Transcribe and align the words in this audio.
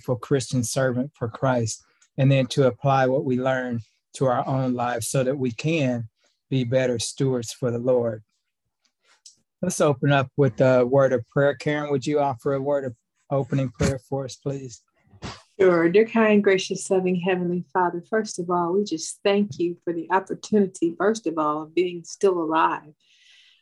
faithful 0.00 0.16
Christian 0.16 0.64
servant 0.64 1.10
for 1.14 1.28
Christ, 1.28 1.84
and 2.16 2.32
then 2.32 2.46
to 2.46 2.66
apply 2.66 3.06
what 3.06 3.24
we 3.24 3.38
learn 3.38 3.80
to 4.14 4.24
our 4.24 4.46
own 4.48 4.72
lives 4.72 5.08
so 5.08 5.22
that 5.22 5.36
we 5.36 5.52
can 5.52 6.08
be 6.48 6.64
better 6.64 6.98
stewards 6.98 7.52
for 7.52 7.70
the 7.70 7.78
Lord. 7.78 8.22
Let's 9.60 9.80
open 9.80 10.10
up 10.10 10.28
with 10.38 10.58
a 10.62 10.86
word 10.86 11.12
of 11.12 11.28
prayer. 11.28 11.54
Karen, 11.54 11.90
would 11.90 12.06
you 12.06 12.18
offer 12.18 12.54
a 12.54 12.62
word 12.62 12.84
of 12.84 12.94
opening 13.30 13.68
prayer 13.68 14.00
for 14.08 14.24
us, 14.24 14.36
please? 14.36 14.82
Sure. 15.60 15.90
Dear 15.90 16.06
kind, 16.06 16.42
gracious, 16.42 16.90
loving 16.90 17.16
Heavenly 17.16 17.66
Father, 17.70 18.02
first 18.08 18.38
of 18.38 18.48
all, 18.48 18.72
we 18.72 18.84
just 18.84 19.20
thank 19.22 19.58
you 19.58 19.76
for 19.84 19.92
the 19.92 20.10
opportunity, 20.10 20.94
first 20.96 21.26
of 21.26 21.36
all, 21.36 21.64
of 21.64 21.74
being 21.74 22.04
still 22.04 22.40
alive 22.40 22.94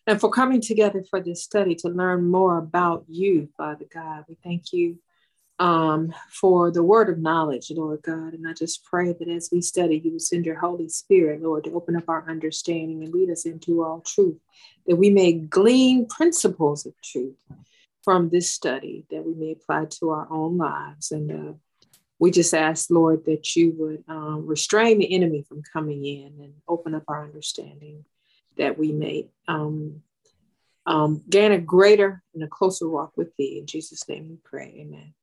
and 0.06 0.20
for 0.20 0.30
coming 0.30 0.60
together 0.60 1.02
for 1.10 1.20
this 1.20 1.42
study 1.42 1.74
to 1.74 1.88
learn 1.88 2.30
more 2.30 2.58
about 2.58 3.04
you, 3.08 3.48
Father 3.56 3.86
God. 3.92 4.24
We 4.28 4.36
thank 4.44 4.72
you 4.72 5.00
um, 5.58 6.14
for 6.30 6.70
the 6.70 6.82
word 6.82 7.08
of 7.08 7.18
knowledge, 7.18 7.70
Lord 7.70 8.02
God. 8.02 8.34
And 8.34 8.46
I 8.46 8.52
just 8.52 8.84
pray 8.84 9.12
that 9.12 9.28
as 9.28 9.48
we 9.50 9.60
study, 9.60 10.00
you 10.02 10.12
will 10.12 10.20
send 10.20 10.46
your 10.46 10.58
Holy 10.58 10.88
Spirit, 10.88 11.42
Lord, 11.42 11.64
to 11.64 11.72
open 11.72 11.96
up 11.96 12.08
our 12.08 12.24
understanding 12.28 13.02
and 13.02 13.12
lead 13.12 13.30
us 13.30 13.44
into 13.44 13.82
all 13.82 14.00
truth, 14.00 14.38
that 14.86 14.96
we 14.96 15.10
may 15.10 15.32
glean 15.32 16.06
principles 16.06 16.86
of 16.86 16.94
truth 17.02 17.36
from 18.02 18.30
this 18.30 18.50
study 18.50 19.04
that 19.10 19.26
we 19.26 19.34
may 19.34 19.52
apply 19.52 19.86
to 19.86 20.10
our 20.10 20.28
own 20.30 20.56
lives. 20.56 21.10
And 21.10 21.30
uh, 21.30 21.52
we 22.18 22.30
just 22.30 22.54
ask, 22.54 22.90
Lord, 22.90 23.24
that 23.26 23.54
you 23.54 23.74
would 23.76 24.04
um, 24.08 24.46
restrain 24.46 24.98
the 24.98 25.12
enemy 25.12 25.44
from 25.48 25.62
coming 25.72 26.04
in 26.04 26.32
and 26.40 26.54
open 26.66 26.94
up 26.94 27.04
our 27.08 27.24
understanding 27.24 28.04
that 28.56 28.78
we 28.78 28.92
may 28.92 29.28
um, 29.46 30.02
um, 30.86 31.22
gain 31.28 31.52
a 31.52 31.58
greater 31.58 32.22
and 32.34 32.42
a 32.42 32.48
closer 32.48 32.88
walk 32.88 33.12
with 33.16 33.36
thee. 33.36 33.58
In 33.58 33.66
Jesus' 33.66 34.08
name 34.08 34.28
we 34.28 34.38
pray. 34.42 34.74
Amen. 34.78 35.14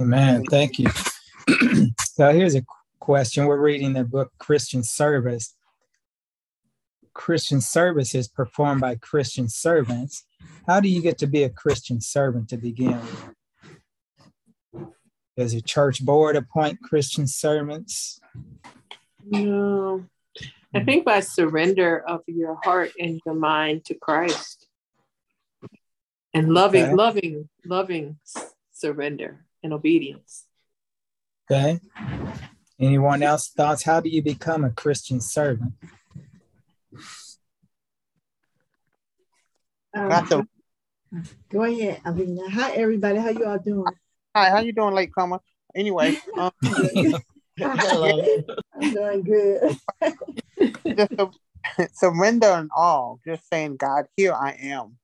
Amen. 0.00 0.44
Thank 0.44 0.78
you. 0.78 0.88
so 2.00 2.32
here's 2.32 2.54
a 2.54 2.64
question. 3.00 3.44
We're 3.44 3.60
reading 3.60 3.92
the 3.92 4.04
book 4.04 4.32
Christian 4.38 4.82
Service. 4.82 5.54
Christian 7.12 7.60
service 7.60 8.14
is 8.14 8.26
performed 8.26 8.80
by 8.80 8.94
Christian 8.94 9.48
servants. 9.48 10.24
How 10.66 10.80
do 10.80 10.88
you 10.88 11.02
get 11.02 11.18
to 11.18 11.26
be 11.26 11.42
a 11.42 11.50
Christian 11.50 12.00
servant 12.00 12.48
to 12.48 12.56
begin 12.56 12.98
with? 14.72 14.88
Does 15.36 15.52
a 15.52 15.60
church 15.60 16.02
board 16.02 16.34
appoint 16.34 16.80
Christian 16.82 17.26
servants? 17.26 18.20
No. 19.26 20.06
I 20.74 20.78
hmm. 20.78 20.84
think 20.86 21.04
by 21.04 21.20
surrender 21.20 21.98
of 21.98 22.22
your 22.26 22.58
heart 22.64 22.92
and 22.98 23.20
your 23.26 23.34
mind 23.34 23.84
to 23.86 23.94
Christ 23.94 24.66
and 26.32 26.54
loving, 26.54 26.84
okay. 26.84 26.94
loving, 26.94 27.48
loving 27.66 28.18
surrender 28.72 29.44
and 29.62 29.72
obedience. 29.72 30.46
Okay. 31.50 31.80
Anyone 32.78 33.22
else 33.22 33.48
thoughts? 33.48 33.84
How 33.84 34.00
do 34.00 34.08
you 34.08 34.22
become 34.22 34.64
a 34.64 34.70
Christian 34.70 35.20
servant? 35.20 35.74
Um, 39.92 40.48
go 41.50 41.64
ahead, 41.64 42.00
Alina. 42.04 42.48
Hi, 42.50 42.72
everybody. 42.72 43.18
How 43.18 43.30
you 43.30 43.44
all 43.44 43.58
doing? 43.58 43.92
Hi. 44.34 44.50
How 44.50 44.60
you 44.60 44.72
doing, 44.72 44.94
late 44.94 45.12
comer? 45.12 45.40
Anyway, 45.74 46.16
um, 46.38 46.52
I'm 47.62 48.92
doing 48.92 49.22
good. 49.22 49.76
just 50.96 51.12
surrender 51.92 52.46
and 52.46 52.70
all. 52.74 53.20
Just 53.26 53.48
saying, 53.48 53.76
God, 53.76 54.06
here 54.16 54.32
I 54.32 54.56
am. 54.62 54.96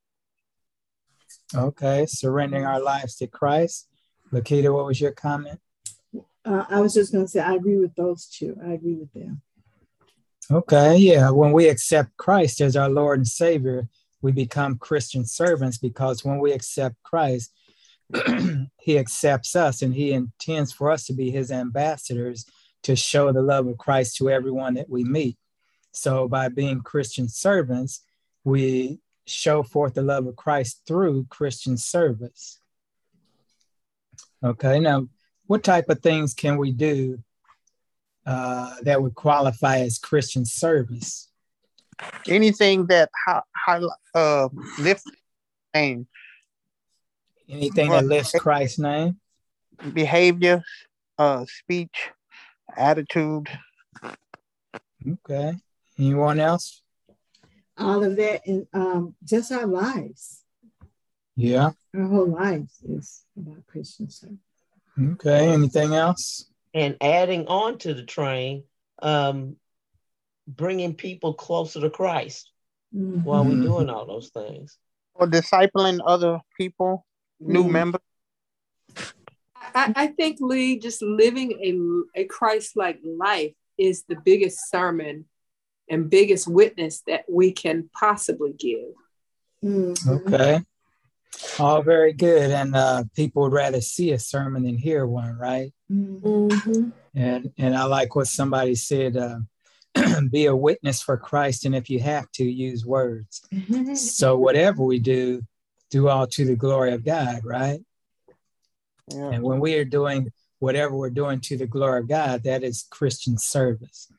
Okay, 1.54 2.06
surrendering 2.08 2.64
our 2.64 2.80
lives 2.80 3.16
to 3.16 3.26
Christ. 3.26 3.88
Lakita, 4.32 4.72
what 4.72 4.86
was 4.86 5.00
your 5.00 5.12
comment? 5.12 5.60
Uh, 6.44 6.64
I 6.68 6.80
was 6.80 6.94
just 6.94 7.12
going 7.12 7.24
to 7.24 7.30
say, 7.30 7.40
I 7.40 7.54
agree 7.54 7.78
with 7.78 7.94
those 7.94 8.26
two. 8.26 8.56
I 8.64 8.72
agree 8.72 8.94
with 8.94 9.12
them. 9.12 9.42
Okay, 10.50 10.96
yeah. 10.96 11.30
When 11.30 11.52
we 11.52 11.68
accept 11.68 12.16
Christ 12.16 12.60
as 12.60 12.76
our 12.76 12.88
Lord 12.88 13.18
and 13.18 13.26
Savior, 13.26 13.88
we 14.22 14.30
become 14.30 14.78
Christian 14.78 15.24
servants 15.24 15.78
because 15.78 16.24
when 16.24 16.38
we 16.38 16.52
accept 16.52 16.96
Christ, 17.02 17.52
he 18.80 18.98
accepts 18.98 19.56
us 19.56 19.82
and 19.82 19.94
he 19.94 20.12
intends 20.12 20.72
for 20.72 20.90
us 20.90 21.04
to 21.06 21.12
be 21.12 21.30
his 21.30 21.50
ambassadors 21.50 22.46
to 22.84 22.94
show 22.94 23.32
the 23.32 23.42
love 23.42 23.66
of 23.66 23.78
Christ 23.78 24.16
to 24.16 24.30
everyone 24.30 24.74
that 24.74 24.88
we 24.88 25.02
meet. 25.02 25.36
So 25.92 26.28
by 26.28 26.48
being 26.48 26.82
Christian 26.82 27.28
servants, 27.28 28.02
we 28.44 29.00
show 29.26 29.64
forth 29.64 29.94
the 29.94 30.02
love 30.02 30.26
of 30.26 30.36
Christ 30.36 30.82
through 30.86 31.26
Christian 31.28 31.76
service. 31.76 32.60
Okay, 34.44 34.78
now 34.80 35.08
what 35.46 35.64
type 35.64 35.88
of 35.88 36.00
things 36.00 36.34
can 36.34 36.56
we 36.56 36.72
do 36.72 37.18
uh, 38.26 38.74
that 38.82 39.00
would 39.00 39.14
qualify 39.14 39.78
as 39.78 39.98
Christian 39.98 40.44
service? 40.44 41.30
Anything 42.28 42.86
that 42.86 43.10
how, 43.26 43.42
how 43.52 43.90
uh, 44.14 44.48
lifts 44.78 45.04
name. 45.74 46.06
Anything 47.48 47.90
that 47.90 48.04
lifts 48.04 48.32
Christ's 48.32 48.78
name. 48.78 49.18
Behavior, 49.92 50.62
uh, 51.18 51.44
speech, 51.46 52.10
attitude. 52.76 53.48
Okay. 55.08 55.54
Anyone 55.98 56.40
else? 56.40 56.82
All 57.78 58.02
of 58.02 58.16
that 58.16 58.46
in 58.46 58.66
um, 58.72 59.14
just 59.24 59.52
our 59.52 59.66
lives. 59.66 60.42
Yeah. 61.36 61.70
Our 61.94 62.06
whole 62.06 62.28
lives 62.28 62.78
is 62.88 63.24
about 63.36 63.66
Christian 63.66 64.10
service. 64.10 64.38
Okay. 65.00 65.52
Anything 65.52 65.94
else? 65.94 66.46
And 66.74 66.96
adding 67.00 67.46
on 67.46 67.78
to 67.78 67.94
the 67.94 68.02
train, 68.02 68.64
um, 69.02 69.56
bringing 70.48 70.94
people 70.94 71.34
closer 71.34 71.80
to 71.80 71.90
Christ 71.90 72.50
mm-hmm. 72.94 73.22
while 73.22 73.44
we're 73.44 73.62
doing 73.62 73.90
all 73.90 74.06
those 74.06 74.30
things. 74.30 74.78
Or 75.14 75.26
discipling 75.26 76.00
other 76.04 76.40
people, 76.56 77.06
new 77.40 77.64
mm-hmm. 77.64 77.72
members. 77.72 78.00
I, 79.74 79.92
I, 79.94 80.06
think 80.08 80.38
Lee, 80.40 80.78
just 80.78 81.02
living 81.02 82.04
a, 82.16 82.20
a 82.22 82.24
Christ-like 82.24 83.00
life 83.04 83.52
is 83.76 84.04
the 84.08 84.16
biggest 84.16 84.70
sermon 84.70 85.26
and 85.90 86.08
biggest 86.08 86.48
witness 86.48 87.02
that 87.06 87.24
we 87.28 87.52
can 87.52 87.90
possibly 87.98 88.52
give. 88.52 88.94
Mm-hmm. 89.64 90.10
Okay. 90.10 90.62
All 91.58 91.82
very 91.82 92.12
good. 92.12 92.50
And 92.50 92.74
uh, 92.74 93.04
people 93.14 93.42
would 93.42 93.52
rather 93.52 93.80
see 93.80 94.12
a 94.12 94.18
sermon 94.18 94.64
than 94.64 94.76
hear 94.76 95.06
one, 95.06 95.36
right? 95.36 95.72
Mm-hmm. 95.90 96.90
And 97.14 97.52
and 97.58 97.76
I 97.76 97.84
like 97.84 98.14
what 98.14 98.26
somebody 98.26 98.74
said. 98.74 99.16
Uh, 99.16 99.38
be 100.30 100.46
a 100.46 100.54
witness 100.54 101.00
for 101.00 101.16
Christ, 101.16 101.64
and 101.64 101.74
if 101.74 101.88
you 101.88 102.00
have 102.00 102.30
to, 102.32 102.44
use 102.44 102.84
words. 102.84 103.40
Mm-hmm. 103.52 103.94
So 103.94 104.36
whatever 104.36 104.82
we 104.82 104.98
do, 104.98 105.42
do 105.90 106.08
all 106.08 106.26
to 106.26 106.44
the 106.44 106.56
glory 106.56 106.92
of 106.92 107.04
God, 107.04 107.40
right? 107.44 107.80
Yeah. 109.08 109.30
And 109.30 109.42
when 109.42 109.60
we 109.60 109.74
are 109.76 109.84
doing 109.84 110.32
whatever 110.58 110.94
we're 110.94 111.10
doing 111.10 111.40
to 111.40 111.56
the 111.56 111.66
glory 111.66 112.00
of 112.00 112.08
God, 112.08 112.42
that 112.44 112.62
is 112.62 112.86
Christian 112.90 113.38
service. 113.38 114.10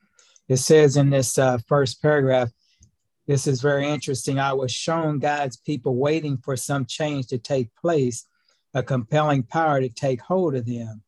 It 0.47 0.57
says 0.57 0.97
in 0.97 1.09
this 1.09 1.37
uh, 1.37 1.57
first 1.67 2.01
paragraph, 2.01 2.49
this 3.27 3.45
is 3.45 3.61
very 3.61 3.87
interesting. 3.87 4.39
I 4.39 4.53
was 4.53 4.71
shown 4.71 5.19
God's 5.19 5.57
people 5.57 5.95
waiting 5.95 6.37
for 6.37 6.55
some 6.55 6.85
change 6.85 7.27
to 7.27 7.37
take 7.37 7.75
place, 7.75 8.25
a 8.73 8.81
compelling 8.81 9.43
power 9.43 9.81
to 9.81 9.89
take 9.89 10.21
hold 10.21 10.55
of 10.55 10.65
them. 10.65 11.03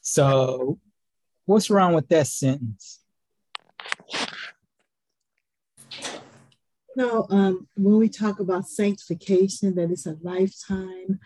So, 0.00 0.78
what's 1.44 1.68
wrong 1.68 1.92
with 1.92 2.08
that 2.08 2.26
sentence? 2.26 3.00
No, 6.96 7.26
um, 7.28 7.68
when 7.76 7.98
we 7.98 8.08
talk 8.08 8.40
about 8.40 8.68
sanctification, 8.68 9.74
that 9.74 9.90
it's 9.90 10.06
a 10.06 10.16
lifetime 10.22 11.18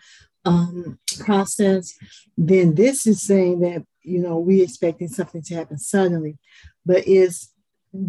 um, 0.43 0.99
process, 1.19 1.93
then 2.37 2.75
this 2.75 3.05
is 3.07 3.21
saying 3.21 3.59
that 3.61 3.85
you 4.01 4.19
know 4.19 4.39
we 4.39 4.61
expecting 4.61 5.07
something 5.07 5.43
to 5.43 5.55
happen 5.55 5.77
suddenly, 5.77 6.37
but 6.85 7.07
is 7.07 7.49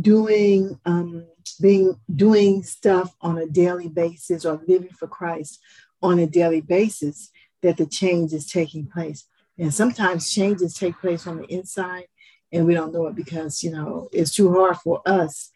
doing 0.01 0.79
um, 0.87 1.27
being 1.61 1.99
doing 2.15 2.63
stuff 2.63 3.15
on 3.21 3.39
a 3.39 3.47
daily 3.47 3.89
basis 3.89 4.45
or 4.45 4.63
living 4.67 4.91
for 4.91 5.09
Christ 5.09 5.61
on 6.03 6.19
a 6.19 6.27
daily 6.27 6.61
basis 6.61 7.31
that 7.63 7.77
the 7.77 7.87
change 7.87 8.33
is 8.33 8.47
taking 8.47 8.87
place. 8.87 9.27
And 9.59 9.73
sometimes 9.73 10.33
changes 10.33 10.75
take 10.75 10.99
place 10.99 11.27
on 11.27 11.39
the 11.39 11.45
inside 11.45 12.07
and 12.53 12.67
we 12.67 12.75
don't 12.75 12.93
know 12.93 13.07
it 13.07 13.15
because 13.15 13.63
you 13.63 13.71
know 13.71 14.09
it's 14.13 14.35
too 14.35 14.53
hard 14.53 14.77
for 14.79 15.03
us 15.07 15.51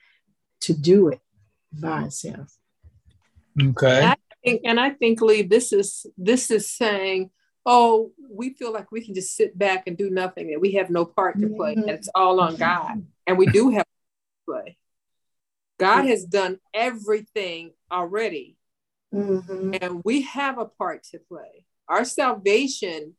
to 0.60 0.72
do 0.72 1.08
it 1.08 1.20
by 1.72 2.02
ourselves. 2.02 2.58
Okay. 3.60 3.98
And 3.98 4.06
I 4.06 4.16
think, 4.44 4.60
and 4.64 4.80
I 4.80 4.90
think 4.90 5.20
Lee, 5.20 5.42
this 5.42 5.72
is 5.72 6.06
this 6.16 6.50
is 6.50 6.70
saying, 6.70 7.30
oh, 7.66 8.12
we 8.30 8.50
feel 8.50 8.72
like 8.72 8.92
we 8.92 9.04
can 9.04 9.14
just 9.14 9.36
sit 9.36 9.58
back 9.58 9.84
and 9.86 9.96
do 9.96 10.10
nothing, 10.10 10.52
and 10.52 10.60
we 10.60 10.72
have 10.72 10.90
no 10.90 11.04
part 11.04 11.38
to 11.40 11.48
play. 11.48 11.74
Mm-hmm. 11.74 11.88
It's 11.88 12.08
all 12.14 12.40
on 12.40 12.56
God, 12.56 13.04
and 13.26 13.38
we 13.38 13.46
do 13.46 13.70
have 13.70 13.84
to 13.84 14.52
play. 14.52 14.76
God 15.78 16.06
has 16.06 16.24
done 16.24 16.58
everything 16.72 17.72
already, 17.90 18.56
mm-hmm. 19.12 19.74
and 19.80 20.02
we 20.04 20.22
have 20.22 20.58
a 20.58 20.66
part 20.66 21.04
to 21.10 21.18
play. 21.18 21.66
Our 21.88 22.04
salvation 22.04 23.14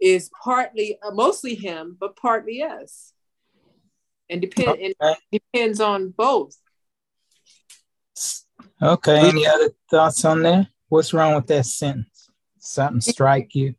is 0.00 0.30
partly, 0.42 0.98
uh, 1.02 1.10
mostly 1.12 1.54
him, 1.54 1.96
but 1.98 2.16
partly 2.16 2.62
us. 2.62 3.12
And 4.30 4.40
depend 4.40 4.68
okay. 4.68 4.94
and 5.00 5.16
depends 5.30 5.80
on 5.80 6.08
both. 6.10 6.56
Okay. 8.80 9.28
Any 9.28 9.46
other 9.46 9.70
thoughts 9.90 10.24
on 10.24 10.42
that? 10.42 10.68
What's 10.88 11.12
wrong 11.12 11.34
with 11.34 11.46
that 11.48 11.66
sentence? 11.66 12.30
Something 12.58 13.00
strike 13.00 13.54
you? 13.54 13.74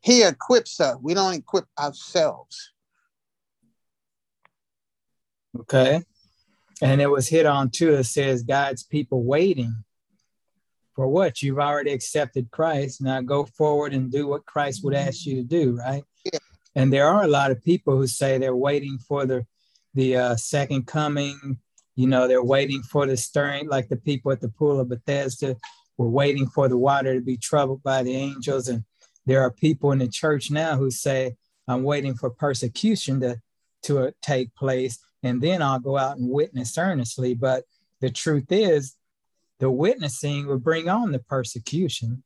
He 0.00 0.22
equips 0.22 0.80
us. 0.80 0.96
We 1.02 1.14
don't 1.14 1.34
equip 1.34 1.64
ourselves. 1.78 2.72
Okay. 5.58 6.02
And 6.82 7.00
it 7.00 7.10
was 7.10 7.28
hit 7.28 7.46
on 7.46 7.70
too. 7.70 7.94
It 7.94 8.04
says 8.04 8.42
God's 8.42 8.82
people 8.82 9.22
waiting 9.22 9.84
for 10.94 11.08
what? 11.08 11.42
You've 11.42 11.58
already 11.58 11.92
accepted 11.92 12.50
Christ. 12.50 13.02
Now 13.02 13.20
go 13.20 13.44
forward 13.44 13.92
and 13.92 14.10
do 14.10 14.26
what 14.26 14.46
Christ 14.46 14.82
would 14.84 14.94
ask 14.94 15.26
you 15.26 15.36
to 15.36 15.42
do, 15.42 15.76
right? 15.76 16.04
Yeah. 16.24 16.38
And 16.74 16.92
there 16.92 17.06
are 17.08 17.22
a 17.22 17.28
lot 17.28 17.50
of 17.50 17.62
people 17.62 17.96
who 17.96 18.06
say 18.06 18.38
they're 18.38 18.56
waiting 18.56 18.98
for 18.98 19.26
the 19.26 19.46
the 19.94 20.16
uh, 20.16 20.36
second 20.36 20.86
coming. 20.86 21.58
You 21.96 22.06
know, 22.06 22.28
they're 22.28 22.44
waiting 22.44 22.82
for 22.82 23.06
the 23.06 23.16
stirring, 23.16 23.68
like 23.68 23.88
the 23.88 23.96
people 23.96 24.32
at 24.32 24.40
the 24.40 24.48
pool 24.48 24.80
of 24.80 24.88
Bethesda 24.88 25.56
were 25.98 26.08
waiting 26.08 26.46
for 26.46 26.68
the 26.68 26.78
water 26.78 27.14
to 27.14 27.20
be 27.20 27.36
troubled 27.36 27.82
by 27.82 28.02
the 28.02 28.14
angels. 28.14 28.68
And 28.68 28.84
there 29.26 29.42
are 29.42 29.50
people 29.50 29.92
in 29.92 29.98
the 29.98 30.08
church 30.08 30.50
now 30.50 30.76
who 30.76 30.90
say, 30.90 31.36
I'm 31.68 31.82
waiting 31.82 32.14
for 32.14 32.30
persecution 32.30 33.20
to, 33.20 33.40
to 33.82 34.14
take 34.22 34.54
place, 34.54 34.98
and 35.22 35.40
then 35.40 35.62
I'll 35.62 35.80
go 35.80 35.98
out 35.98 36.16
and 36.16 36.28
witness 36.28 36.76
earnestly. 36.78 37.34
But 37.34 37.64
the 38.00 38.10
truth 38.10 38.50
is, 38.50 38.96
the 39.58 39.70
witnessing 39.70 40.46
will 40.46 40.58
bring 40.58 40.88
on 40.88 41.12
the 41.12 41.18
persecution. 41.18 42.22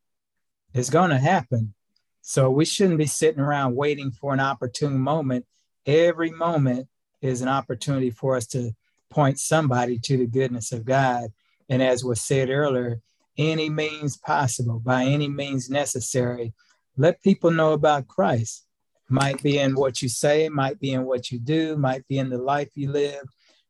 It's 0.73 0.91
going 0.91 1.11
to 1.11 1.19
happen. 1.19 1.75
So 2.23 2.51
we 2.51 2.65
shouldn't 2.65 2.99
be 2.99 3.07
sitting 3.07 3.41
around 3.41 3.77
waiting 3.77 4.11
for 4.11 4.33
an 4.33 4.41
opportune 4.41 4.99
moment. 4.99 5.45
Every 5.85 6.31
moment 6.31 6.89
is 7.21 7.43
an 7.43 7.49
opportunity 7.49 8.11
for 8.11 8.37
us 8.37 8.47
to 8.49 8.73
point 9.11 9.39
somebody 9.39 9.99
to 9.99 10.17
the 10.17 10.27
goodness 10.27 10.73
of 10.73 10.85
God. 10.85 11.33
And 11.69 11.83
as 11.83 12.05
was 12.05 12.21
said 12.21 12.51
earlier, 12.51 13.01
any 13.37 13.69
means 13.69 14.17
possible, 14.17 14.79
by 14.79 15.05
any 15.05 15.29
means 15.29 15.69
necessary, 15.69 16.53
let 16.97 17.23
people 17.23 17.51
know 17.51 17.73
about 17.73 18.09
Christ. 18.09 18.65
Might 19.09 19.43
be 19.43 19.59
in 19.59 19.75
what 19.75 20.01
you 20.01 20.09
say, 20.09 20.49
might 20.49 20.81
be 20.81 20.93
in 20.93 21.05
what 21.05 21.31
you 21.31 21.39
do, 21.39 21.77
might 21.77 22.07
be 22.09 22.19
in 22.19 22.31
the 22.31 22.39
life 22.39 22.71
you 22.75 22.91
live, 22.91 23.25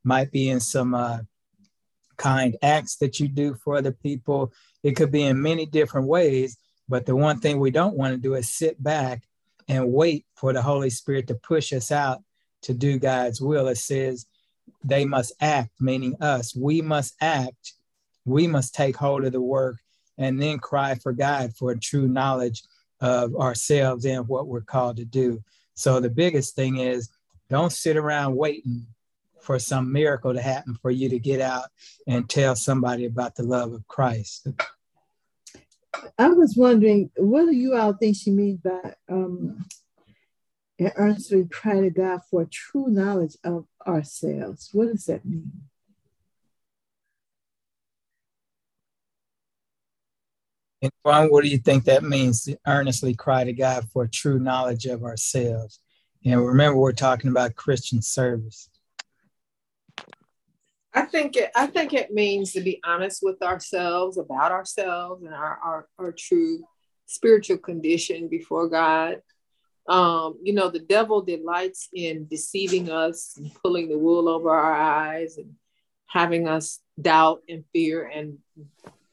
might 0.05 0.31
be 0.31 0.49
in 0.49 0.61
some 0.61 0.95
uh, 0.95 1.19
kind 2.17 2.57
acts 2.63 2.97
that 2.97 3.19
you 3.19 3.29
do 3.29 3.55
for 3.55 3.77
other 3.77 3.93
people. 3.93 4.53
It 4.83 4.93
could 4.93 5.11
be 5.11 5.23
in 5.23 5.43
many 5.43 5.67
different 5.67 6.07
ways. 6.07 6.57
But 6.89 7.07
the 7.07 7.17
one 7.17 7.41
thing 7.41 7.59
we 7.59 7.71
don't 7.71 7.97
want 7.97 8.15
to 8.15 8.21
do 8.21 8.35
is 8.35 8.49
sit 8.49 8.83
back 8.83 9.23
and 9.69 9.93
wait 9.93 10.27
for 10.37 10.53
the 10.53 10.63
Holy 10.63 10.91
Spirit 10.91 11.27
to 11.29 11.35
push 11.35 11.73
us 11.73 11.91
out 11.91 12.23
to 12.63 12.75
do 12.75 12.99
God's 12.99 13.41
will. 13.41 13.69
It 13.69 13.79
says 13.79 14.27
they 14.85 15.05
must 15.05 15.33
act, 15.41 15.71
meaning 15.81 16.17
us. 16.21 16.55
We 16.55 16.83
must 16.83 17.15
act. 17.21 17.73
We 18.25 18.47
must 18.47 18.75
take 18.75 18.97
hold 18.97 19.25
of 19.25 19.33
the 19.33 19.41
work 19.41 19.77
and 20.19 20.41
then 20.41 20.59
cry 20.59 20.95
for 20.95 21.13
God 21.13 21.55
for 21.57 21.71
a 21.71 21.79
true 21.79 22.07
knowledge 22.07 22.63
of 23.05 23.37
ourselves 23.37 24.07
and 24.07 24.27
what 24.27 24.47
we're 24.47 24.63
called 24.63 24.97
to 24.97 25.05
do. 25.05 25.43
So 25.75 26.01
the 26.01 26.09
biggest 26.09 26.57
thing 26.57 26.79
is 26.79 27.11
don't 27.51 27.71
sit 27.71 27.99
around 27.99 28.35
waiting 28.35 28.87
for 29.43 29.59
some 29.59 29.93
miracle 29.93 30.33
to 30.33 30.41
happen 30.41 30.75
for 30.81 30.91
you 30.91 31.11
to 31.11 31.19
get 31.19 31.39
out 31.39 31.67
and 32.07 32.31
tell 32.31 32.57
somebody 32.57 33.05
about 33.05 33.35
the 33.35 33.43
love 33.43 33.75
of 33.75 33.87
Christ. 33.89 34.49
I 36.19 36.29
was 36.29 36.57
wondering, 36.57 37.11
what 37.17 37.45
do 37.45 37.55
you 37.55 37.77
all 37.77 37.93
think 37.93 38.17
she 38.17 38.31
means 38.31 38.61
by 38.61 38.95
um, 39.11 39.67
earnestly 40.97 41.45
cry 41.45 41.81
to 41.83 41.91
God 41.91 42.21
for 42.31 42.49
true 42.51 42.89
knowledge 42.89 43.37
of 43.45 43.67
ourselves? 43.87 44.71
What 44.73 44.89
does 44.89 45.05
that 45.05 45.27
mean? 45.27 45.53
And 50.85 51.31
what 51.31 51.45
do 51.45 51.49
you 51.51 51.59
think 51.59 51.85
that 51.85 52.03
means? 52.03 52.45
To 52.45 52.59
earnestly 52.67 53.15
cry 53.15 53.45
to 53.45 53.53
God 53.53 53.87
for 53.93 54.07
true 54.07 54.39
knowledge 54.39 54.87
of 54.87 55.03
ourselves. 55.03 55.81
And 56.25 56.45
remember, 56.45 56.79
we're 56.79 56.93
talking 56.93 57.31
about 57.31 57.55
Christian 57.55 58.03
service. 58.03 58.69
I 60.93 61.03
think 61.03 61.37
it, 61.37 61.51
I 61.57 61.67
think 61.67 61.93
it 61.93 62.13
means 62.13 62.53
to 62.53 62.61
be 62.61 62.81
honest 62.85 63.21
with 63.23 63.43
ourselves 63.43 64.17
about 64.17 64.53
ourselves 64.53 65.25
and 65.25 65.35
our, 65.35 65.59
our, 65.63 65.89
our 65.99 66.13
true 66.13 66.65
spiritual 67.07 67.59
condition 67.59 68.29
before 68.29 68.69
God. 68.69 69.21
Um, 69.89 70.39
you 70.43 70.55
know, 70.55 70.71
the 70.71 70.79
devil 70.79 71.21
delights 71.21 71.89
in 71.93 72.27
deceiving 72.29 72.91
us 72.91 73.35
and 73.37 73.53
pulling 73.63 73.89
the 73.89 73.99
wool 73.99 74.29
over 74.29 74.51
our 74.51 74.73
eyes 74.73 75.37
and 75.37 75.55
having 76.07 76.49
us 76.49 76.81
doubt 76.99 77.43
and 77.49 77.65
fear 77.73 78.07
and 78.07 78.39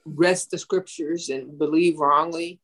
wrest 0.06 0.52
the 0.52 0.58
scriptures 0.58 1.30
and 1.30 1.58
believe 1.58 2.00
wrongly, 2.00 2.60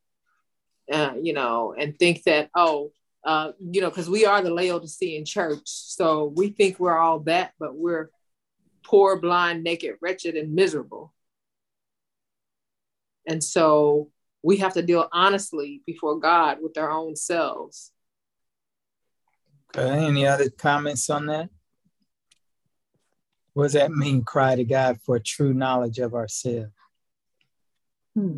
uh, 0.92 1.14
you 1.22 1.34
know, 1.34 1.74
and 1.78 1.98
think 1.98 2.24
that, 2.24 2.50
oh, 2.56 2.92
uh, 3.24 3.52
you 3.60 3.82
know, 3.82 3.90
because 3.90 4.10
we 4.10 4.26
are 4.26 4.42
the 4.42 4.54
Laodicean 4.54 5.26
church. 5.26 5.62
So 5.66 6.34
we 6.36 6.50
think 6.50 6.80
we're 6.80 6.98
all 6.98 7.20
that, 7.22 7.54
but 7.60 7.76
we're 7.76 8.10
poor, 8.84 9.20
blind, 9.20 9.64
naked, 9.64 9.96
wretched, 10.02 10.36
and 10.36 10.56
miserable. 10.56 11.14
And 13.28 13.44
so 13.44 14.12
we 14.42 14.58
have 14.58 14.74
to 14.76 14.82
deal 14.82 15.10
honestly 15.12 15.82
before 15.86 16.20
God 16.20 16.60
with 16.62 16.78
our 16.78 16.90
own 16.90 17.16
selves. 17.16 17.92
Okay, 19.76 20.06
any 20.06 20.26
other 20.26 20.50
comments 20.50 21.10
on 21.10 21.26
that? 21.26 21.50
What 23.54 23.64
does 23.64 23.74
that 23.74 23.92
mean, 23.92 24.24
cry 24.24 24.56
to 24.56 24.64
God 24.64 25.02
for 25.02 25.20
true 25.20 25.54
knowledge 25.54 26.00
of 26.00 26.14
ourselves? 26.14 26.72
Hmm. 28.18 28.38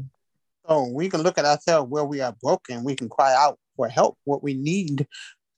So 0.67 0.89
we 0.93 1.09
can 1.09 1.21
look 1.23 1.37
at 1.37 1.45
ourselves 1.45 1.89
where 1.89 2.03
we 2.03 2.19
are 2.19 2.35
broken. 2.41 2.83
We 2.83 2.95
can 2.95 3.07
cry 3.07 3.33
out 3.33 3.57
for 3.77 3.87
help, 3.87 4.17
what 4.25 4.43
we 4.43 4.53
need 4.53 5.07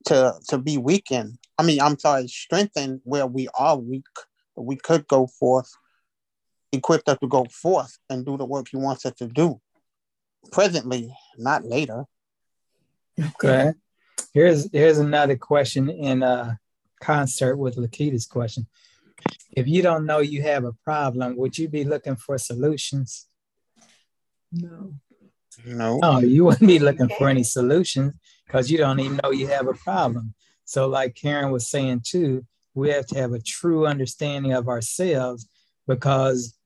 to 0.06 0.35
to 0.50 0.57
be 0.59 0.77
weakened. 0.77 1.38
I 1.57 1.63
mean, 1.63 1.81
I'm 1.81 1.97
sorry, 1.97 2.27
strengthened 2.27 3.01
where 3.03 3.25
we 3.25 3.47
are 3.57 3.77
weak 3.77 4.06
we 4.56 4.75
could 4.75 5.07
go 5.07 5.27
forth, 5.27 5.71
equipped 6.71 7.09
us 7.09 7.18
to 7.19 7.27
go 7.27 7.45
forth 7.45 7.97
and 8.09 8.25
do 8.25 8.38
the 8.38 8.45
work 8.45 8.68
he 8.69 8.77
wants 8.77 9.06
us 9.06 9.13
to 9.15 9.27
do 9.27 9.59
presently, 10.51 11.13
not 11.38 11.65
later. 11.65 12.06
Okay. 13.19 13.74
Here's 14.33 14.71
here's 14.71 14.97
another 14.97 15.35
question 15.35 15.89
in 15.89 16.24
uh 16.24 16.55
concert 17.01 17.57
with 17.57 17.75
Lakita's 17.75 18.27
question. 18.27 18.67
If 19.51 19.67
you 19.67 19.81
don't 19.81 20.05
know 20.05 20.19
you 20.19 20.41
have 20.43 20.63
a 20.63 20.74
problem, 20.86 21.36
would 21.38 21.57
you 21.57 21.67
be 21.67 21.84
looking 21.84 22.15
for 22.15 22.38
solutions? 22.38 23.27
No. 24.51 24.93
No. 25.65 26.00
No, 26.01 26.20
you 26.20 26.46
wouldn't 26.46 26.67
be 26.67 26.79
looking 26.79 27.10
for 27.10 27.29
any 27.29 27.43
solutions 27.43 28.13
because 28.46 28.72
you 28.72 28.77
don't 28.77 29.00
even 29.00 29.20
know 29.24 29.31
you 29.31 29.48
have 29.48 29.67
a 29.67 29.74
problem. 29.74 30.34
So, 30.65 30.88
like 30.88 31.15
Karen 31.15 31.51
was 31.51 31.70
saying 31.70 32.01
too, 32.05 32.46
we 32.74 32.89
have 32.89 33.05
to 33.08 33.20
have 33.20 33.34
a 33.34 33.41
true 33.41 33.86
understanding 33.86 34.53
of 34.53 34.70
ourselves 34.70 35.48
because 35.88 36.58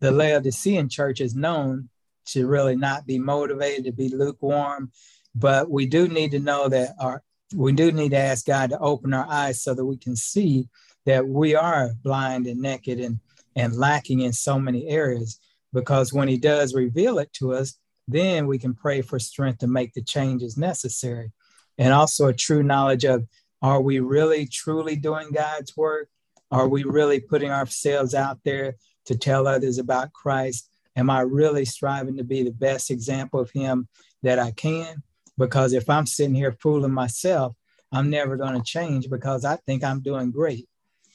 the 0.00 0.12
Laodicean 0.12 0.88
church 0.88 1.20
is 1.20 1.34
known 1.34 1.88
to 2.26 2.46
really 2.46 2.76
not 2.76 3.06
be 3.06 3.18
motivated 3.18 3.84
to 3.84 3.92
be 3.92 4.08
lukewarm. 4.08 4.92
But 5.34 5.70
we 5.70 5.86
do 5.86 6.08
need 6.08 6.30
to 6.32 6.38
know 6.38 6.68
that 6.68 6.94
our 7.00 7.22
we 7.54 7.72
do 7.72 7.90
need 7.90 8.10
to 8.10 8.16
ask 8.16 8.46
God 8.46 8.70
to 8.70 8.78
open 8.78 9.12
our 9.12 9.26
eyes 9.28 9.62
so 9.62 9.74
that 9.74 9.84
we 9.84 9.96
can 9.96 10.14
see 10.14 10.68
that 11.06 11.26
we 11.26 11.54
are 11.54 11.90
blind 12.02 12.46
and 12.46 12.60
naked 12.60 13.00
and, 13.00 13.18
and 13.56 13.74
lacking 13.74 14.20
in 14.20 14.32
so 14.32 14.58
many 14.58 14.86
areas. 14.86 15.40
Because 15.72 16.12
when 16.12 16.28
He 16.28 16.36
does 16.36 16.74
reveal 16.74 17.18
it 17.18 17.32
to 17.34 17.54
us, 17.54 17.76
then 18.08 18.46
we 18.46 18.58
can 18.58 18.74
pray 18.74 19.02
for 19.02 19.18
strength 19.18 19.58
to 19.58 19.66
make 19.66 19.94
the 19.94 20.02
changes 20.02 20.56
necessary. 20.56 21.32
And 21.78 21.92
also 21.92 22.26
a 22.26 22.34
true 22.34 22.62
knowledge 22.62 23.04
of 23.04 23.26
are 23.62 23.80
we 23.80 24.00
really 24.00 24.46
truly 24.46 24.96
doing 24.96 25.30
God's 25.32 25.76
work? 25.76 26.08
Are 26.50 26.68
we 26.68 26.82
really 26.82 27.20
putting 27.20 27.50
ourselves 27.50 28.14
out 28.14 28.40
there 28.44 28.76
to 29.06 29.16
tell 29.16 29.46
others 29.46 29.78
about 29.78 30.12
Christ? 30.12 30.68
Am 30.96 31.08
I 31.10 31.20
really 31.20 31.64
striving 31.64 32.16
to 32.16 32.24
be 32.24 32.42
the 32.42 32.50
best 32.50 32.90
example 32.90 33.38
of 33.38 33.50
Him 33.50 33.88
that 34.22 34.38
I 34.38 34.50
can? 34.50 35.02
Because 35.38 35.72
if 35.72 35.88
I'm 35.88 36.06
sitting 36.06 36.34
here 36.34 36.56
fooling 36.60 36.92
myself, 36.92 37.54
I'm 37.92 38.10
never 38.10 38.36
going 38.36 38.54
to 38.54 38.62
change 38.62 39.08
because 39.08 39.44
I 39.44 39.56
think 39.56 39.84
I'm 39.84 40.00
doing 40.00 40.30
great. 40.30 40.68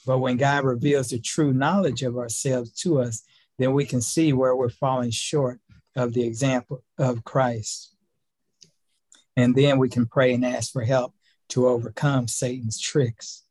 But 0.05 0.19
when 0.19 0.37
God 0.37 0.63
reveals 0.63 1.09
the 1.09 1.19
true 1.19 1.53
knowledge 1.53 2.03
of 2.03 2.17
ourselves 2.17 2.71
to 2.81 3.01
us, 3.01 3.23
then 3.57 3.73
we 3.73 3.85
can 3.85 4.01
see 4.01 4.33
where 4.33 4.55
we're 4.55 4.69
falling 4.69 5.11
short 5.11 5.59
of 5.95 6.13
the 6.13 6.23
example 6.23 6.83
of 6.97 7.23
Christ. 7.23 7.95
And 9.37 9.55
then 9.55 9.77
we 9.79 9.89
can 9.89 10.05
pray 10.05 10.33
and 10.33 10.45
ask 10.45 10.71
for 10.71 10.83
help 10.83 11.13
to 11.49 11.67
overcome 11.67 12.27
Satan's 12.27 12.79
tricks. 12.79 13.43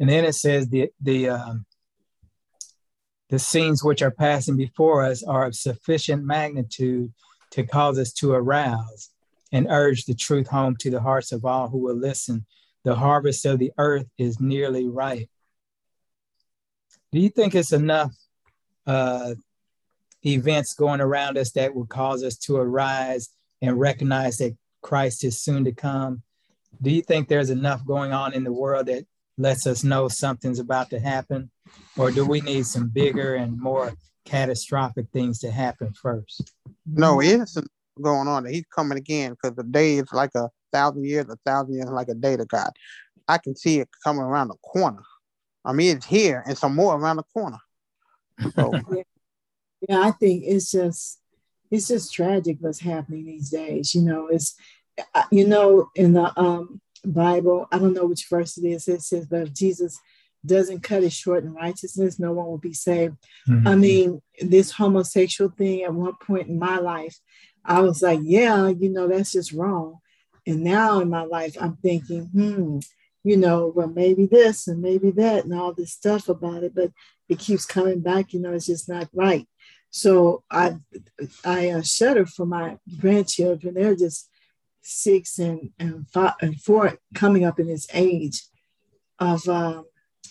And 0.00 0.08
then 0.08 0.24
it 0.24 0.34
says 0.34 0.68
the 0.68 0.90
the 1.00 1.30
um, 1.30 1.66
the 3.30 3.38
scenes 3.38 3.82
which 3.82 4.02
are 4.02 4.10
passing 4.10 4.56
before 4.56 5.04
us 5.04 5.22
are 5.22 5.46
of 5.46 5.54
sufficient 5.54 6.24
magnitude 6.24 7.12
to 7.50 7.64
cause 7.66 7.98
us 7.98 8.12
to 8.14 8.32
arouse. 8.32 9.10
and 9.52 9.68
urge 9.70 10.04
the 10.04 10.14
truth 10.14 10.48
home 10.48 10.76
to 10.76 10.90
the 10.90 11.00
hearts 11.00 11.32
of 11.32 11.44
all 11.44 11.68
who 11.68 11.78
will 11.78 11.96
listen. 11.96 12.44
The 12.84 12.96
harvest 12.96 13.46
of 13.46 13.58
the 13.58 13.72
earth 13.78 14.06
is 14.18 14.40
nearly 14.40 14.86
ripe. 14.88 15.28
Do 17.12 17.20
you 17.20 17.28
think 17.28 17.54
it's 17.54 17.72
enough 17.72 18.12
uh, 18.86 19.34
events 20.24 20.74
going 20.74 21.00
around 21.00 21.38
us 21.38 21.52
that 21.52 21.74
will 21.74 21.86
cause 21.86 22.22
us 22.22 22.36
to 22.38 22.56
arise 22.56 23.30
and 23.62 23.78
recognize 23.78 24.38
that 24.38 24.56
Christ 24.82 25.24
is 25.24 25.40
soon 25.40 25.64
to 25.64 25.72
come? 25.72 26.22
Do 26.82 26.90
you 26.90 27.02
think 27.02 27.28
there's 27.28 27.50
enough 27.50 27.84
going 27.86 28.12
on 28.12 28.34
in 28.34 28.44
the 28.44 28.52
world 28.52 28.86
that 28.86 29.06
lets 29.38 29.66
us 29.66 29.84
know 29.84 30.08
something's 30.08 30.58
about 30.58 30.90
to 30.90 31.00
happen? 31.00 31.50
Or 31.96 32.10
do 32.10 32.24
we 32.24 32.40
need 32.40 32.66
some 32.66 32.88
bigger 32.88 33.34
and 33.34 33.58
more 33.58 33.92
catastrophic 34.24 35.06
things 35.12 35.38
to 35.40 35.50
happen 35.50 35.92
first? 35.94 36.52
No, 36.84 37.20
it 37.20 37.40
isn't 37.40 37.68
going 38.00 38.28
on. 38.28 38.46
He's 38.46 38.64
coming 38.74 38.98
again 38.98 39.32
because 39.32 39.56
the 39.56 39.64
day 39.64 39.96
is 39.96 40.12
like 40.12 40.30
a 40.34 40.50
thousand 40.72 41.04
years, 41.04 41.26
a 41.28 41.36
thousand 41.46 41.74
years 41.74 41.88
like 41.88 42.08
a 42.08 42.14
day 42.14 42.36
to 42.36 42.44
God. 42.44 42.70
I 43.28 43.38
can 43.38 43.56
see 43.56 43.80
it 43.80 43.88
coming 44.04 44.22
around 44.22 44.48
the 44.48 44.56
corner. 44.62 45.02
I 45.66 45.72
mean, 45.72 45.96
it's 45.96 46.06
here 46.06 46.42
and 46.46 46.56
some 46.56 46.74
more 46.74 46.96
around 46.96 47.16
the 47.16 47.24
corner. 47.34 47.58
So. 48.54 48.72
yeah, 49.88 50.00
I 50.00 50.12
think 50.12 50.44
it's 50.46 50.70
just 50.70 51.20
it's 51.70 51.88
just 51.88 52.14
tragic 52.14 52.58
what's 52.60 52.80
happening 52.80 53.26
these 53.26 53.50
days. 53.50 53.94
You 53.94 54.02
know, 54.02 54.28
it's 54.28 54.54
you 55.30 55.46
know 55.46 55.90
in 55.94 56.12
the 56.12 56.32
um, 56.38 56.80
Bible, 57.04 57.66
I 57.72 57.78
don't 57.78 57.92
know 57.92 58.06
which 58.06 58.28
verse 58.28 58.56
it 58.56 58.66
is. 58.66 58.88
It 58.88 59.02
says, 59.02 59.26
"But 59.26 59.42
if 59.42 59.52
Jesus 59.52 59.98
doesn't 60.44 60.82
cut 60.82 61.02
it 61.02 61.12
short 61.12 61.42
in 61.42 61.52
righteousness, 61.54 62.20
no 62.20 62.32
one 62.32 62.46
will 62.46 62.58
be 62.58 62.72
saved." 62.72 63.16
Mm-hmm. 63.48 63.68
I 63.68 63.74
mean, 63.74 64.22
this 64.40 64.70
homosexual 64.70 65.50
thing 65.50 65.82
at 65.82 65.92
one 65.92 66.14
point 66.14 66.48
in 66.48 66.58
my 66.58 66.78
life, 66.78 67.18
I 67.64 67.80
was 67.80 68.02
like, 68.02 68.20
"Yeah, 68.22 68.68
you 68.68 68.90
know, 68.90 69.08
that's 69.08 69.32
just 69.32 69.52
wrong." 69.52 69.98
And 70.46 70.62
now 70.62 71.00
in 71.00 71.10
my 71.10 71.22
life, 71.22 71.56
I'm 71.60 71.76
thinking, 71.76 72.26
hmm, 72.26 72.78
you 73.26 73.36
know, 73.36 73.72
well, 73.74 73.88
maybe 73.88 74.24
this 74.26 74.68
and 74.68 74.80
maybe 74.80 75.10
that 75.10 75.44
and 75.44 75.52
all 75.52 75.72
this 75.72 75.92
stuff 75.92 76.28
about 76.28 76.62
it, 76.62 76.72
but 76.76 76.92
it 77.28 77.40
keeps 77.40 77.66
coming 77.66 77.98
back, 77.98 78.32
you 78.32 78.38
know, 78.38 78.52
it's 78.52 78.66
just 78.66 78.88
not 78.88 79.08
right. 79.12 79.48
So 79.90 80.44
I, 80.48 80.76
I 81.44 81.70
uh, 81.70 81.82
shudder 81.82 82.24
for 82.24 82.46
my 82.46 82.78
grandchildren. 83.00 83.74
They're 83.74 83.96
just 83.96 84.30
six 84.82 85.40
and, 85.40 85.70
and 85.80 86.08
five 86.08 86.34
and 86.40 86.60
four 86.60 86.98
coming 87.16 87.44
up 87.44 87.58
in 87.58 87.66
this 87.66 87.88
age 87.92 88.44
of, 89.18 89.48
um, 89.48 89.86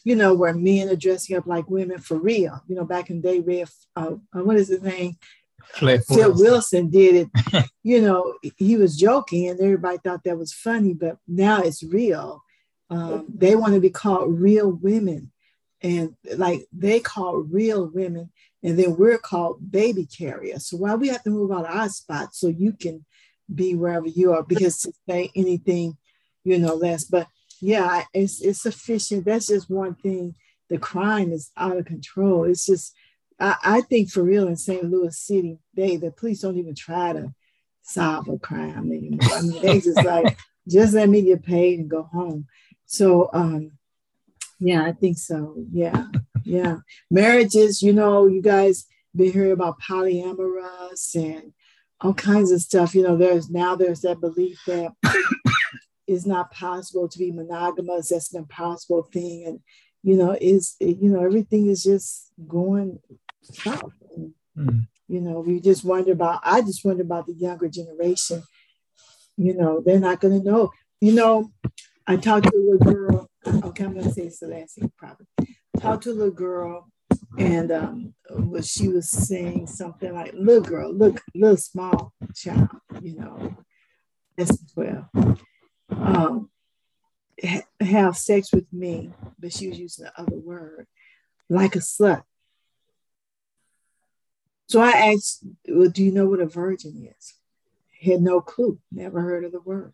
you 0.06 0.16
know, 0.16 0.34
where 0.34 0.54
men 0.54 0.88
are 0.88 0.96
dressing 0.96 1.36
up 1.36 1.48
like 1.48 1.70
women 1.70 1.98
for 1.98 2.18
real. 2.18 2.62
You 2.66 2.78
know, 2.78 2.86
back 2.86 3.10
in 3.10 3.22
the 3.22 3.28
day, 3.28 3.40
Red, 3.42 3.68
uh, 3.98 4.12
uh 4.34 4.42
what 4.42 4.56
is 4.56 4.70
his 4.70 4.82
name? 4.82 5.18
Flip 5.66 6.02
Phil 6.08 6.30
Wilson. 6.30 6.46
Wilson 6.46 6.90
did 6.90 7.28
it. 7.28 7.70
you 7.84 8.00
know, 8.00 8.36
he 8.56 8.78
was 8.78 8.96
joking 8.96 9.50
and 9.50 9.60
everybody 9.60 9.98
thought 9.98 10.24
that 10.24 10.38
was 10.38 10.54
funny, 10.54 10.94
but 10.94 11.18
now 11.28 11.62
it's 11.62 11.84
real. 11.84 12.45
Um, 12.90 13.26
they 13.34 13.56
want 13.56 13.74
to 13.74 13.80
be 13.80 13.90
called 13.90 14.40
real 14.40 14.72
women. 14.72 15.32
And 15.82 16.16
like 16.36 16.66
they 16.72 17.00
call 17.00 17.38
real 17.38 17.88
women, 17.88 18.32
and 18.64 18.80
then 18.80 18.96
we're 18.96 19.20
called 19.20 19.72
baby 19.72 20.06
carriers. 20.06 20.68
So 20.68 20.78
why 20.78 20.96
we 20.96 21.10
have 21.10 21.22
to 21.24 21.30
move 21.30 21.52
out 21.52 21.66
of 21.66 21.76
our 21.76 21.90
spot 21.90 22.34
so 22.34 22.48
you 22.48 22.74
can 22.74 23.06
be 23.54 23.76
wherever 23.76 24.08
you 24.08 24.34
are? 24.34 24.42
Because 24.42 24.80
to 24.80 24.94
say 25.08 25.32
anything, 25.36 25.98
you 26.44 26.58
know, 26.58 26.74
less. 26.74 27.04
But 27.04 27.28
yeah, 27.62 28.04
it's 28.14 28.42
it's 28.42 28.62
sufficient. 28.62 29.26
That's 29.26 29.48
just 29.48 29.70
one 29.70 29.96
thing. 29.96 30.36
The 30.70 30.80
crime 30.80 31.32
is 31.32 31.52
out 31.56 31.78
of 31.78 31.86
control. 31.86 32.46
It's 32.46 32.66
just 32.66 32.96
I, 33.40 33.56
I 33.64 33.82
think 33.82 34.10
for 34.10 34.24
real 34.24 34.48
in 34.48 34.56
St. 34.56 34.84
Louis 34.84 35.18
City, 35.18 35.60
they 35.74 35.98
the 35.98 36.12
police 36.12 36.42
don't 36.42 36.58
even 36.58 36.76
try 36.76 37.14
to 37.14 37.34
solve 37.84 38.28
a 38.30 38.38
crime 38.40 38.92
anymore. 38.92 39.20
I 39.34 39.42
mean, 39.42 39.62
they 39.62 39.80
just 39.82 40.04
like 40.04 40.38
just 40.68 40.94
let 40.94 41.10
me 41.10 41.22
get 41.22 41.44
paid 41.44 41.80
and 41.80 41.90
go 41.90 42.04
home. 42.04 42.48
So 42.86 43.30
um, 43.34 43.72
yeah, 44.60 44.84
I 44.86 44.94
think 44.94 45.18
so. 45.18 45.56
Yeah, 45.72 46.08
yeah. 46.44 46.78
Marriages, 47.12 47.82
you 47.82 47.94
know, 47.94 48.28
you 48.28 48.42
guys 48.42 48.86
been 49.16 49.32
hearing 49.32 49.52
about 49.52 49.80
polyamorous 49.82 51.16
and 51.16 51.54
all 52.02 52.14
kinds 52.14 52.52
of 52.52 52.62
stuff. 52.62 52.96
You 52.96 53.04
know, 53.04 53.18
there's 53.18 53.50
now 53.50 53.76
there's 53.76 54.02
that 54.02 54.22
belief 54.22 54.60
that 54.68 54.92
it's 56.08 56.26
not 56.26 56.52
possible 56.52 57.08
to 57.08 57.18
be 57.18 57.32
monogamous. 57.32 58.10
That's 58.10 58.34
an 58.34 58.40
impossible 58.40 59.04
thing, 59.12 59.46
and 59.46 59.60
you 60.04 60.16
know, 60.18 60.38
is 60.40 60.76
you 60.80 61.10
know 61.10 61.24
everything 61.24 61.68
is 61.68 61.84
just 61.84 62.32
going 62.48 63.00
south. 63.42 63.94
mm. 64.58 64.88
You 65.08 65.22
know, 65.22 65.42
we 65.42 65.60
just 65.60 65.84
wonder 65.84 66.14
about. 66.14 66.42
I 66.44 66.62
just 66.62 66.84
wonder 66.84 67.04
about 67.04 67.28
the 67.28 67.34
younger 67.34 67.68
generation. 67.68 68.44
You 69.38 69.54
know, 69.54 69.82
they're 69.86 70.00
not 70.00 70.20
going 70.20 70.42
to 70.42 70.50
know. 70.50 70.72
You 71.00 71.14
know, 71.14 71.52
I 72.08 72.18
talked 72.18 72.52
to 72.52 72.78
a 72.80 72.84
girl. 72.84 73.30
Okay, 73.48 73.84
I'm 73.84 73.96
to 73.96 74.12
say 74.12 74.30
Celeste 74.30 74.84
probably. 74.96 75.26
Talked 75.80 76.04
to 76.04 76.12
a 76.12 76.14
little 76.14 76.32
girl, 76.32 76.92
and 77.38 77.72
um, 77.72 78.14
was 78.30 78.70
she 78.70 78.88
was 78.88 79.10
saying 79.10 79.68
something 79.68 80.14
like, 80.14 80.34
"Little 80.34 80.64
girl, 80.64 80.94
look, 80.94 81.22
little 81.34 81.58
small 81.58 82.14
child, 82.36 82.70
you 83.02 83.16
know, 83.16 83.58
than 84.38 84.48
twelve, 84.74 85.06
um, 85.90 86.50
ha- 87.44 87.68
have 87.82 88.18
sex 88.18 88.54
with 88.54 88.72
me," 88.72 89.12
but 89.40 89.52
she 89.52 89.68
was 89.68 89.80
using 89.80 90.06
the 90.06 90.22
other 90.22 90.38
word, 90.38 90.86
like 91.50 91.76
a 91.76 91.80
slut. 91.80 92.24
So 94.68 94.80
I 94.80 94.92
asked, 94.92 95.44
well, 95.68 95.90
"Do 95.90 96.04
you 96.04 96.12
know 96.12 96.28
what 96.28 96.40
a 96.40 96.46
virgin 96.46 97.10
is?" 97.18 97.34
Had 98.00 98.22
no 98.22 98.42
clue, 98.42 98.80
never 98.92 99.22
heard 99.22 99.44
of 99.44 99.52
the 99.52 99.62
word. 99.62 99.94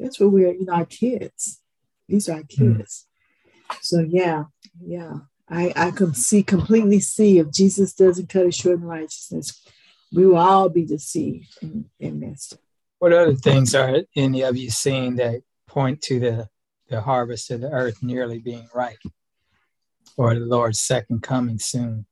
That's 0.00 0.18
where 0.18 0.28
we're, 0.28 0.52
you 0.52 0.64
know, 0.64 0.72
our 0.72 0.86
kids. 0.86 1.60
These 2.08 2.28
are 2.28 2.36
our 2.36 2.38
hmm. 2.38 2.76
kids. 2.76 3.06
Mm. 3.70 3.76
So 3.82 4.00
yeah, 4.00 4.44
yeah. 4.82 5.12
I, 5.48 5.72
I 5.74 5.90
can 5.90 6.14
see 6.14 6.42
completely 6.42 7.00
see 7.00 7.38
if 7.38 7.50
Jesus 7.50 7.92
doesn't 7.92 8.28
cut 8.28 8.46
it 8.46 8.54
short 8.54 8.78
in 8.78 8.84
righteousness, 8.84 9.66
we 10.12 10.26
will 10.26 10.36
all 10.36 10.68
be 10.68 10.84
deceived 10.84 11.56
and, 11.60 11.86
and 12.00 12.20
missed. 12.20 12.56
What 12.98 13.12
other 13.12 13.34
things 13.34 13.74
are 13.74 14.02
any 14.14 14.42
of 14.42 14.56
you 14.56 14.70
seeing 14.70 15.16
that 15.16 15.42
point 15.66 16.02
to 16.02 16.20
the, 16.20 16.48
the 16.88 17.00
harvest 17.00 17.50
of 17.50 17.62
the 17.62 17.70
earth 17.70 18.02
nearly 18.02 18.38
being 18.38 18.68
ripe 18.74 18.98
or 20.16 20.34
the 20.34 20.40
Lord's 20.40 20.80
second 20.80 21.22
coming 21.22 21.58
soon? 21.58 22.06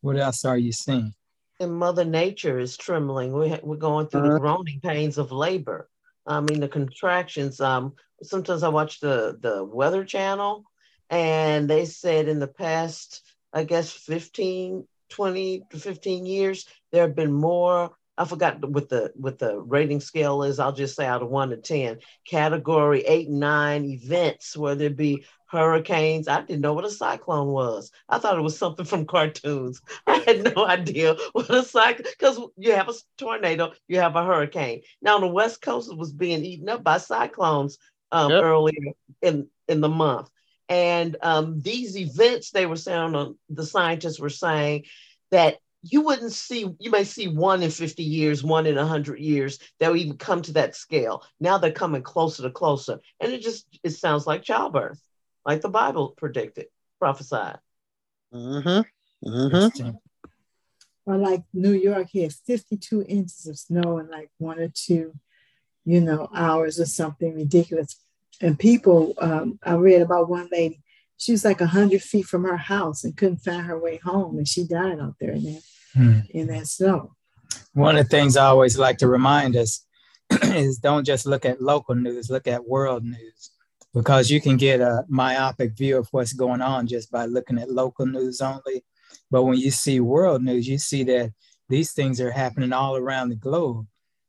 What 0.00 0.16
else 0.16 0.44
are 0.44 0.58
you 0.58 0.72
seeing? 0.72 1.14
And 1.60 1.74
Mother 1.74 2.04
Nature 2.04 2.58
is 2.58 2.76
trembling. 2.76 3.32
We're, 3.32 3.60
we're 3.62 3.76
going 3.76 4.06
through 4.06 4.20
uh-huh. 4.20 4.34
the 4.34 4.40
groaning 4.40 4.80
pains 4.80 5.18
of 5.18 5.32
labor. 5.32 5.88
I 6.26 6.40
mean, 6.40 6.60
the 6.60 6.68
contractions. 6.68 7.60
Um, 7.60 7.94
sometimes 8.22 8.62
I 8.62 8.68
watch 8.68 9.00
the 9.00 9.38
the 9.40 9.64
Weather 9.64 10.04
Channel, 10.04 10.64
and 11.10 11.68
they 11.68 11.84
said 11.84 12.28
in 12.28 12.38
the 12.38 12.48
past, 12.48 13.22
I 13.52 13.64
guess 13.64 13.90
15, 13.90 14.86
20 15.10 15.62
to 15.70 15.78
15 15.78 16.26
years, 16.26 16.66
there 16.92 17.02
have 17.02 17.16
been 17.16 17.32
more. 17.32 17.90
I 18.16 18.24
forgot 18.24 18.66
what 18.68 18.88
the 18.88 19.12
what 19.16 19.38
the 19.38 19.58
rating 19.58 20.00
scale 20.00 20.44
is. 20.44 20.60
I'll 20.60 20.72
just 20.72 20.94
say 20.94 21.04
out 21.04 21.22
of 21.22 21.30
one 21.30 21.50
to 21.50 21.56
ten, 21.56 21.98
category 22.26 23.00
eight 23.00 23.28
and 23.28 23.40
nine 23.40 23.84
events, 23.84 24.56
whether 24.56 24.84
it 24.84 24.96
be 24.96 25.24
hurricanes. 25.54 26.28
I 26.28 26.42
didn't 26.42 26.60
know 26.60 26.74
what 26.74 26.84
a 26.84 26.90
cyclone 26.90 27.48
was. 27.48 27.90
I 28.08 28.18
thought 28.18 28.38
it 28.38 28.42
was 28.42 28.58
something 28.58 28.84
from 28.84 29.06
cartoons. 29.06 29.80
I 30.06 30.18
had 30.26 30.54
no 30.54 30.66
idea 30.66 31.16
what 31.32 31.50
a 31.50 31.62
cyclone, 31.62 32.06
because 32.18 32.40
you 32.56 32.72
have 32.72 32.88
a 32.88 32.94
tornado, 33.18 33.72
you 33.88 33.98
have 34.00 34.16
a 34.16 34.24
hurricane. 34.24 34.82
Now, 35.00 35.16
on 35.16 35.20
the 35.22 35.28
West 35.28 35.62
Coast, 35.62 35.90
it 35.90 35.98
was 35.98 36.12
being 36.12 36.44
eaten 36.44 36.68
up 36.68 36.82
by 36.82 36.98
cyclones 36.98 37.78
um, 38.12 38.30
yep. 38.30 38.42
earlier 38.42 38.92
in, 39.22 39.48
in 39.68 39.80
the 39.80 39.88
month. 39.88 40.30
And 40.68 41.16
um, 41.22 41.60
these 41.60 41.96
events, 41.96 42.50
they 42.50 42.66
were 42.66 42.76
saying, 42.76 43.14
uh, 43.14 43.30
the 43.50 43.66
scientists 43.66 44.18
were 44.18 44.30
saying 44.30 44.84
that 45.30 45.58
you 45.82 46.00
wouldn't 46.00 46.32
see, 46.32 46.66
you 46.78 46.90
may 46.90 47.04
see 47.04 47.28
one 47.28 47.62
in 47.62 47.70
50 47.70 48.02
years, 48.02 48.42
one 48.42 48.66
in 48.66 48.76
100 48.76 49.18
years 49.18 49.58
that 49.78 49.90
will 49.90 49.98
even 49.98 50.16
come 50.16 50.40
to 50.42 50.52
that 50.52 50.74
scale. 50.74 51.22
Now 51.40 51.58
they're 51.58 51.72
coming 51.72 52.02
closer 52.02 52.42
to 52.42 52.50
closer. 52.50 53.00
And 53.20 53.32
it 53.32 53.42
just, 53.42 53.66
it 53.82 53.90
sounds 53.90 54.26
like 54.26 54.42
childbirth 54.42 55.00
like 55.44 55.60
the 55.60 55.68
Bible 55.68 56.14
predicted, 56.16 56.66
prophesied. 56.98 57.58
Mm-hmm. 58.32 59.28
Mm-hmm. 59.28 59.90
Well, 61.06 61.18
like 61.18 61.42
New 61.52 61.72
York 61.72 62.08
had 62.14 62.32
52 62.32 63.04
inches 63.08 63.46
of 63.46 63.58
snow 63.58 63.98
in 63.98 64.10
like 64.10 64.30
one 64.38 64.58
or 64.58 64.68
two, 64.68 65.12
you 65.84 66.00
know, 66.00 66.28
hours 66.34 66.80
or 66.80 66.86
something 66.86 67.34
ridiculous. 67.34 68.00
And 68.40 68.58
people, 68.58 69.14
um, 69.18 69.58
I 69.62 69.74
read 69.74 70.02
about 70.02 70.28
one 70.28 70.48
lady, 70.50 70.82
she 71.16 71.32
was 71.32 71.44
like 71.44 71.60
100 71.60 72.02
feet 72.02 72.26
from 72.26 72.44
her 72.44 72.56
house 72.56 73.04
and 73.04 73.16
couldn't 73.16 73.38
find 73.38 73.66
her 73.66 73.78
way 73.78 73.98
home. 73.98 74.38
And 74.38 74.48
she 74.48 74.66
died 74.66 74.98
out 74.98 75.14
there 75.20 75.32
in 75.32 75.44
that, 75.44 75.62
hmm. 75.94 76.18
in 76.30 76.46
that 76.48 76.66
snow. 76.66 77.14
One 77.74 77.96
of 77.96 78.04
the 78.04 78.10
things 78.10 78.36
I 78.36 78.46
always 78.46 78.78
like 78.78 78.98
to 78.98 79.08
remind 79.08 79.56
us 79.56 79.84
is 80.30 80.78
don't 80.78 81.04
just 81.04 81.26
look 81.26 81.44
at 81.44 81.60
local 81.60 81.94
news, 81.94 82.30
look 82.30 82.46
at 82.48 82.66
world 82.66 83.04
news 83.04 83.50
because 83.94 84.30
you 84.30 84.40
can 84.40 84.56
get 84.56 84.80
a 84.80 85.04
myopic 85.08 85.76
view 85.76 85.96
of 85.96 86.08
what's 86.10 86.32
going 86.32 86.60
on 86.60 86.86
just 86.86 87.10
by 87.12 87.26
looking 87.26 87.58
at 87.58 87.70
local 87.70 88.06
news 88.06 88.40
only. 88.40 88.84
But 89.30 89.44
when 89.44 89.56
you 89.56 89.70
see 89.70 90.00
world 90.00 90.42
news, 90.42 90.66
you 90.66 90.78
see 90.78 91.04
that 91.04 91.32
these 91.68 91.92
things 91.92 92.20
are 92.20 92.30
happening 92.30 92.72
all 92.72 92.96
around 92.96 93.28
the 93.28 93.36
globe. 93.36 93.86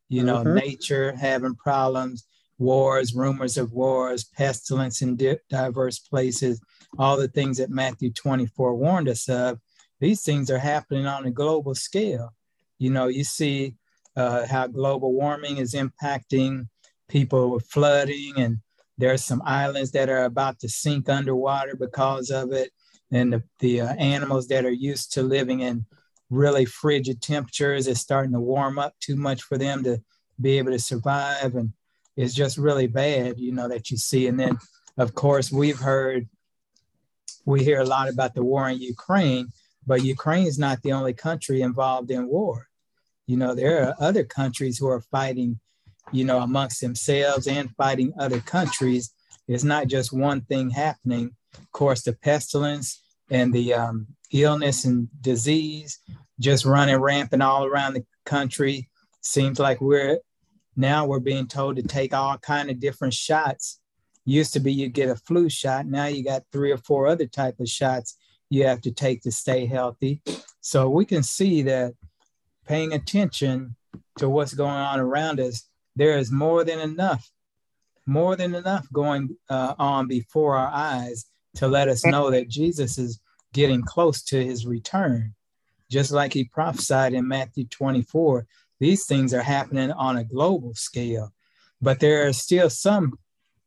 you 0.07 0.23
know, 0.23 0.43
mm-hmm. 0.43 0.53
nature 0.55 1.15
having 1.15 1.55
problems, 1.55 2.25
wars, 2.59 3.15
rumors 3.15 3.57
of 3.57 3.73
wars, 3.73 4.23
pestilence 4.23 5.01
in 5.01 5.15
di- 5.15 5.39
diverse 5.49 5.97
places, 5.97 6.61
all 6.99 7.17
the 7.17 7.27
things 7.27 7.57
that 7.57 7.71
Matthew 7.71 8.11
24 8.11 8.75
warned 8.75 9.09
us 9.09 9.27
of. 9.27 9.59
These 9.99 10.21
things 10.21 10.51
are 10.51 10.59
happening 10.59 11.07
on 11.07 11.25
a 11.25 11.31
global 11.31 11.73
scale. 11.73 12.33
You 12.77 12.91
know, 12.91 13.07
you 13.07 13.23
see 13.23 13.75
uh, 14.15 14.45
how 14.45 14.67
global 14.67 15.11
warming 15.11 15.57
is 15.57 15.73
impacting 15.73 16.67
people 17.09 17.49
with 17.49 17.65
flooding, 17.65 18.33
and 18.37 18.59
there's 18.97 19.23
some 19.23 19.41
islands 19.45 19.91
that 19.91 20.09
are 20.09 20.23
about 20.23 20.59
to 20.59 20.69
sink 20.69 21.09
underwater 21.09 21.75
because 21.75 22.29
of 22.29 22.51
it. 22.51 22.71
And 23.11 23.33
the, 23.33 23.43
the 23.59 23.81
uh, 23.81 23.93
animals 23.95 24.47
that 24.47 24.65
are 24.65 24.71
used 24.71 25.13
to 25.13 25.23
living 25.23 25.61
in 25.61 25.85
really 26.29 26.65
frigid 26.65 27.21
temperatures 27.21 27.87
is 27.87 27.99
starting 28.01 28.33
to 28.33 28.39
warm 28.39 28.79
up 28.79 28.93
too 28.99 29.15
much 29.15 29.43
for 29.43 29.57
them 29.57 29.83
to 29.83 30.01
be 30.39 30.57
able 30.57 30.71
to 30.71 30.79
survive. 30.79 31.55
And 31.55 31.73
it's 32.17 32.33
just 32.33 32.57
really 32.57 32.87
bad, 32.87 33.39
you 33.39 33.51
know, 33.51 33.67
that 33.67 33.91
you 33.91 33.97
see. 33.97 34.27
And 34.27 34.39
then, 34.39 34.57
of 34.97 35.13
course, 35.13 35.51
we've 35.51 35.79
heard, 35.79 36.27
we 37.45 37.63
hear 37.63 37.81
a 37.81 37.85
lot 37.85 38.09
about 38.09 38.33
the 38.33 38.43
war 38.43 38.69
in 38.69 38.79
Ukraine, 38.79 39.49
but 39.85 40.03
Ukraine 40.03 40.47
is 40.47 40.57
not 40.57 40.81
the 40.81 40.93
only 40.93 41.13
country 41.13 41.61
involved 41.61 42.09
in 42.09 42.27
war. 42.27 42.67
You 43.27 43.37
know, 43.37 43.53
there 43.53 43.87
are 43.87 43.95
other 43.99 44.23
countries 44.23 44.77
who 44.77 44.87
are 44.87 45.01
fighting, 45.01 45.59
you 46.11 46.23
know, 46.25 46.39
amongst 46.39 46.81
themselves 46.81 47.47
and 47.47 47.75
fighting 47.75 48.13
other 48.19 48.39
countries. 48.39 49.11
It's 49.47 49.63
not 49.63 49.87
just 49.87 50.13
one 50.13 50.41
thing 50.41 50.69
happening. 50.69 51.31
Of 51.53 51.71
course, 51.71 52.03
the 52.03 52.13
pestilence 52.13 53.01
and 53.29 53.53
the 53.53 53.73
um, 53.73 54.07
illness 54.31 54.85
and 54.85 55.07
disease 55.21 55.99
just 56.39 56.65
running 56.65 56.97
rampant 56.97 57.41
all 57.41 57.65
around 57.65 57.93
the 57.93 58.05
country. 58.25 58.89
Seems 59.21 59.59
like 59.59 59.81
we're 59.81 60.19
now 60.75 61.05
we're 61.05 61.19
being 61.19 61.47
told 61.47 61.77
to 61.77 61.83
take 61.83 62.13
all 62.13 62.37
kind 62.37 62.69
of 62.69 62.79
different 62.79 63.13
shots. 63.13 63.79
Used 64.25 64.53
to 64.53 64.59
be 64.59 64.73
you 64.73 64.89
get 64.89 65.09
a 65.09 65.15
flu 65.15 65.49
shot. 65.49 65.85
Now 65.85 66.07
you 66.07 66.23
got 66.23 66.43
three 66.51 66.71
or 66.71 66.77
four 66.77 67.07
other 67.07 67.27
type 67.27 67.59
of 67.59 67.69
shots 67.69 68.17
you 68.49 68.65
have 68.65 68.81
to 68.81 68.91
take 68.91 69.21
to 69.21 69.31
stay 69.31 69.65
healthy. 69.65 70.21
So 70.61 70.89
we 70.89 71.05
can 71.05 71.23
see 71.23 71.63
that 71.63 71.93
paying 72.67 72.93
attention 72.93 73.75
to 74.17 74.29
what's 74.29 74.53
going 74.53 74.71
on 74.71 74.99
around 74.99 75.39
us, 75.39 75.67
there 75.95 76.17
is 76.17 76.31
more 76.31 76.63
than 76.63 76.79
enough, 76.79 77.29
more 78.05 78.35
than 78.35 78.55
enough 78.55 78.87
going 78.91 79.35
uh, 79.49 79.75
on 79.79 80.07
before 80.07 80.55
our 80.55 80.71
eyes 80.71 81.25
to 81.55 81.67
let 81.67 81.87
us 81.87 82.05
know 82.05 82.29
that 82.31 82.49
Jesus 82.49 82.97
is 82.97 83.19
getting 83.53 83.81
close 83.81 84.21
to 84.23 84.43
his 84.43 84.65
return. 84.65 85.33
Just 85.89 86.11
like 86.11 86.33
he 86.33 86.43
prophesied 86.45 87.13
in 87.13 87.27
Matthew 87.27 87.65
24, 87.67 88.45
these 88.79 89.05
things 89.05 89.33
are 89.33 89.41
happening 89.41 89.91
on 89.91 90.17
a 90.17 90.23
global 90.23 90.73
scale. 90.73 91.31
But 91.81 91.99
there 91.99 92.27
are 92.27 92.33
still 92.33 92.69
some 92.69 93.17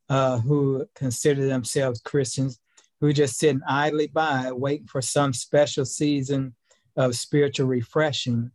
uh, 0.09 0.39
who 0.39 0.85
consider 0.95 1.45
themselves 1.45 2.01
Christians 2.01 2.59
who 2.99 3.13
just 3.13 3.39
sitting 3.39 3.61
idly 3.67 4.07
by, 4.07 4.51
waiting 4.51 4.87
for 4.87 5.01
some 5.01 5.33
special 5.33 5.85
season 5.85 6.53
of 6.95 7.15
spiritual 7.15 7.67
refreshing 7.67 8.51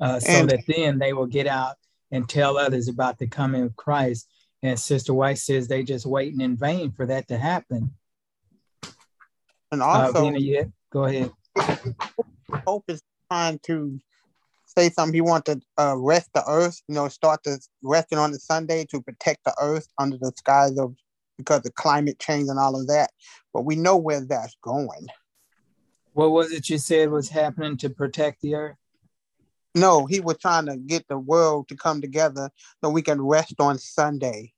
uh, 0.00 0.18
so 0.18 0.32
and, 0.32 0.50
that 0.50 0.64
then 0.66 0.98
they 0.98 1.12
will 1.12 1.26
get 1.26 1.46
out 1.46 1.76
and 2.12 2.28
tell 2.28 2.58
others 2.58 2.88
about 2.88 3.18
the 3.18 3.26
coming 3.26 3.62
of 3.62 3.74
Christ. 3.74 4.28
And 4.62 4.78
Sister 4.78 5.12
White 5.12 5.38
says 5.38 5.66
they 5.66 5.82
just 5.82 6.06
waiting 6.06 6.40
in 6.40 6.56
vain 6.56 6.92
for 6.92 7.06
that 7.06 7.26
to 7.28 7.38
happen. 7.38 7.94
And 9.72 9.82
uh, 9.82 9.86
also, 9.86 10.26
uh, 10.26 10.32
yeah, 10.32 10.64
go 10.92 11.04
ahead. 11.04 11.32
Hope 12.66 12.84
is 12.88 13.02
trying 13.28 13.58
to 13.64 14.00
say 14.66 14.90
something. 14.90 15.14
He 15.14 15.22
wants 15.22 15.50
to 15.50 15.60
uh, 15.78 15.96
rest 15.96 16.30
the 16.34 16.44
earth, 16.46 16.80
you 16.86 16.94
know, 16.94 17.08
start 17.08 17.42
the 17.42 17.58
resting 17.82 18.18
on 18.18 18.30
the 18.30 18.38
Sunday 18.38 18.84
to 18.90 19.00
protect 19.00 19.44
the 19.44 19.54
earth 19.60 19.88
under 19.98 20.18
the 20.18 20.32
skies 20.36 20.78
of 20.78 20.94
because 21.38 21.66
of 21.66 21.74
climate 21.74 22.18
change 22.20 22.48
and 22.48 22.58
all 22.58 22.78
of 22.78 22.86
that. 22.88 23.10
But 23.52 23.62
we 23.62 23.74
know 23.74 23.96
where 23.96 24.20
that's 24.20 24.56
going. 24.62 25.08
What 26.12 26.30
was 26.30 26.52
it 26.52 26.68
you 26.68 26.76
said 26.76 27.10
was 27.10 27.30
happening 27.30 27.78
to 27.78 27.88
protect 27.88 28.42
the 28.42 28.54
earth? 28.54 28.76
No, 29.74 30.06
he 30.06 30.20
was 30.20 30.38
trying 30.38 30.66
to 30.66 30.76
get 30.76 31.08
the 31.08 31.18
world 31.18 31.68
to 31.68 31.76
come 31.76 32.00
together 32.00 32.50
so 32.82 32.90
we 32.90 33.02
can 33.02 33.20
rest 33.20 33.54
on 33.58 33.78
Sunday. 33.78 34.52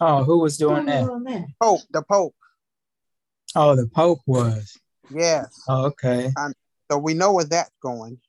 Oh, 0.00 0.24
who 0.24 0.38
was 0.38 0.56
doing 0.56 0.86
that? 0.86 1.06
Pope, 1.60 1.80
the 1.90 2.02
Pope. 2.02 2.34
Oh, 3.54 3.74
the 3.74 3.88
Pope 3.88 4.20
was. 4.26 4.76
Yes. 5.10 5.62
Oh, 5.68 5.86
okay. 5.86 6.30
And 6.36 6.54
so 6.90 6.98
we 6.98 7.14
know 7.14 7.32
where 7.32 7.44
that's 7.44 7.70
going. 7.82 8.20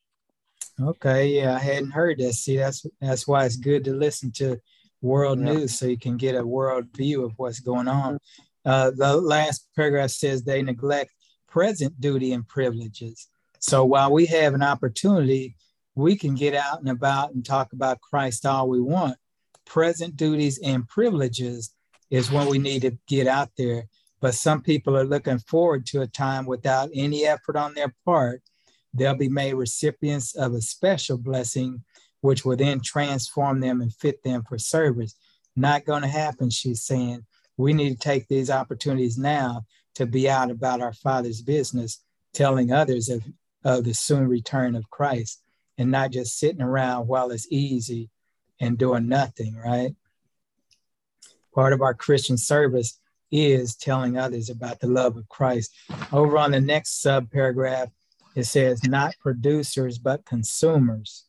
Okay, 0.79 1.29
yeah, 1.29 1.55
I 1.55 1.59
hadn't 1.59 1.91
heard 1.91 2.19
that. 2.19 2.33
See, 2.33 2.57
that's 2.57 2.85
that's 3.01 3.27
why 3.27 3.45
it's 3.45 3.55
good 3.55 3.83
to 3.85 3.93
listen 3.93 4.31
to 4.33 4.59
world 5.01 5.39
yeah. 5.39 5.53
news 5.53 5.77
so 5.77 5.87
you 5.87 5.97
can 5.97 6.17
get 6.17 6.35
a 6.35 6.45
world 6.45 6.85
view 6.95 7.23
of 7.23 7.33
what's 7.37 7.59
going 7.59 7.87
on. 7.87 8.15
Mm-hmm. 8.15 8.69
Uh, 8.69 8.91
the 8.91 9.17
last 9.17 9.67
paragraph 9.75 10.11
says 10.11 10.43
they 10.43 10.61
neglect 10.61 11.11
present 11.47 11.99
duty 11.99 12.33
and 12.33 12.47
privileges. 12.47 13.27
So 13.59 13.85
while 13.85 14.11
we 14.11 14.25
have 14.27 14.53
an 14.53 14.61
opportunity 14.61 15.55
we 15.97 16.15
can 16.15 16.35
get 16.35 16.53
out 16.53 16.79
and 16.79 16.89
about 16.89 17.33
and 17.33 17.43
talk 17.43 17.73
about 17.73 18.01
Christ 18.01 18.45
all 18.45 18.69
we 18.69 18.79
want. 18.79 19.17
Present 19.65 20.15
duties 20.15 20.59
and 20.59 20.87
privileges 20.87 21.73
is 22.11 22.31
when 22.31 22.47
we 22.47 22.59
need 22.59 22.83
to 22.83 22.97
get 23.07 23.25
out 23.25 23.49
there. 23.57 23.87
But 24.21 24.35
some 24.35 24.61
people 24.61 24.95
are 24.95 25.05
looking 25.05 25.39
forward 25.39 25.87
to 25.87 26.01
a 26.01 26.07
time 26.07 26.45
without 26.45 26.91
any 26.93 27.25
effort 27.25 27.55
on 27.55 27.73
their 27.73 27.93
part. 28.05 28.43
They'll 28.93 29.15
be 29.15 29.27
made 29.27 29.55
recipients 29.55 30.35
of 30.35 30.53
a 30.53 30.61
special 30.61 31.17
blessing, 31.17 31.83
which 32.21 32.45
will 32.45 32.55
then 32.55 32.81
transform 32.81 33.59
them 33.59 33.81
and 33.81 33.91
fit 33.91 34.23
them 34.23 34.43
for 34.47 34.59
service. 34.59 35.15
Not 35.55 35.85
going 35.85 36.03
to 36.03 36.07
happen, 36.07 36.51
she's 36.51 36.83
saying. 36.83 37.25
We 37.57 37.73
need 37.73 37.89
to 37.89 38.07
take 38.07 38.27
these 38.27 38.51
opportunities 38.51 39.17
now 39.17 39.65
to 39.95 40.05
be 40.05 40.29
out 40.29 40.51
about 40.51 40.81
our 40.81 40.93
Father's 40.93 41.41
business, 41.41 42.03
telling 42.33 42.71
others 42.71 43.09
of, 43.09 43.23
of 43.63 43.83
the 43.83 43.95
soon 43.95 44.27
return 44.27 44.75
of 44.75 44.91
Christ 44.91 45.41
and 45.77 45.91
not 45.91 46.11
just 46.11 46.39
sitting 46.39 46.61
around 46.61 47.07
while 47.07 47.31
it's 47.31 47.47
easy 47.51 48.09
and 48.59 48.77
doing 48.77 49.07
nothing, 49.07 49.55
right? 49.55 49.95
Part 51.53 51.73
of 51.73 51.81
our 51.81 51.93
Christian 51.93 52.37
service 52.37 52.99
is 53.31 53.75
telling 53.75 54.17
others 54.17 54.49
about 54.49 54.79
the 54.79 54.87
love 54.87 55.17
of 55.17 55.27
Christ. 55.29 55.75
Over 56.11 56.37
on 56.37 56.51
the 56.51 56.61
next 56.61 57.01
sub 57.01 57.31
paragraph, 57.31 57.89
it 58.35 58.45
says, 58.45 58.83
not 58.83 59.15
producers, 59.19 59.97
but 59.97 60.25
consumers. 60.25 61.25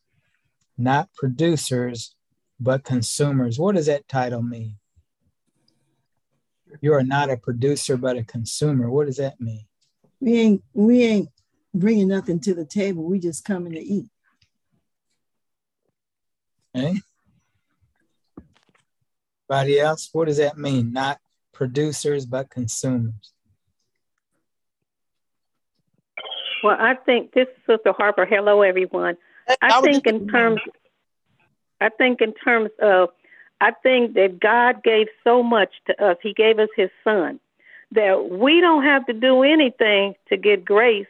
Not 0.77 1.13
producers, 1.15 2.15
but 2.61 2.85
consumers. 2.85 3.59
What 3.59 3.75
does 3.75 3.87
that 3.87 4.09
title 4.09 4.43
mean? 4.43 4.77
You 6.81 6.93
are 6.95 7.03
not 7.03 7.31
a 7.31 7.37
producer, 7.37 7.97
but 7.97 8.17
a 8.17 8.25
consumer. 8.25 8.91
What 8.91 9.07
does 9.07 9.17
that 9.17 9.41
mean? 9.41 9.67
We 10.21 10.39
ain't 10.39 10.63
we 10.75 11.03
ain't 11.05 11.29
bringing 11.75 12.09
nothing 12.09 12.41
to 12.41 12.55
the 12.55 12.65
table. 12.65 13.05
We 13.05 13.19
just 13.19 13.45
coming 13.45 13.73
to 13.73 13.81
eat. 13.81 14.11
Okay. 16.77 17.01
Anybody 19.51 19.81
else? 19.81 20.11
What 20.13 20.27
does 20.27 20.37
that 20.37 20.59
mean? 20.59 20.93
Not 20.93 21.19
producers, 21.53 22.27
but 22.27 22.51
consumers. 22.51 23.33
Well, 26.63 26.77
I 26.79 26.95
think 26.95 27.33
this 27.33 27.47
is 27.49 27.63
Sister 27.67 27.93
Harper. 27.93 28.27
Hello, 28.27 28.63
everyone. 28.63 29.17
I 29.63 29.81
think 29.81 30.07
in 30.07 30.29
terms, 30.29 30.61
I 31.81 31.89
think 31.89 32.21
in 32.21 32.35
terms 32.35 32.71
of, 32.81 33.11
I 33.61 33.73
think 33.73 34.15
that 34.15 34.39
God 34.41 34.83
gave 34.83 35.07
so 35.25 35.43
much 35.43 35.71
to 35.87 36.05
us. 36.05 36.17
He 36.23 36.35
gave 36.35 36.59
us 36.59 36.69
His 36.77 36.91
Son 37.03 37.41
that 37.93 38.29
we 38.31 38.61
don't 38.61 38.85
have 38.85 39.07
to 39.07 39.13
do 39.13 39.43
anything 39.43 40.15
to 40.29 40.37
get 40.37 40.65
grace. 40.65 41.07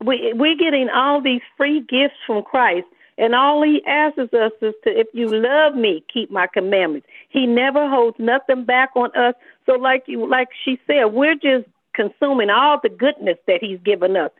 We 0.00 0.32
we're 0.32 0.56
getting 0.56 0.88
all 0.88 1.20
these 1.20 1.40
free 1.56 1.80
gifts 1.80 2.14
from 2.26 2.42
Christ. 2.44 2.86
And 3.18 3.34
all 3.34 3.62
he 3.62 3.82
asks 3.84 4.18
us 4.18 4.52
is 4.62 4.74
to, 4.84 4.90
if 4.90 5.08
you 5.12 5.28
love 5.28 5.74
me, 5.74 6.04
keep 6.12 6.30
my 6.30 6.46
commandments. 6.46 7.08
He 7.28 7.46
never 7.46 7.88
holds 7.88 8.16
nothing 8.18 8.64
back 8.64 8.90
on 8.94 9.14
us. 9.16 9.34
So, 9.66 9.72
like 9.72 10.04
you, 10.06 10.26
like 10.28 10.48
she 10.64 10.78
said, 10.86 11.06
we're 11.06 11.34
just 11.34 11.66
consuming 11.94 12.48
all 12.48 12.78
the 12.80 12.88
goodness 12.88 13.36
that 13.48 13.58
he's 13.60 13.80
given 13.84 14.16
us. 14.16 14.30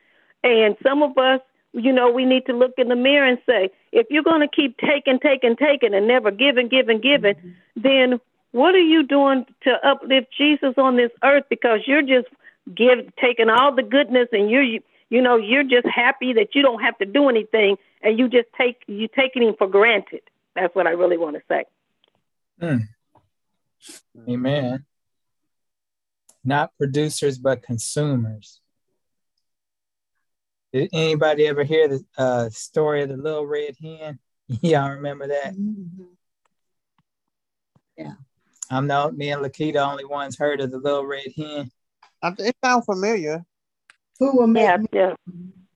And 0.44 0.76
some 0.82 1.02
of 1.02 1.18
us, 1.18 1.40
you 1.72 1.92
know, 1.92 2.10
we 2.10 2.24
need 2.24 2.46
to 2.46 2.52
look 2.52 2.74
in 2.78 2.88
the 2.88 2.96
mirror 2.96 3.26
and 3.26 3.38
say, 3.44 3.70
if 3.90 4.06
you're 4.10 4.22
going 4.22 4.40
to 4.40 4.48
keep 4.48 4.78
taking, 4.78 5.18
taking, 5.18 5.56
taking, 5.56 5.92
and 5.92 6.06
never 6.06 6.30
giving, 6.30 6.68
giving, 6.68 7.00
giving, 7.00 7.34
mm-hmm. 7.34 7.50
then 7.76 8.20
what 8.52 8.76
are 8.76 8.78
you 8.78 9.02
doing 9.02 9.44
to 9.64 9.72
uplift 9.84 10.28
Jesus 10.36 10.74
on 10.78 10.96
this 10.96 11.10
earth? 11.24 11.44
Because 11.50 11.80
you're 11.86 12.02
just 12.02 12.28
give 12.74 13.14
taking 13.20 13.50
all 13.50 13.74
the 13.74 13.82
goodness 13.82 14.28
and 14.32 14.50
you're 14.50 14.62
you 14.62 15.22
know 15.22 15.36
you're 15.36 15.64
just 15.64 15.86
happy 15.86 16.34
that 16.34 16.54
you 16.54 16.62
don't 16.62 16.82
have 16.82 16.98
to 16.98 17.06
do 17.06 17.28
anything 17.28 17.76
and 18.02 18.18
you 18.18 18.28
just 18.28 18.48
take 18.56 18.82
you 18.86 19.08
taking 19.08 19.42
him 19.42 19.54
for 19.56 19.66
granted. 19.66 20.22
That's 20.54 20.74
what 20.74 20.86
I 20.86 20.90
really 20.90 21.18
want 21.18 21.36
to 21.36 21.42
say. 21.48 21.64
Mm. 22.60 22.88
Amen. 24.28 24.84
Not 26.44 26.76
producers, 26.78 27.38
but 27.38 27.62
consumers. 27.62 28.60
Did 30.72 30.90
anybody 30.92 31.46
ever 31.46 31.64
hear 31.64 31.88
the 31.88 32.04
uh, 32.16 32.50
story 32.50 33.02
of 33.02 33.08
the 33.08 33.16
little 33.16 33.46
red 33.46 33.76
hen? 33.80 34.18
Yeah, 34.62 34.82
I 34.82 34.88
remember 34.92 35.28
that. 35.28 35.52
Mm-hmm. 35.52 36.04
Yeah. 37.98 38.14
I'm 38.70 38.86
not 38.86 39.14
me 39.14 39.30
and 39.30 39.42
Lakita 39.42 39.76
only 39.76 40.06
ones 40.06 40.38
heard 40.38 40.62
of 40.62 40.70
the 40.70 40.78
little 40.78 41.04
red 41.04 41.32
hen. 41.36 41.70
It 42.22 42.56
sounds 42.64 42.86
familiar. 42.86 43.44
Who 44.18 44.38
will 44.38 44.46
make 44.46 44.62
yeah, 44.64 44.78
yeah. 44.92 45.14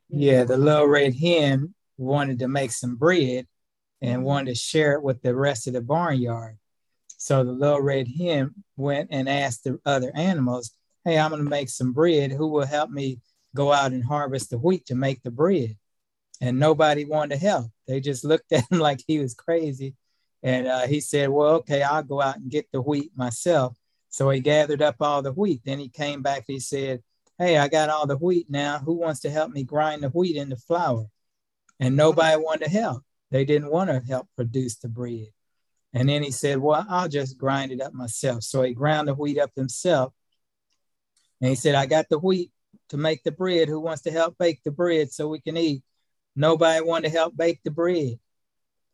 Yeah, 0.08 0.44
the 0.44 0.56
little 0.56 0.86
red 0.86 1.14
hen 1.14 1.74
wanted 2.02 2.40
to 2.40 2.48
make 2.48 2.72
some 2.72 2.96
bread 2.96 3.46
and 4.00 4.24
wanted 4.24 4.50
to 4.50 4.54
share 4.56 4.94
it 4.94 5.02
with 5.02 5.22
the 5.22 5.34
rest 5.34 5.66
of 5.66 5.74
the 5.74 5.80
barnyard. 5.80 6.58
So 7.16 7.44
the 7.44 7.52
little 7.52 7.80
red 7.80 8.08
hen 8.08 8.52
went 8.76 9.08
and 9.12 9.28
asked 9.28 9.64
the 9.64 9.78
other 9.86 10.10
animals, 10.14 10.72
Hey, 11.04 11.18
I'm 11.18 11.30
going 11.30 11.42
to 11.42 11.50
make 11.50 11.68
some 11.68 11.92
bread. 11.92 12.32
Who 12.32 12.48
will 12.48 12.66
help 12.66 12.90
me 12.90 13.20
go 13.54 13.72
out 13.72 13.92
and 13.92 14.04
harvest 14.04 14.50
the 14.50 14.58
wheat 14.58 14.86
to 14.86 14.94
make 14.94 15.22
the 15.22 15.30
bread? 15.30 15.76
and 16.42 16.58
nobody 16.58 17.04
wanted 17.04 17.36
to 17.36 17.46
help. 17.46 17.70
They 17.86 18.00
just 18.00 18.24
looked 18.24 18.50
at 18.52 18.70
him 18.70 18.78
like 18.80 19.00
he 19.06 19.20
was 19.20 19.32
crazy. 19.32 19.94
And 20.42 20.66
uh, 20.66 20.88
he 20.88 21.00
said, 21.00 21.28
Well, 21.30 21.54
okay, 21.56 21.82
I'll 21.82 22.02
go 22.02 22.20
out 22.20 22.36
and 22.36 22.50
get 22.50 22.66
the 22.72 22.82
wheat 22.82 23.12
myself. 23.16 23.76
So 24.08 24.28
he 24.28 24.40
gathered 24.40 24.82
up 24.82 24.96
all 25.00 25.22
the 25.22 25.32
wheat. 25.32 25.62
Then 25.64 25.78
he 25.78 25.88
came 25.88 26.20
back. 26.20 26.38
and 26.48 26.54
He 26.54 26.60
said, 26.60 27.00
Hey, 27.38 27.56
I 27.56 27.68
got 27.68 27.90
all 27.90 28.08
the 28.08 28.16
wheat 28.16 28.50
now. 28.50 28.78
Who 28.80 28.94
wants 28.94 29.20
to 29.20 29.30
help 29.30 29.52
me 29.52 29.62
grind 29.62 30.02
the 30.02 30.08
wheat 30.08 30.36
into 30.36 30.56
flour? 30.56 31.06
And 31.82 31.96
nobody 31.96 32.36
wanted 32.36 32.66
to 32.66 32.70
help. 32.70 33.02
They 33.32 33.44
didn't 33.44 33.72
want 33.72 33.90
to 33.90 33.98
help 34.08 34.28
produce 34.36 34.76
the 34.76 34.88
bread. 34.88 35.26
And 35.92 36.08
then 36.08 36.22
he 36.22 36.30
said, 36.30 36.58
Well, 36.58 36.86
I'll 36.88 37.08
just 37.08 37.36
grind 37.36 37.72
it 37.72 37.80
up 37.80 37.92
myself. 37.92 38.44
So 38.44 38.62
he 38.62 38.72
ground 38.72 39.08
the 39.08 39.14
wheat 39.14 39.36
up 39.36 39.50
himself. 39.56 40.12
And 41.40 41.50
he 41.50 41.56
said, 41.56 41.74
I 41.74 41.86
got 41.86 42.08
the 42.08 42.20
wheat 42.20 42.52
to 42.90 42.96
make 42.96 43.24
the 43.24 43.32
bread. 43.32 43.66
Who 43.66 43.80
wants 43.80 44.02
to 44.02 44.12
help 44.12 44.38
bake 44.38 44.62
the 44.62 44.70
bread 44.70 45.10
so 45.10 45.26
we 45.26 45.40
can 45.40 45.56
eat? 45.56 45.82
Nobody 46.36 46.80
wanted 46.84 47.08
to 47.08 47.18
help 47.18 47.36
bake 47.36 47.58
the 47.64 47.72
bread. 47.72 48.20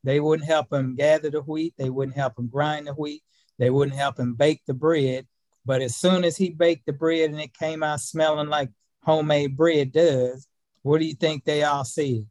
They 0.02 0.18
wouldn't 0.18 0.48
help 0.48 0.72
him 0.72 0.96
gather 0.96 1.28
the 1.28 1.42
wheat. 1.42 1.74
They 1.76 1.90
wouldn't 1.90 2.16
help 2.16 2.38
him 2.38 2.48
grind 2.48 2.86
the 2.86 2.94
wheat. 2.94 3.22
They 3.58 3.68
wouldn't 3.68 3.98
help 3.98 4.18
him 4.18 4.32
bake 4.32 4.62
the 4.66 4.72
bread. 4.72 5.26
But 5.66 5.82
as 5.82 5.94
soon 5.94 6.24
as 6.24 6.38
he 6.38 6.48
baked 6.48 6.86
the 6.86 6.94
bread 6.94 7.28
and 7.28 7.38
it 7.38 7.52
came 7.52 7.82
out 7.82 8.00
smelling 8.00 8.48
like 8.48 8.70
homemade 9.02 9.58
bread 9.58 9.92
does, 9.92 10.48
what 10.80 11.00
do 11.00 11.04
you 11.04 11.14
think 11.14 11.44
they 11.44 11.64
all 11.64 11.84
said? 11.84 12.24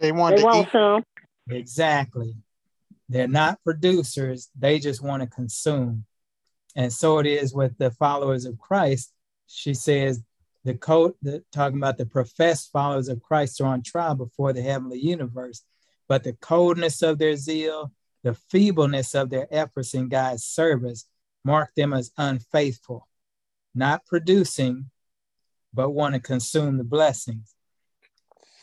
They 0.00 0.12
want 0.12 0.36
they 0.36 0.42
to 0.42 0.46
want 0.46 0.66
eat. 0.66 0.72
some. 0.72 1.04
Exactly. 1.50 2.34
They're 3.08 3.28
not 3.28 3.62
producers. 3.64 4.48
They 4.58 4.78
just 4.78 5.02
want 5.02 5.22
to 5.22 5.28
consume. 5.28 6.04
And 6.76 6.92
so 6.92 7.18
it 7.18 7.26
is 7.26 7.52
with 7.52 7.76
the 7.78 7.90
followers 7.90 8.44
of 8.44 8.58
Christ. 8.58 9.12
She 9.46 9.74
says 9.74 10.22
the 10.64 10.74
code 10.74 11.14
the, 11.22 11.42
talking 11.52 11.78
about 11.78 11.98
the 11.98 12.06
professed 12.06 12.70
followers 12.72 13.08
of 13.08 13.22
Christ 13.22 13.60
are 13.60 13.66
on 13.66 13.82
trial 13.82 14.14
before 14.14 14.52
the 14.52 14.62
heavenly 14.62 14.98
universe, 14.98 15.62
but 16.08 16.22
the 16.22 16.34
coldness 16.34 17.02
of 17.02 17.18
their 17.18 17.36
zeal, 17.36 17.92
the 18.22 18.34
feebleness 18.34 19.14
of 19.14 19.30
their 19.30 19.48
efforts 19.50 19.94
in 19.94 20.08
God's 20.08 20.44
service 20.44 21.06
mark 21.44 21.74
them 21.74 21.92
as 21.92 22.12
unfaithful, 22.16 23.08
not 23.74 24.04
producing, 24.06 24.90
but 25.72 25.90
want 25.90 26.14
to 26.14 26.20
consume 26.20 26.76
the 26.76 26.84
blessings. 26.84 27.54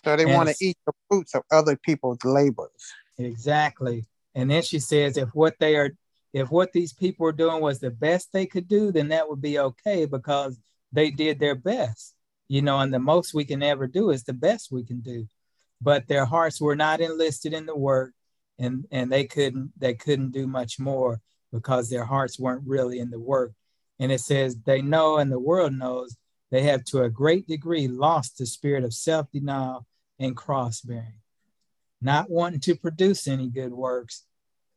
So 0.07 0.15
they 0.15 0.25
want 0.25 0.47
to 0.47 0.55
eat 0.61 0.77
the 0.85 0.93
fruits 1.09 1.35
of 1.35 1.43
other 1.51 1.75
people's 1.75 2.23
labors. 2.23 2.93
Exactly. 3.17 4.05
And 4.35 4.49
then 4.49 4.61
she 4.61 4.79
says, 4.79 5.17
if 5.17 5.27
what 5.35 5.55
they 5.59 5.75
are, 5.75 5.91
if 6.31 6.49
what 6.49 6.71
these 6.71 6.93
people 6.93 7.27
are 7.27 7.33
doing 7.33 7.61
was 7.61 7.81
the 7.81 7.91
best 7.91 8.29
they 8.31 8.45
could 8.45 8.69
do, 8.69 8.93
then 8.93 9.09
that 9.09 9.27
would 9.27 9.41
be 9.41 9.59
okay 9.59 10.05
because 10.05 10.57
they 10.93 11.11
did 11.11 11.39
their 11.39 11.55
best, 11.55 12.15
you 12.47 12.61
know, 12.61 12.79
and 12.79 12.93
the 12.93 12.99
most 12.99 13.33
we 13.33 13.43
can 13.43 13.61
ever 13.61 13.85
do 13.85 14.11
is 14.11 14.23
the 14.23 14.31
best 14.31 14.71
we 14.71 14.85
can 14.85 15.01
do. 15.01 15.27
But 15.81 16.07
their 16.07 16.23
hearts 16.23 16.61
were 16.61 16.77
not 16.77 17.01
enlisted 17.01 17.51
in 17.53 17.65
the 17.65 17.75
work, 17.75 18.13
and 18.57 18.85
and 18.89 19.11
they 19.11 19.25
couldn't 19.25 19.73
they 19.77 19.93
couldn't 19.93 20.31
do 20.31 20.47
much 20.47 20.79
more 20.79 21.19
because 21.51 21.89
their 21.89 22.05
hearts 22.05 22.39
weren't 22.39 22.65
really 22.65 22.99
in 22.99 23.09
the 23.09 23.19
work. 23.19 23.51
And 23.99 24.09
it 24.13 24.21
says 24.21 24.55
they 24.55 24.81
know, 24.81 25.17
and 25.17 25.29
the 25.29 25.37
world 25.37 25.73
knows 25.73 26.15
they 26.49 26.61
have 26.63 26.85
to 26.85 27.01
a 27.01 27.09
great 27.09 27.45
degree 27.45 27.89
lost 27.89 28.37
the 28.37 28.45
spirit 28.45 28.85
of 28.85 28.93
self-denial 28.93 29.85
and 30.19 30.35
cross-bearing, 30.35 31.21
not 32.01 32.29
wanting 32.29 32.59
to 32.61 32.75
produce 32.75 33.27
any 33.27 33.47
good 33.47 33.73
works, 33.73 34.23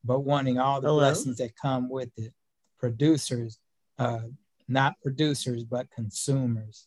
but 0.04 0.20
wanting 0.20 0.58
all 0.58 0.80
the 0.80 0.88
Hello? 0.88 1.00
blessings 1.00 1.38
that 1.38 1.56
come 1.56 1.88
with 1.88 2.10
it. 2.16 2.32
Producers, 2.78 3.58
uh, 3.98 4.20
not 4.68 4.94
producers, 5.02 5.64
but 5.64 5.90
consumers. 5.90 6.86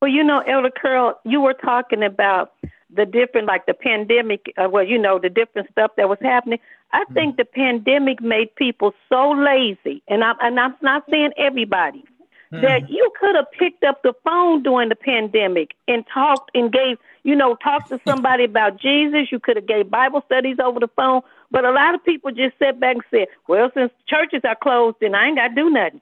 Well, 0.00 0.10
you 0.10 0.22
know, 0.22 0.38
Elder 0.38 0.70
Curl, 0.70 1.20
you 1.24 1.40
were 1.40 1.54
talking 1.54 2.02
about 2.02 2.52
the 2.88 3.04
different, 3.04 3.46
like 3.46 3.66
the 3.66 3.74
pandemic, 3.74 4.52
uh, 4.56 4.68
well, 4.70 4.84
you 4.84 4.96
know, 4.96 5.18
the 5.18 5.28
different 5.28 5.70
stuff 5.70 5.90
that 5.96 6.08
was 6.08 6.18
happening. 6.22 6.60
I 6.92 7.04
mm 7.04 7.14
think 7.14 7.36
the 7.36 7.44
pandemic 7.44 8.22
made 8.22 8.54
people 8.56 8.94
so 9.10 9.32
lazy, 9.32 10.02
and 10.08 10.24
I'm, 10.24 10.36
and 10.40 10.58
I'm 10.58 10.74
not 10.80 11.04
saying 11.10 11.32
everybody, 11.36 12.04
mm 12.52 12.62
that 12.62 12.88
you 12.88 13.12
could 13.20 13.34
have 13.34 13.50
picked 13.52 13.84
up 13.84 14.02
the 14.02 14.14
phone 14.24 14.62
during 14.62 14.88
the 14.88 14.96
pandemic 14.96 15.74
and 15.86 16.04
talked 16.12 16.50
and 16.54 16.72
gave, 16.72 16.96
you 17.22 17.36
know, 17.36 17.56
talked 17.56 17.90
to 17.90 18.00
somebody 18.06 18.44
about 18.44 18.80
Jesus. 18.80 19.30
You 19.30 19.38
could 19.38 19.56
have 19.56 19.66
gave 19.66 19.90
Bible 19.90 20.22
studies 20.26 20.56
over 20.62 20.80
the 20.80 20.88
phone, 20.96 21.20
but 21.50 21.64
a 21.64 21.70
lot 21.70 21.94
of 21.94 22.04
people 22.04 22.30
just 22.30 22.58
sat 22.58 22.80
back 22.80 22.96
and 22.96 23.04
said, 23.10 23.28
well, 23.48 23.70
since 23.74 23.92
churches 24.06 24.40
are 24.44 24.56
closed, 24.56 24.96
then 25.00 25.14
I 25.14 25.26
ain't 25.26 25.36
got 25.36 25.48
to 25.48 25.54
do 25.54 25.70
nothing. 25.70 26.00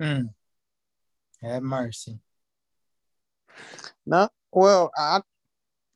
Mm. 0.00 0.34
Have 1.42 1.62
mercy. 1.62 2.18
No, 4.06 4.28
well, 4.52 4.90
I 4.96 5.20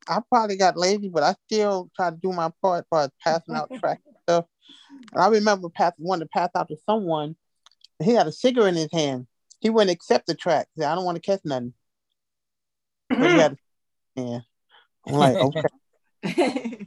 I 0.08 0.20
probably 0.30 0.56
got 0.56 0.76
lazy, 0.76 1.08
but 1.08 1.22
I 1.22 1.34
still 1.46 1.90
try 1.96 2.10
to 2.10 2.16
do 2.16 2.32
my 2.32 2.50
part 2.62 2.86
by 2.90 3.08
passing 3.22 3.54
out 3.54 3.70
tract 3.80 4.02
stuff. 4.22 4.46
And 5.12 5.22
I 5.22 5.28
remember 5.28 5.68
pass 5.68 5.92
wanting 5.98 6.26
to 6.26 6.30
pass 6.32 6.50
out 6.54 6.68
to 6.68 6.76
someone. 6.86 7.36
He 8.02 8.12
had 8.12 8.26
a 8.26 8.32
cigarette 8.32 8.68
in 8.68 8.74
his 8.74 8.92
hand. 8.92 9.26
He 9.60 9.70
wouldn't 9.70 9.90
accept 9.90 10.26
the 10.26 10.34
tract. 10.34 10.70
He 10.74 10.82
said, 10.82 10.90
I 10.90 10.94
don't 10.94 11.04
want 11.04 11.16
to 11.16 11.22
catch 11.22 11.40
nothing. 11.44 11.74
But 13.08 13.18
he 13.18 13.38
had, 13.38 13.56
yeah. 14.14 14.40
I'm 15.06 15.14
like, 15.14 15.36
okay. 15.36 15.66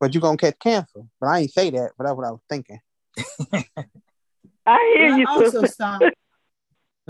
but 0.00 0.14
you're 0.14 0.20
gonna 0.20 0.36
catch 0.36 0.58
cancer. 0.58 1.02
But 1.20 1.26
I 1.26 1.38
ain't 1.40 1.52
say 1.52 1.70
that, 1.70 1.92
but 1.96 2.04
that's 2.04 2.16
what 2.16 2.26
I 2.26 2.30
was 2.30 2.40
thinking. 2.48 2.80
I 4.66 4.94
hear 4.96 5.16
you. 5.16 5.26
I 5.26 5.32
also 5.32 5.64
saw 5.64 5.98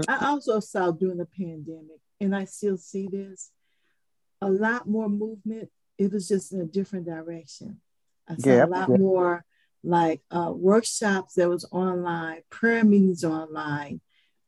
I 0.09 0.27
also 0.27 0.61
saw 0.61 0.91
during 0.91 1.19
the 1.19 1.27
pandemic, 1.27 2.01
and 2.21 2.37
I 2.37 2.45
still 2.45 2.77
see 2.77 3.09
this, 3.09 3.51
a 4.41 4.51
lot 4.51 4.87
more 4.87 5.09
movement. 5.09 5.71
It 5.99 6.13
was 6.13 6.29
just 6.29 6.53
in 6.53 6.61
a 6.61 6.67
different 6.67 7.07
direction. 7.07 7.81
I 8.29 8.37
saw 8.37 8.65
a 8.65 8.67
lot 8.67 8.89
more 8.91 9.45
like 9.83 10.21
uh, 10.31 10.53
workshops 10.55 11.35
that 11.35 11.49
was 11.49 11.67
online, 11.71 12.43
prayer 12.51 12.85
meetings 12.85 13.25
online, 13.25 14.01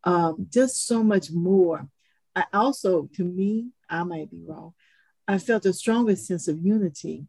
um, 0.04 0.46
just 0.50 0.86
so 0.86 1.02
much 1.02 1.30
more. 1.30 1.88
I 2.34 2.44
also, 2.52 3.08
to 3.16 3.24
me, 3.24 3.70
I 3.88 4.04
might 4.04 4.30
be 4.30 4.42
wrong. 4.46 4.74
I 5.26 5.38
felt 5.38 5.66
a 5.66 5.72
stronger 5.72 6.16
sense 6.16 6.48
of 6.48 6.58
unity 6.64 7.26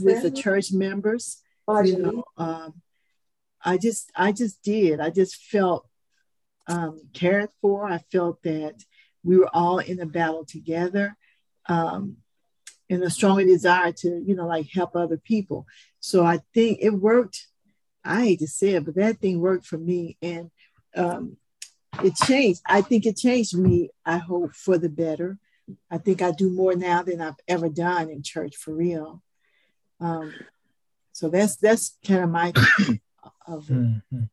with 0.00 0.22
the 0.22 0.30
church 0.30 0.72
members. 0.72 1.42
You 1.68 1.98
know, 1.98 2.24
um, 2.36 2.82
I 3.64 3.78
just, 3.78 4.10
I 4.16 4.32
just 4.32 4.62
did. 4.62 5.00
I 5.00 5.10
just 5.10 5.36
felt 5.36 5.88
um, 6.66 7.02
cared 7.12 7.50
for. 7.60 7.86
I 7.86 7.98
felt 8.10 8.42
that 8.42 8.74
we 9.22 9.36
were 9.36 9.48
all 9.52 9.78
in 9.78 10.00
a 10.00 10.06
battle 10.06 10.44
together 10.44 11.16
um, 11.68 12.16
and 12.90 13.02
a 13.02 13.10
stronger 13.10 13.44
desire 13.44 13.92
to, 13.92 14.22
you 14.26 14.34
know, 14.34 14.46
like 14.46 14.66
help 14.72 14.96
other 14.96 15.16
people. 15.16 15.66
So 16.00 16.24
I 16.24 16.40
think 16.52 16.78
it 16.82 16.90
worked. 16.90 17.46
I 18.04 18.22
hate 18.22 18.40
to 18.40 18.48
say 18.48 18.70
it, 18.70 18.84
but 18.84 18.96
that 18.96 19.20
thing 19.20 19.40
worked 19.40 19.64
for 19.64 19.78
me. 19.78 20.16
And 20.20 20.50
um, 20.96 21.36
it 22.02 22.16
changed. 22.16 22.60
I 22.66 22.80
think 22.80 23.06
it 23.06 23.16
changed 23.16 23.56
me, 23.56 23.90
I 24.04 24.18
hope, 24.18 24.54
for 24.54 24.78
the 24.78 24.88
better. 24.88 25.38
I 25.90 25.98
think 25.98 26.22
I 26.22 26.32
do 26.32 26.50
more 26.50 26.74
now 26.74 27.02
than 27.02 27.20
I've 27.20 27.40
ever 27.46 27.68
done 27.68 28.10
in 28.10 28.22
church 28.22 28.56
for 28.56 28.74
real. 28.74 29.22
Um, 30.00 30.34
so 31.12 31.28
that's 31.28 31.56
that's 31.56 31.96
kind 32.06 32.24
of 32.24 32.30
my 32.30 32.52
of 33.46 33.70
it. 33.70 33.74
Mm-hmm. 33.74 34.24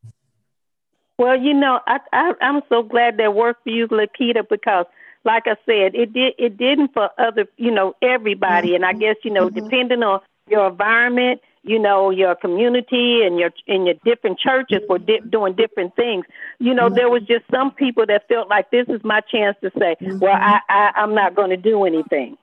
Well, 1.17 1.39
you 1.39 1.53
know, 1.53 1.79
I, 1.85 1.99
I 2.13 2.33
I'm 2.41 2.61
so 2.69 2.81
glad 2.81 3.17
that 3.17 3.35
worked 3.35 3.63
for 3.63 3.69
you, 3.69 3.87
Lakita, 3.87 4.47
because 4.49 4.85
like 5.25 5.43
I 5.47 5.57
said, 5.65 5.95
it 5.95 6.13
did 6.13 6.33
it 6.37 6.57
didn't 6.57 6.93
for 6.93 7.09
other, 7.17 7.45
you 7.57 7.71
know, 7.71 7.93
everybody. 8.01 8.69
Mm-hmm. 8.69 8.75
And 8.83 8.85
I 8.85 8.93
guess, 8.93 9.17
you 9.23 9.31
know, 9.31 9.49
mm-hmm. 9.49 9.63
depending 9.63 10.01
on 10.01 10.21
your 10.47 10.67
environment, 10.67 11.41
you 11.63 11.79
know, 11.79 12.09
your 12.09 12.35
community 12.35 13.23
and 13.23 13.37
your 13.37 13.51
in 13.67 13.85
your 13.85 13.95
different 14.05 14.39
churches 14.39 14.79
were 14.89 14.99
di- 14.99 15.21
doing 15.29 15.55
different 15.55 15.95
things. 15.95 16.25
You 16.59 16.73
know, 16.73 16.89
there 16.89 17.09
was 17.09 17.23
just 17.23 17.45
some 17.51 17.71
people 17.71 18.05
that 18.07 18.27
felt 18.27 18.49
like 18.49 18.71
this 18.71 18.87
is 18.87 19.01
my 19.03 19.21
chance 19.21 19.57
to 19.61 19.71
say, 19.77 19.95
mm-hmm. 20.01 20.19
well, 20.19 20.35
I, 20.35 20.59
I 20.69 20.91
I'm 20.95 21.13
not 21.13 21.35
going 21.35 21.49
to 21.49 21.57
do 21.57 21.85
anything. 21.85 22.37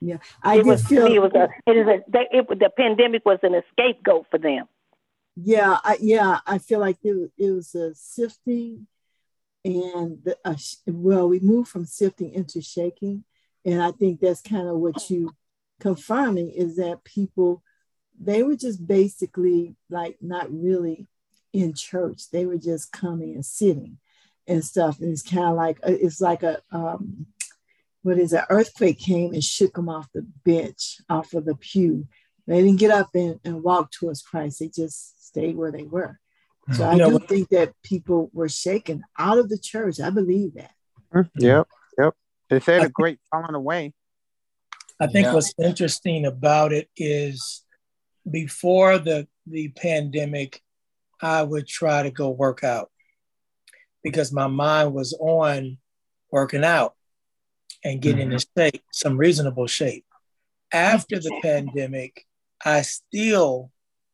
Yeah, 0.00 0.18
I 0.42 0.58
it 0.58 0.66
was 0.66 0.84
feel, 0.86 1.06
it 1.06 1.20
was 1.20 1.32
a 1.34 1.48
it 1.66 1.76
is 1.76 1.86
a 1.86 2.04
they, 2.08 2.26
it, 2.30 2.48
the 2.48 2.70
pandemic 2.76 3.24
was 3.24 3.38
an 3.42 3.60
scapegoat 3.72 4.26
for 4.30 4.38
them 4.38 4.66
yeah 5.36 5.78
I, 5.84 5.98
yeah 6.00 6.40
i 6.46 6.58
feel 6.58 6.80
like 6.80 6.96
it, 7.02 7.30
it 7.36 7.50
was 7.50 7.74
a 7.74 7.94
sifting 7.94 8.86
and 9.64 10.18
the, 10.24 10.36
uh, 10.44 10.56
well 10.86 11.28
we 11.28 11.40
moved 11.40 11.68
from 11.68 11.84
sifting 11.84 12.32
into 12.32 12.62
shaking 12.62 13.24
and 13.64 13.82
i 13.82 13.90
think 13.92 14.20
that's 14.20 14.40
kind 14.40 14.66
of 14.66 14.76
what 14.76 15.10
you 15.10 15.32
confirming 15.78 16.50
is 16.50 16.76
that 16.76 17.04
people 17.04 17.62
they 18.20 18.42
were 18.42 18.56
just 18.56 18.86
basically 18.86 19.76
like 19.90 20.16
not 20.20 20.52
really 20.52 21.06
in 21.52 21.74
church. 21.74 22.30
They 22.30 22.46
were 22.46 22.58
just 22.58 22.92
coming 22.92 23.34
and 23.34 23.44
sitting 23.44 23.98
and 24.46 24.64
stuff. 24.64 25.00
And 25.00 25.12
it's 25.12 25.22
kind 25.22 25.46
of 25.46 25.56
like 25.56 25.78
uh, 25.82 25.92
it's 25.92 26.20
like 26.20 26.42
a 26.42 26.60
um, 26.70 27.26
what 28.02 28.18
is 28.18 28.32
it? 28.32 28.44
earthquake 28.50 28.98
came 28.98 29.32
and 29.32 29.42
shook 29.42 29.74
them 29.74 29.88
off 29.88 30.08
the 30.14 30.26
bench, 30.44 31.00
off 31.08 31.34
of 31.34 31.44
the 31.44 31.56
pew. 31.56 32.06
They 32.46 32.62
didn't 32.62 32.78
get 32.78 32.92
up 32.92 33.08
and, 33.14 33.40
and 33.44 33.62
walk 33.62 33.90
towards 33.90 34.22
Christ. 34.22 34.60
They 34.60 34.68
just 34.68 35.26
stayed 35.26 35.56
where 35.56 35.72
they 35.72 35.82
were. 35.82 36.20
So 36.72 36.84
mm-hmm. 36.84 37.02
I 37.02 37.08
do 37.08 37.18
think 37.18 37.48
that 37.50 37.72
people 37.82 38.30
were 38.32 38.48
shaken 38.48 39.02
out 39.18 39.38
of 39.38 39.48
the 39.48 39.58
church. 39.58 40.00
I 40.00 40.10
believe 40.10 40.54
that. 40.54 40.70
Yep, 41.36 41.68
yep. 41.98 42.14
They 42.48 42.60
said 42.60 42.84
a 42.84 42.88
great 42.88 43.18
falling 43.30 43.54
away. 43.54 43.92
I 45.00 45.06
think 45.08 45.26
yeah. 45.26 45.34
what's 45.34 45.52
interesting 45.62 46.24
about 46.24 46.72
it 46.72 46.88
is 46.96 47.62
before 48.30 48.98
the 48.98 49.26
the 49.46 49.68
pandemic, 49.68 50.60
I 51.20 51.42
would 51.42 51.66
try 51.66 52.02
to 52.02 52.10
go 52.10 52.30
work 52.30 52.64
out 52.64 52.90
because 54.02 54.32
my 54.32 54.46
mind 54.48 54.92
was 54.92 55.16
on 55.18 55.78
working 56.30 56.64
out 56.64 56.94
and 57.84 58.00
getting 58.00 58.30
mm-hmm. 58.30 58.38
in 58.58 58.70
shape, 58.70 58.82
some 58.92 59.16
reasonable 59.16 59.66
shape. 59.66 60.04
After 60.72 61.18
the 61.18 61.38
pandemic, 61.42 62.26
I 62.64 62.82
still 62.82 63.70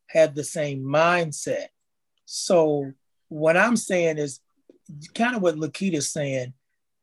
had 0.08 0.34
the 0.34 0.44
same 0.44 0.82
mindset. 0.82 1.68
So 2.26 2.92
what 3.28 3.56
I'm 3.56 3.76
saying 3.76 4.18
is 4.18 4.40
kind 5.14 5.34
of 5.34 5.42
what 5.42 5.56
Lakita's 5.56 6.12
saying. 6.12 6.52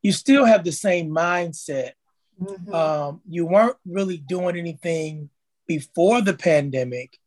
You 0.03 0.11
still 0.11 0.45
have 0.45 0.63
the 0.63 0.71
same 0.71 1.09
mindset. 1.09 1.91
Mm-hmm. 2.39 2.73
Um, 2.73 3.21
you 3.27 3.45
weren't 3.45 3.77
really 3.85 4.17
doing 4.17 4.55
anything 4.55 5.29
before 5.69 6.19
the 6.19 6.33
pandemic. 6.33 7.19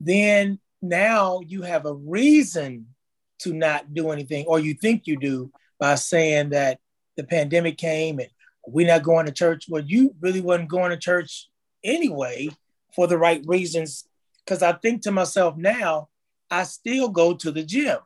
Then 0.00 0.60
now 0.82 1.40
you 1.40 1.62
have 1.62 1.86
a 1.86 1.94
reason 1.94 2.88
to 3.38 3.54
not 3.54 3.94
do 3.94 4.10
anything, 4.10 4.44
or 4.46 4.60
you 4.60 4.74
think 4.74 5.06
you 5.06 5.16
do 5.18 5.50
by 5.80 5.94
saying 5.94 6.50
that 6.50 6.78
the 7.16 7.24
pandemic 7.24 7.78
came 7.78 8.18
and 8.18 8.28
we're 8.66 8.86
not 8.86 9.02
going 9.02 9.24
to 9.24 9.32
church. 9.32 9.64
Well, 9.70 9.82
you 9.82 10.14
really 10.20 10.42
wasn't 10.42 10.68
going 10.68 10.90
to 10.90 10.98
church 10.98 11.48
anyway 11.82 12.50
for 12.94 13.06
the 13.06 13.16
right 13.16 13.42
reasons. 13.46 14.06
Because 14.44 14.62
I 14.62 14.74
think 14.74 15.02
to 15.02 15.10
myself 15.10 15.56
now, 15.56 16.08
I 16.50 16.64
still 16.64 17.08
go 17.08 17.34
to 17.34 17.50
the 17.50 17.62
gym. 17.62 17.98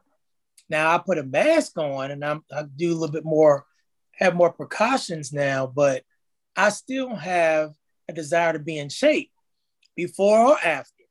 Now 0.68 0.94
I 0.94 0.98
put 0.98 1.18
a 1.18 1.24
mask 1.24 1.76
on 1.76 2.12
and 2.12 2.24
I'm, 2.24 2.44
I 2.52 2.62
do 2.62 2.92
a 2.92 2.94
little 2.94 3.12
bit 3.12 3.24
more, 3.24 3.66
have 4.20 4.36
more 4.36 4.52
precautions 4.52 5.32
now, 5.32 5.66
but 5.66 6.04
I 6.54 6.68
still 6.68 7.16
have 7.16 7.74
a 8.08 8.12
desire 8.12 8.52
to 8.52 8.60
be 8.60 8.78
in 8.78 8.88
shape 8.88 9.32
before 9.96 10.38
or 10.38 10.58
after. 10.58 11.04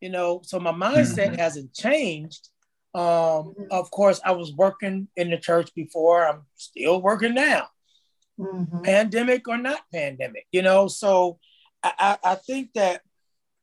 You 0.00 0.10
know, 0.10 0.42
so 0.44 0.60
my 0.60 0.72
mindset 0.72 1.28
mm-hmm. 1.28 1.34
hasn't 1.36 1.72
changed. 1.72 2.48
Um, 2.94 3.54
of 3.70 3.90
course, 3.90 4.20
I 4.24 4.32
was 4.32 4.52
working 4.52 5.08
in 5.16 5.30
the 5.30 5.38
church 5.38 5.74
before. 5.74 6.26
I'm 6.26 6.42
still 6.56 7.00
working 7.00 7.34
now, 7.34 7.68
mm-hmm. 8.38 8.82
pandemic 8.82 9.48
or 9.48 9.56
not 9.56 9.80
pandemic. 9.92 10.46
You 10.52 10.62
know, 10.62 10.88
so 10.88 11.38
I, 11.82 11.92
I, 11.98 12.32
I 12.32 12.34
think 12.34 12.72
that 12.74 13.00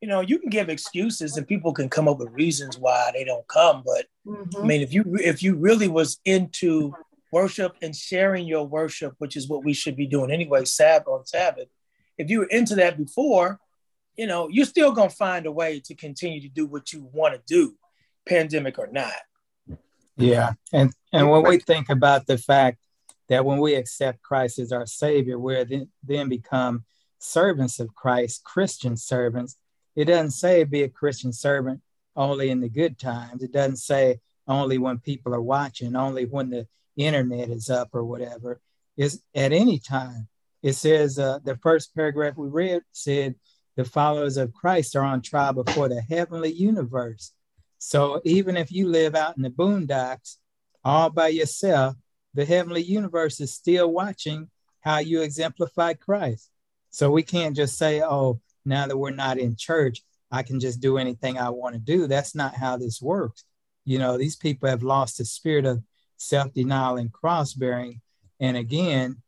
you 0.02 0.08
know, 0.08 0.22
you 0.22 0.40
can 0.40 0.50
give 0.50 0.68
excuses 0.68 1.38
and 1.38 1.48
people 1.48 1.74
can 1.74 1.88
come 1.88 2.08
up 2.08 2.18
with 2.18 2.32
reasons 2.32 2.78
why 2.78 3.12
they 3.14 3.24
don't 3.24 3.48
come. 3.48 3.84
But 3.86 4.08
mm-hmm. 4.26 4.64
I 4.64 4.66
mean, 4.66 4.82
if 4.82 4.94
you 4.94 5.04
if 5.22 5.44
you 5.44 5.56
really 5.56 5.88
was 5.88 6.20
into 6.26 6.94
worship 7.32 7.76
and 7.82 7.96
sharing 7.96 8.48
your 8.48 8.68
worship, 8.68 9.14
which 9.20 9.38
is 9.38 9.48
what 9.48 9.64
we 9.64 9.74
should 9.74 9.96
be 9.96 10.08
doing 10.08 10.32
anyway, 10.32 10.66
Sabbath 10.66 11.08
on 11.08 11.26
Sabbath, 11.26 11.68
if 12.18 12.30
you 12.30 12.40
were 12.40 12.46
into 12.46 12.76
that 12.76 12.98
before, 12.98 13.60
you 14.18 14.28
know, 14.28 14.48
you're 14.50 14.66
still 14.66 14.92
gonna 14.92 15.10
find 15.10 15.46
a 15.46 15.52
way 15.52 15.80
to 15.86 15.96
continue 15.96 16.42
to 16.42 16.50
do 16.50 16.66
what 16.66 16.94
you 16.94 17.10
want 17.14 17.34
to 17.36 17.42
do, 17.46 17.76
pandemic 18.28 18.78
or 18.78 18.88
not. 18.88 19.14
Yeah, 20.18 20.54
and 20.74 20.94
and 21.12 21.30
when 21.30 21.44
we 21.44 21.60
think 21.60 21.90
about 21.90 22.28
the 22.28 22.38
fact 22.38 22.80
that 23.30 23.46
when 23.46 23.60
we 23.60 23.76
accept 23.76 24.22
Christ 24.22 24.60
as 24.60 24.72
our 24.72 24.86
Savior, 24.86 25.40
we're 25.40 25.64
then, 25.64 25.90
then 26.04 26.30
become 26.30 26.84
servants 27.20 27.80
of 27.80 27.96
Christ, 27.96 28.44
Christian 28.44 28.98
servants 28.98 29.56
it 29.96 30.06
doesn't 30.06 30.32
say 30.32 30.64
be 30.64 30.84
a 30.84 30.90
Christian 30.90 31.34
servant 31.34 31.82
only 32.16 32.50
in 32.50 32.62
the 32.62 32.70
good 32.70 32.98
times. 32.98 33.44
It 33.44 33.52
doesn't 33.52 33.78
say 33.78 34.20
only 34.48 34.78
when 34.78 35.00
people 35.00 35.34
are 35.34 35.42
watching, 35.42 35.96
only 35.96 36.26
when 36.26 36.50
the 36.50 36.68
internet 36.96 37.50
is 37.50 37.70
up 37.70 37.90
or 37.94 38.04
whatever. 38.04 38.60
It's 38.98 39.20
at 39.36 39.52
any 39.52 39.80
time. 39.80 40.28
It 40.64 40.74
says 40.74 41.18
uh, 41.18 41.40
the 41.44 41.58
first 41.58 41.96
paragraph 41.96 42.38
we 42.38 42.48
read 42.48 42.84
said 42.92 43.36
the 43.76 43.86
followers 43.86 44.38
of 44.38 44.54
Christ 44.54 44.96
are 44.96 45.04
on 45.04 45.22
trial 45.22 45.54
before 45.54 45.90
the 45.90 46.02
heavenly 46.02 46.52
universe. 46.52 47.32
So 47.78 48.22
even 48.26 48.58
if 48.58 48.72
you 48.72 48.88
live 48.88 49.16
out 49.16 49.38
in 49.38 49.44
the 49.44 49.50
boondocks 49.50 50.38
all 50.84 51.10
by 51.10 51.30
yourself, 51.30 51.96
the 52.34 52.46
heavenly 52.46 52.84
universe 52.84 53.40
is 53.40 53.54
still 53.54 53.92
watching 53.92 54.50
how 54.82 55.00
you 55.00 55.22
exemplify 55.22 55.94
Christ. 55.94 56.50
So 56.90 57.10
we 57.10 57.24
can't 57.24 57.56
just 57.56 57.78
say, 57.78 58.02
oh, 58.02 58.42
now 58.66 58.88
that 58.88 58.98
we're 58.98 59.12
not 59.12 59.38
in 59.38 59.56
church, 59.56 60.02
I 60.32 60.44
can 60.44 60.60
just 60.60 60.80
do 60.80 60.98
anything 60.98 61.38
I 61.38 61.50
want 61.50 61.76
to 61.76 61.80
do. 61.80 62.08
That's 62.08 62.36
not 62.36 62.56
how 62.56 62.78
this 62.78 63.02
works. 63.02 63.44
You 63.86 64.00
know, 64.00 64.18
these 64.18 64.36
people 64.36 64.70
have 64.70 64.84
lost 64.84 65.18
the 65.18 65.26
spirit 65.26 65.66
of 65.66 65.84
self 66.18 66.54
denial 66.54 66.98
and 66.98 67.12
cross 67.12 67.54
bearing. 67.54 68.02
And 68.40 68.56
again, 68.56 69.22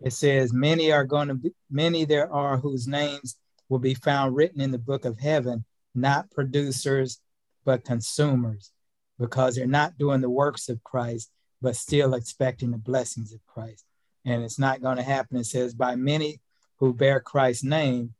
it 0.00 0.12
says, 0.12 0.52
Many 0.52 0.92
are 0.92 1.04
going 1.04 1.28
to 1.28 1.34
be, 1.34 1.52
many 1.70 2.04
there 2.04 2.32
are 2.32 2.56
whose 2.56 2.86
names 2.86 3.36
will 3.68 3.78
be 3.78 3.94
found 3.94 4.36
written 4.36 4.60
in 4.60 4.70
the 4.70 4.78
book 4.78 5.04
of 5.04 5.18
heaven, 5.18 5.64
not 5.94 6.30
producers, 6.30 7.20
but 7.64 7.84
consumers, 7.84 8.72
because 9.18 9.56
they're 9.56 9.66
not 9.66 9.98
doing 9.98 10.20
the 10.20 10.30
works 10.30 10.68
of 10.68 10.82
Christ, 10.84 11.30
but 11.62 11.76
still 11.76 12.14
expecting 12.14 12.70
the 12.70 12.78
blessings 12.78 13.32
of 13.32 13.44
Christ. 13.46 13.84
And 14.24 14.42
it's 14.42 14.58
not 14.58 14.82
going 14.82 14.96
to 14.96 15.02
happen. 15.02 15.36
It 15.36 15.44
says, 15.44 15.74
By 15.74 15.96
many 15.96 16.40
who 16.76 16.92
bear 16.92 17.20
Christ's 17.20 17.64
name, 17.64 18.14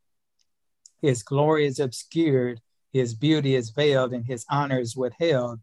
his 1.02 1.22
glory 1.22 1.66
is 1.66 1.80
obscured, 1.80 2.60
his 2.92 3.14
beauty 3.14 3.54
is 3.54 3.70
veiled, 3.70 4.12
and 4.12 4.24
his 4.24 4.46
honor 4.50 4.78
is 4.78 4.96
withheld 4.96 5.60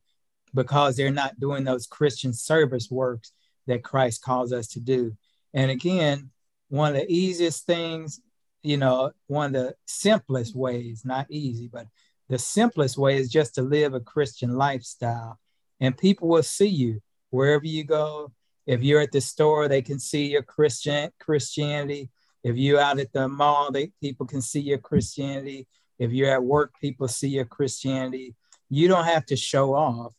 because 0.53 0.95
they're 0.95 1.11
not 1.11 1.39
doing 1.39 1.63
those 1.63 1.87
Christian 1.87 2.33
service 2.33 2.91
works 2.91 3.31
that 3.67 3.83
Christ 3.83 4.21
calls 4.21 4.51
us 4.51 4.67
to 4.69 4.79
do. 4.79 5.15
And 5.53 5.71
again, 5.71 6.29
one 6.69 6.95
of 6.95 7.01
the 7.01 7.11
easiest 7.11 7.65
things, 7.65 8.19
you 8.63 8.77
know, 8.77 9.11
one 9.27 9.47
of 9.47 9.53
the 9.53 9.75
simplest 9.85 10.55
ways, 10.55 11.03
not 11.05 11.27
easy, 11.29 11.69
but 11.71 11.87
the 12.29 12.39
simplest 12.39 12.97
way 12.97 13.17
is 13.17 13.29
just 13.29 13.55
to 13.55 13.61
live 13.61 13.93
a 13.93 13.99
Christian 13.99 14.55
lifestyle. 14.55 15.39
And 15.79 15.97
people 15.97 16.29
will 16.29 16.43
see 16.43 16.67
you 16.67 17.01
wherever 17.29 17.65
you 17.65 17.83
go. 17.83 18.31
If 18.67 18.83
you're 18.83 19.01
at 19.01 19.11
the 19.11 19.21
store, 19.21 19.67
they 19.67 19.81
can 19.81 19.99
see 19.99 20.27
your 20.27 20.43
Christian 20.43 21.11
Christianity. 21.19 22.09
If 22.43 22.55
you're 22.55 22.79
out 22.79 22.99
at 22.99 23.11
the 23.11 23.27
mall, 23.27 23.71
they, 23.71 23.91
people 23.99 24.25
can 24.25 24.41
see 24.41 24.61
your 24.61 24.77
Christianity. 24.77 25.67
If 25.99 26.11
you're 26.11 26.31
at 26.31 26.43
work, 26.43 26.73
people 26.79 27.07
see 27.07 27.29
your 27.29 27.45
Christianity. 27.45 28.35
You 28.69 28.87
don't 28.87 29.05
have 29.05 29.25
to 29.27 29.35
show 29.35 29.73
off. 29.73 30.13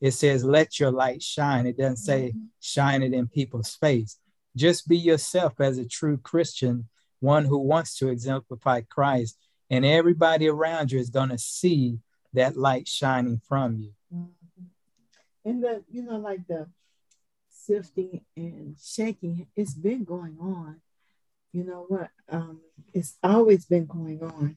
It 0.00 0.12
says, 0.12 0.44
let 0.44 0.78
your 0.78 0.90
light 0.90 1.22
shine. 1.22 1.66
It 1.66 1.78
doesn't 1.78 1.96
say 1.96 2.28
mm-hmm. 2.28 2.46
shine 2.60 3.02
it 3.02 3.14
in 3.14 3.26
people's 3.26 3.74
face. 3.74 4.18
Just 4.56 4.86
be 4.86 4.98
yourself 4.98 5.54
as 5.60 5.78
a 5.78 5.88
true 5.88 6.18
Christian, 6.18 6.88
one 7.20 7.44
who 7.44 7.58
wants 7.58 7.98
to 7.98 8.08
exemplify 8.08 8.82
Christ. 8.82 9.38
And 9.70 9.84
everybody 9.84 10.48
around 10.48 10.92
you 10.92 10.98
is 10.98 11.10
going 11.10 11.30
to 11.30 11.38
see 11.38 11.98
that 12.34 12.56
light 12.56 12.86
shining 12.86 13.40
from 13.48 13.76
you. 13.78 13.92
Mm-hmm. 14.14 15.48
And 15.48 15.62
the, 15.62 15.84
you 15.90 16.02
know, 16.02 16.18
like 16.18 16.46
the 16.46 16.68
sifting 17.50 18.22
and 18.36 18.76
shaking, 18.82 19.46
it's 19.56 19.74
been 19.74 20.04
going 20.04 20.36
on 20.40 20.80
you 21.54 21.62
know 21.62 21.86
what? 21.86 22.10
Um, 22.28 22.60
it's 22.92 23.16
always 23.22 23.64
been 23.64 23.86
going 23.86 24.20
on 24.22 24.56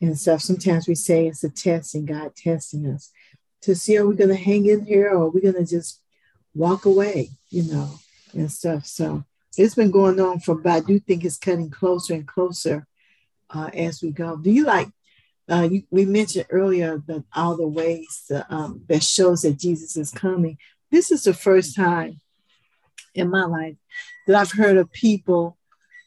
and 0.00 0.16
stuff. 0.16 0.42
Sometimes 0.42 0.86
we 0.86 0.94
say 0.94 1.26
it's 1.26 1.42
a 1.42 1.50
testing, 1.50 2.06
God 2.06 2.36
testing 2.36 2.86
us 2.86 3.10
to 3.62 3.74
see 3.74 3.98
are 3.98 4.06
we 4.06 4.14
going 4.14 4.30
to 4.30 4.36
hang 4.36 4.66
in 4.66 4.84
here 4.84 5.08
or 5.08 5.24
are 5.24 5.28
we 5.28 5.40
going 5.40 5.56
to 5.56 5.66
just 5.66 6.00
walk 6.54 6.84
away, 6.84 7.30
you 7.50 7.64
know, 7.64 7.98
and 8.32 8.50
stuff. 8.50 8.86
So 8.86 9.24
it's 9.58 9.74
been 9.74 9.90
going 9.90 10.20
on 10.20 10.40
for, 10.40 10.54
but 10.54 10.72
I 10.72 10.80
do 10.80 10.98
think 10.98 11.24
it's 11.24 11.38
cutting 11.38 11.70
closer 11.70 12.14
and 12.14 12.26
closer 12.26 12.86
uh, 13.50 13.70
as 13.74 14.02
we 14.02 14.10
go. 14.10 14.36
Do 14.36 14.50
you 14.50 14.64
like? 14.64 14.88
Uh, 15.48 15.68
you, 15.70 15.84
we 15.90 16.04
mentioned 16.04 16.46
earlier 16.50 17.02
that 17.06 17.24
all 17.34 17.56
the 17.56 17.68
ways 17.68 18.24
that, 18.28 18.46
um, 18.50 18.82
that 18.88 19.02
shows 19.02 19.42
that 19.42 19.58
Jesus 19.58 19.96
is 19.96 20.10
coming. 20.10 20.58
This 20.90 21.12
is 21.12 21.22
the 21.22 21.34
first 21.34 21.76
time 21.76 22.20
in 23.14 23.30
my 23.30 23.44
life 23.44 23.76
that 24.26 24.36
I've 24.36 24.50
heard 24.50 24.76
of 24.76 24.90
people 24.90 25.56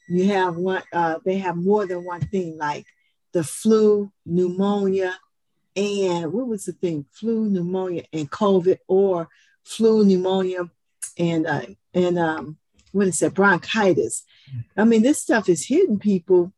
you 0.09 0.27
have 0.27 0.57
one 0.57 0.81
uh, 0.91 1.19
they 1.23 1.37
have 1.37 1.55
more 1.55 1.85
than 1.85 2.03
one 2.03 2.21
thing 2.21 2.57
like 2.57 2.85
the 3.31 3.43
flu 3.43 4.11
pneumonia 4.25 5.17
and 5.75 6.33
what 6.33 6.47
was 6.47 6.65
the 6.65 6.73
thing 6.73 7.05
flu 7.11 7.47
pneumonia 7.47 8.03
and 8.11 8.29
covid 8.29 8.79
or 8.87 9.29
flu 9.63 10.03
pneumonia 10.03 10.69
and 11.17 11.45
uh, 11.45 11.61
and 11.93 12.17
um 12.17 12.57
what 12.91 13.07
is 13.07 13.19
that 13.19 13.33
bronchitis 13.33 14.23
i 14.77 14.83
mean 14.83 15.01
this 15.01 15.21
stuff 15.21 15.47
is 15.49 15.65
hitting 15.65 15.99
people 15.99 16.51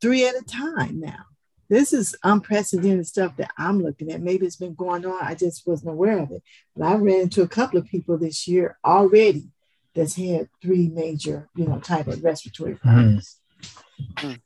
three 0.00 0.26
at 0.26 0.36
a 0.36 0.42
time 0.42 1.00
now. 1.00 1.24
This 1.68 1.92
is 1.92 2.14
unprecedented 2.22 3.06
stuff 3.06 3.36
that 3.38 3.50
I'm 3.58 3.82
looking 3.82 4.12
at. 4.12 4.20
Maybe 4.20 4.46
it's 4.46 4.56
been 4.56 4.74
going 4.74 5.04
on. 5.04 5.18
I 5.20 5.34
just 5.34 5.66
wasn't 5.66 5.90
aware 5.90 6.18
of 6.18 6.30
it. 6.30 6.42
But 6.76 6.86
I 6.86 6.94
ran 6.94 7.22
into 7.22 7.42
a 7.42 7.48
couple 7.48 7.78
of 7.80 7.86
people 7.86 8.16
this 8.16 8.46
year 8.46 8.78
already 8.84 9.48
that's 9.94 10.14
had 10.14 10.48
three 10.62 10.88
major, 10.88 11.48
you 11.56 11.66
know, 11.66 11.80
type 11.80 12.06
of 12.06 12.22
respiratory 12.22 12.74
mm-hmm. 12.74 12.88
problems. 12.88 13.40
Mm. 14.16 14.40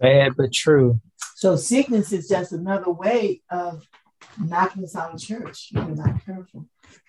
Bad 0.00 0.32
but 0.36 0.52
true. 0.52 1.00
So 1.36 1.56
sickness 1.56 2.12
is 2.12 2.28
just 2.28 2.52
another 2.52 2.90
way 2.90 3.40
of 3.50 3.86
knocking 4.38 4.84
us 4.84 4.96
out 4.96 5.14
of 5.14 5.20
church. 5.20 5.68
You're 5.72 5.84
not 5.84 6.24
careful. 6.24 6.66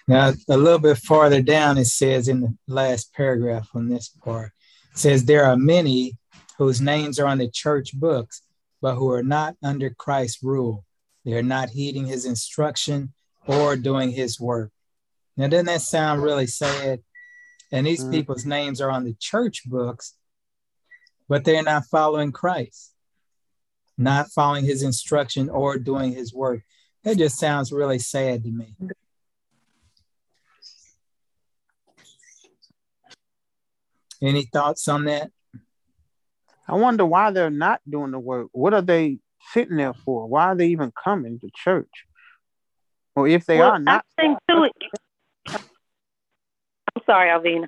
Now, 0.07 0.33
a 0.49 0.57
little 0.57 0.79
bit 0.79 0.97
farther 0.97 1.41
down, 1.41 1.77
it 1.77 1.85
says 1.85 2.27
in 2.27 2.41
the 2.41 2.55
last 2.67 3.13
paragraph 3.13 3.69
on 3.73 3.89
this 3.89 4.09
part, 4.09 4.51
says 4.93 5.25
there 5.25 5.45
are 5.45 5.57
many 5.57 6.17
whose 6.57 6.79
names 6.81 7.19
are 7.19 7.27
on 7.27 7.37
the 7.37 7.49
church 7.49 7.93
books, 7.93 8.41
but 8.81 8.95
who 8.95 9.11
are 9.11 9.23
not 9.23 9.55
under 9.63 9.89
Christ's 9.89 10.43
rule. 10.43 10.85
They 11.23 11.33
are 11.33 11.43
not 11.43 11.69
heeding 11.69 12.05
his 12.05 12.25
instruction 12.25 13.13
or 13.47 13.75
doing 13.75 14.11
his 14.11 14.39
work. 14.39 14.71
Now, 15.37 15.47
doesn't 15.47 15.65
that 15.65 15.81
sound 15.81 16.23
really 16.23 16.47
sad? 16.47 16.99
And 17.71 17.85
these 17.85 18.03
mm. 18.03 18.11
people's 18.11 18.45
names 18.45 18.79
are 18.79 18.91
on 18.91 19.03
the 19.03 19.15
church 19.19 19.63
books, 19.65 20.13
but 21.27 21.43
they're 21.43 21.63
not 21.63 21.87
following 21.87 22.31
Christ, 22.31 22.93
not 23.97 24.29
following 24.29 24.65
his 24.65 24.83
instruction 24.83 25.49
or 25.49 25.77
doing 25.77 26.13
his 26.13 26.33
work. 26.33 26.61
That 27.05 27.17
just 27.17 27.37
sounds 27.37 27.71
really 27.71 27.99
sad 27.99 28.43
to 28.43 28.49
me. 28.49 28.75
Any 34.21 34.45
thoughts 34.45 34.87
on 34.87 35.05
that? 35.05 35.29
I 36.67 36.73
wonder 36.73 37.05
why 37.05 37.29
they're 37.29 37.51
not 37.51 37.79
doing 37.87 38.09
the 38.09 38.17
work. 38.17 38.47
What 38.53 38.73
are 38.73 38.81
they 38.81 39.19
sitting 39.53 39.77
there 39.77 39.93
for? 39.93 40.27
Why 40.27 40.45
are 40.45 40.55
they 40.55 40.69
even 40.69 40.91
coming 40.91 41.39
to 41.41 41.49
church? 41.53 41.91
Or 43.15 43.27
if 43.27 43.45
they 43.45 43.59
well, 43.59 43.73
are 43.73 43.79
not. 43.79 44.03
I 44.17 44.21
think 44.21 44.39
too, 44.49 44.67
I'm 45.47 45.61
sorry, 47.05 47.29
Alvina. 47.29 47.67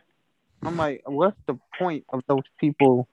I'm 0.64 0.78
like, 0.78 1.04
what's 1.06 1.38
the 1.46 1.60
point 1.78 2.06
of 2.10 2.24
those 2.28 2.44
people? 2.60 3.08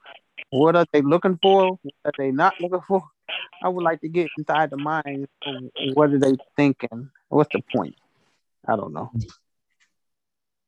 What 0.49 0.75
are 0.75 0.87
they 0.91 1.03
looking 1.03 1.39
for? 1.43 1.79
What 1.83 1.95
are 2.07 2.13
they 2.17 2.31
not 2.31 2.55
looking 2.61 2.81
for? 2.89 3.03
I 3.63 3.69
would 3.69 3.85
like 3.85 4.01
to 4.03 4.09
get 4.09 4.29
inside 4.39 4.71
the 4.71 4.77
mind 4.77 5.29
what 5.95 6.11
are 6.11 6.19
they 6.19 6.37
thinking? 6.57 7.11
What's 7.29 7.53
the 7.53 7.63
point? 7.75 7.97
I 8.67 8.77
don't 8.77 8.93
know. 8.93 9.11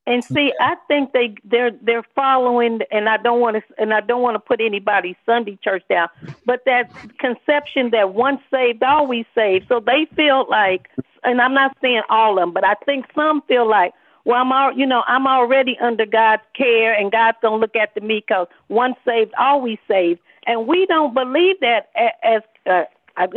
And 0.08 0.22
see, 0.22 0.52
I 0.60 0.76
think 0.86 1.12
they 1.12 1.34
they're 1.44 1.72
they're 1.82 2.04
following, 2.14 2.80
and 2.92 3.08
I 3.08 3.16
don't 3.16 3.40
want 3.40 3.56
to 3.56 3.62
and 3.76 3.92
I 3.92 4.00
don't 4.00 4.22
want 4.22 4.36
to 4.36 4.38
put 4.38 4.60
anybody's 4.60 5.16
Sunday 5.26 5.58
church 5.64 5.82
down, 5.90 6.08
but 6.44 6.62
that 6.64 6.92
conception 7.18 7.90
that 7.90 8.14
once 8.14 8.40
saved, 8.48 8.84
always 8.84 9.26
saved. 9.34 9.66
So 9.68 9.80
they 9.80 10.06
feel 10.14 10.46
like, 10.48 10.90
and 11.24 11.40
I'm 11.40 11.54
not 11.54 11.76
saying 11.80 12.02
all 12.08 12.38
of 12.38 12.42
them, 12.42 12.52
but 12.52 12.64
I 12.64 12.74
think 12.84 13.06
some 13.16 13.42
feel 13.48 13.68
like, 13.68 13.94
well, 14.24 14.40
I'm 14.40 14.52
all, 14.52 14.72
you 14.72 14.86
know, 14.86 15.02
I'm 15.08 15.26
already 15.26 15.76
under 15.80 16.06
God's 16.06 16.42
care, 16.56 16.92
and 16.94 17.10
God's 17.10 17.38
gonna 17.42 17.56
look 17.56 17.74
after 17.74 18.00
me 18.00 18.22
because 18.24 18.46
once 18.68 18.94
saved, 19.04 19.34
always 19.36 19.78
saved, 19.88 20.20
and 20.46 20.66
we 20.66 20.86
don't 20.86 21.14
believe 21.14 21.56
that 21.60 21.88
as 22.22 22.42
uh, 22.66 22.84
as, 23.16 23.28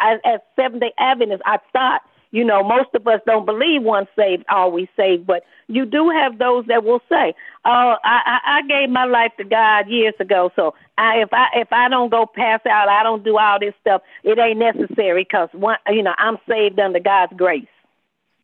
as, 0.00 0.20
as 0.24 0.40
Seventh 0.56 0.80
Day 0.80 0.92
Adventists. 0.98 1.42
I 1.44 1.58
thought 1.72 2.02
you 2.34 2.44
know, 2.44 2.64
most 2.64 2.88
of 2.96 3.06
us 3.06 3.20
don't 3.28 3.46
believe 3.46 3.84
once 3.84 4.08
saved, 4.18 4.44
always 4.50 4.88
saved, 4.96 5.24
but 5.24 5.44
you 5.68 5.86
do 5.86 6.10
have 6.10 6.36
those 6.36 6.66
that 6.66 6.82
will 6.82 7.00
say, 7.08 7.32
"Oh, 7.64 7.94
I, 8.02 8.38
I 8.44 8.62
gave 8.66 8.90
my 8.90 9.04
life 9.04 9.30
to 9.38 9.44
God 9.44 9.88
years 9.88 10.14
ago, 10.18 10.50
so 10.56 10.74
I, 10.98 11.18
if 11.18 11.28
I 11.32 11.46
if 11.54 11.72
I 11.72 11.88
don't 11.88 12.10
go 12.10 12.26
pass 12.26 12.58
out, 12.68 12.88
I 12.88 13.04
don't 13.04 13.22
do 13.22 13.38
all 13.38 13.60
this 13.60 13.72
stuff. 13.80 14.02
It 14.24 14.36
ain't 14.36 14.58
necessary 14.58 15.22
because 15.22 15.48
one, 15.52 15.76
you 15.88 16.02
know, 16.02 16.12
I'm 16.18 16.38
saved 16.48 16.80
under 16.80 16.98
God's 16.98 17.34
grace." 17.36 17.68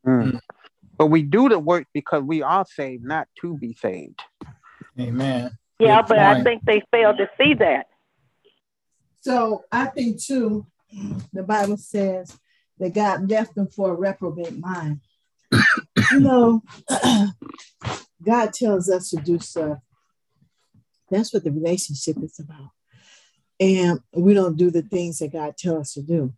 Mm. 0.07 0.39
But 0.97 1.07
we 1.07 1.23
do 1.23 1.49
the 1.49 1.59
work 1.59 1.89
because 1.93 2.23
we 2.23 2.43
are 2.43 2.65
saved, 2.65 3.03
not 3.03 3.27
to 3.41 3.59
be 3.59 3.73
saved. 3.73 4.23
Amen. 5.01 5.51
Yeah, 5.81 6.03
Good 6.03 6.09
but 6.11 6.19
point. 6.19 6.21
I 6.21 6.45
think 6.45 6.65
they 6.65 6.83
fail 6.93 7.17
to 7.17 7.29
see 7.37 7.55
that. 7.55 7.89
So 9.21 9.65
I 9.71 9.87
think 9.87 10.23
too, 10.23 10.67
the 11.33 11.43
Bible 11.43 11.77
says 11.77 12.39
that 12.79 12.95
God 12.95 13.29
left 13.29 13.55
them 13.55 13.69
for 13.69 13.91
a 13.91 13.95
reprobate 13.95 14.59
mind. 14.59 15.01
you 16.13 16.21
know, 16.21 16.63
God 18.23 18.53
tells 18.53 18.89
us 18.89 19.11
to 19.11 19.17
do 19.17 19.39
stuff. 19.39 19.79
That's 21.11 21.35
what 21.35 21.45
the 21.45 21.51
relationship 21.51 22.17
is 22.23 22.39
about. 22.41 22.71
And 23.59 24.01
we 24.13 24.33
don't 24.33 24.57
do 24.57 24.71
the 24.71 24.83
things 24.83 25.19
that 25.19 25.33
God 25.33 25.57
tells 25.57 25.81
us 25.81 25.93
to 25.95 26.03
do. 26.03 26.33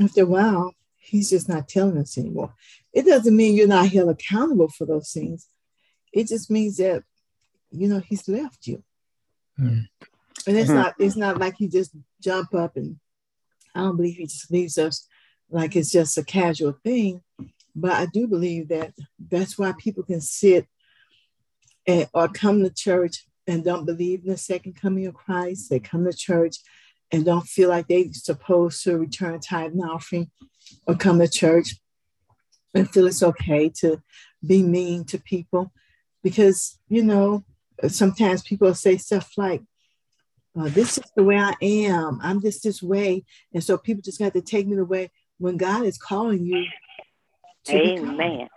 After 0.00 0.22
a 0.22 0.26
while, 0.26 0.74
He's 0.96 1.30
just 1.30 1.48
not 1.48 1.68
telling 1.68 1.96
us 1.96 2.18
anymore. 2.18 2.54
It 2.92 3.06
doesn't 3.06 3.34
mean 3.34 3.56
you're 3.56 3.66
not 3.66 3.88
held 3.88 4.10
accountable 4.10 4.68
for 4.68 4.84
those 4.84 5.10
things. 5.10 5.48
It 6.12 6.28
just 6.28 6.50
means 6.50 6.76
that, 6.76 7.02
you 7.70 7.88
know, 7.88 8.00
He's 8.00 8.28
left 8.28 8.66
you. 8.66 8.84
Mm. 9.58 9.88
And 10.48 10.56
it's 10.56 10.70
mm-hmm. 10.70 10.78
not 10.78 10.94
it's 10.98 11.16
not 11.16 11.38
like 11.38 11.56
He 11.58 11.68
just 11.68 11.92
jump 12.22 12.54
up 12.54 12.76
and 12.76 12.96
I 13.74 13.80
don't 13.80 13.96
believe 13.96 14.16
He 14.16 14.24
just 14.24 14.50
leaves 14.50 14.78
us 14.78 15.06
like 15.50 15.76
it's 15.76 15.90
just 15.90 16.16
a 16.16 16.24
casual 16.24 16.72
thing. 16.82 17.20
But 17.76 17.92
I 17.92 18.06
do 18.06 18.26
believe 18.26 18.68
that 18.68 18.92
that's 19.30 19.58
why 19.58 19.72
people 19.78 20.02
can 20.02 20.20
sit 20.22 20.66
and, 21.86 22.08
or 22.14 22.28
come 22.28 22.64
to 22.64 22.70
church 22.70 23.26
and 23.46 23.62
don't 23.62 23.84
believe 23.84 24.22
in 24.24 24.30
the 24.30 24.38
second 24.38 24.74
coming 24.80 25.06
of 25.06 25.14
Christ. 25.14 25.68
They 25.68 25.78
come 25.78 26.04
to 26.04 26.16
church 26.16 26.56
and 27.12 27.24
don't 27.24 27.46
feel 27.46 27.68
like 27.68 27.86
they're 27.86 28.04
supposed 28.12 28.82
to 28.84 28.98
return 28.98 29.34
a 29.34 29.38
tithe 29.38 29.72
and 29.72 29.82
offering 29.82 30.30
or 30.86 30.94
come 30.94 31.18
to 31.18 31.28
church 31.28 31.76
and 32.74 32.90
feel 32.90 33.06
it's 33.06 33.22
okay 33.22 33.70
to 33.80 34.02
be 34.46 34.62
mean 34.62 35.04
to 35.06 35.18
people 35.18 35.72
because, 36.22 36.78
you 36.88 37.02
know, 37.02 37.44
sometimes 37.88 38.42
people 38.42 38.74
say 38.74 38.96
stuff 38.96 39.32
like, 39.36 39.62
uh, 40.58 40.68
this 40.68 40.98
is 40.98 41.04
the 41.14 41.22
way 41.22 41.36
I 41.36 41.54
am. 41.62 42.18
I'm 42.22 42.40
just 42.40 42.62
this 42.62 42.82
way. 42.82 43.24
And 43.54 43.62
so 43.62 43.78
people 43.78 44.02
just 44.02 44.18
got 44.18 44.32
to 44.32 44.40
take 44.40 44.66
me 44.66 44.76
the 44.76 44.84
way 44.84 45.10
when 45.38 45.56
God 45.56 45.84
is 45.84 45.98
calling 45.98 46.44
you 46.44 46.64
to 47.64 47.76
Amen. 47.76 48.16
Be 48.16 48.16
kind, 48.16 48.48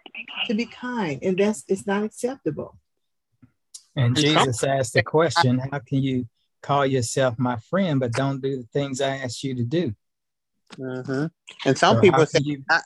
to 0.47 0.53
be 0.53 0.65
kind, 0.65 1.19
and 1.21 1.37
that's 1.37 1.63
it's 1.67 1.85
not 1.85 2.03
acceptable. 2.03 2.77
And 3.95 4.15
Jesus 4.15 4.63
asked 4.63 4.93
the 4.93 5.03
question, 5.03 5.59
how 5.59 5.79
can 5.79 6.01
you 6.01 6.27
call 6.61 6.85
yourself 6.85 7.37
my 7.37 7.57
friend 7.57 7.99
but 7.99 8.13
don't 8.13 8.41
do 8.41 8.57
the 8.57 8.67
things 8.71 9.01
I 9.01 9.17
asked 9.17 9.43
you 9.43 9.55
to 9.55 9.63
do? 9.63 9.93
Mm-hmm. 10.77 11.25
And 11.65 11.77
some 11.77 11.97
so 11.97 12.01
people 12.01 12.25
say, 12.25 12.39
you... 12.43 12.63
I, 12.69 12.81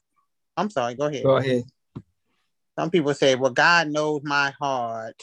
am 0.58 0.69
sorry, 0.69 0.95
go 0.95 1.06
ahead. 1.06 1.23
Go 1.23 1.38
ahead. 1.38 1.63
Some 2.78 2.89
people 2.89 3.13
say, 3.13 3.36
well, 3.36 3.51
God 3.51 3.89
knows 3.89 4.21
my 4.23 4.54
heart. 4.60 5.21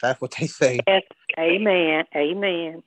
That's 0.00 0.20
what 0.20 0.32
they 0.32 0.46
say. 0.46 0.80
Yes. 0.86 1.02
Amen. 1.38 2.04
Amen. 2.16 2.82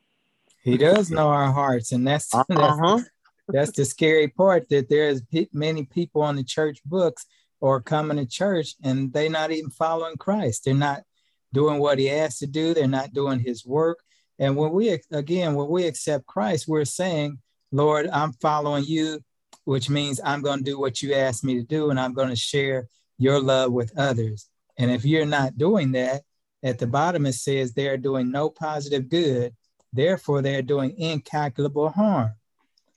He 0.65 0.78
does 0.78 1.10
know 1.10 1.30
our 1.30 1.51
hearts, 1.51 1.93
and 1.93 2.06
that's, 2.06 2.34
uh-huh. 2.34 2.97
that's 2.97 3.10
that's 3.47 3.71
the 3.71 3.86
scary 3.86 4.28
part 4.28 4.69
that 4.69 4.89
there's 4.89 5.21
many 5.54 5.86
people 5.86 6.21
on 6.21 6.36
the 6.36 6.43
church 6.43 6.80
books 6.86 7.25
or 7.62 7.82
coming 7.82 8.17
to 8.17 8.25
church 8.25 8.75
and 8.84 9.13
they're 9.13 9.30
not 9.30 9.51
even 9.51 9.69
following 9.69 10.17
Christ. 10.17 10.65
They're 10.65 10.73
not 10.73 11.04
doing 11.54 11.80
what 11.80 11.99
he 11.99 12.10
asked 12.10 12.39
to 12.39 12.47
do. 12.47 12.73
They're 12.73 12.88
not 12.88 13.13
doing 13.13 13.39
his 13.39 13.65
work. 13.65 13.99
And 14.39 14.58
when 14.58 14.71
we, 14.71 14.99
again, 15.12 15.56
when 15.56 15.69
we 15.69 15.86
accept 15.86 16.25
Christ, 16.25 16.67
we're 16.67 16.86
saying, 16.86 17.39
Lord, 17.71 18.08
I'm 18.08 18.34
following 18.34 18.84
you, 18.86 19.21
which 19.63 19.89
means 19.89 20.19
I'm 20.23 20.41
going 20.41 20.60
to 20.60 20.63
do 20.63 20.80
what 20.80 21.01
you 21.01 21.13
asked 21.13 21.43
me 21.43 21.56
to 21.56 21.63
do 21.63 21.89
and 21.89 21.99
I'm 21.99 22.13
going 22.13 22.30
to 22.30 22.36
share 22.36 22.88
your 23.17 23.39
love 23.39 23.71
with 23.71 23.97
others. 23.97 24.49
And 24.78 24.91
if 24.91 25.06
you're 25.06 25.25
not 25.25 25.58
doing 25.58 25.93
that, 25.93 26.23
at 26.63 26.80
the 26.80 26.88
bottom 26.88 27.25
it 27.28 27.34
says 27.34 27.73
they 27.73 27.88
are 27.88 27.97
doing 27.97 28.32
no 28.32 28.49
positive 28.49 29.07
good, 29.07 29.53
therefore 29.96 30.41
they're 30.41 30.62
doing 30.62 30.96
incalculable 30.98 31.89
harm. 31.89 32.32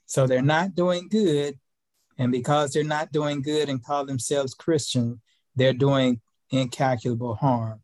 So 0.07 0.27
they're 0.27 0.43
not 0.43 0.75
doing 0.75 1.09
good. 1.09 1.59
And 2.17 2.33
because 2.33 2.73
they're 2.73 2.85
not 2.85 3.13
doing 3.13 3.43
good 3.43 3.69
and 3.69 3.85
call 3.85 4.05
themselves 4.05 4.55
Christian, 4.55 5.21
they're 5.55 5.73
doing 5.73 6.21
incalculable 6.51 7.35
harm. 7.35 7.81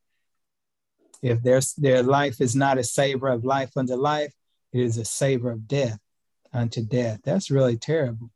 If 1.23 1.43
their, 1.43 1.61
their 1.79 2.03
life 2.03 2.41
is 2.41 2.55
not 2.57 2.79
a 2.79 2.85
savor 2.85 3.29
of 3.29 3.45
life 3.45 3.77
unto 3.77 3.95
life, 3.95 4.35
it 4.73 4.81
is 4.81 4.99
a 4.99 5.05
savor 5.05 5.51
of 5.51 5.69
death 5.69 5.99
unto 6.53 6.83
death. 6.85 7.21
That's 7.25 7.51
really 7.51 7.77
terrible. 7.77 8.31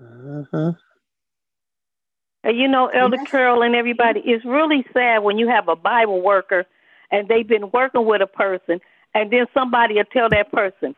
Uh-huh. 0.00 0.72
You 2.44 2.68
know, 2.68 2.86
Elder 2.86 3.18
Carol 3.26 3.62
and 3.62 3.74
everybody, 3.74 4.20
it's 4.24 4.44
really 4.44 4.86
sad 4.94 5.18
when 5.18 5.36
you 5.36 5.48
have 5.48 5.68
a 5.68 5.76
Bible 5.76 6.22
worker 6.22 6.64
and 7.10 7.28
they've 7.28 7.46
been 7.46 7.70
working 7.70 8.06
with 8.06 8.22
a 8.22 8.26
person, 8.26 8.80
and 9.14 9.30
then 9.30 9.46
somebody 9.52 9.94
will 9.94 10.04
tell 10.04 10.28
that 10.30 10.52
person, 10.52 10.94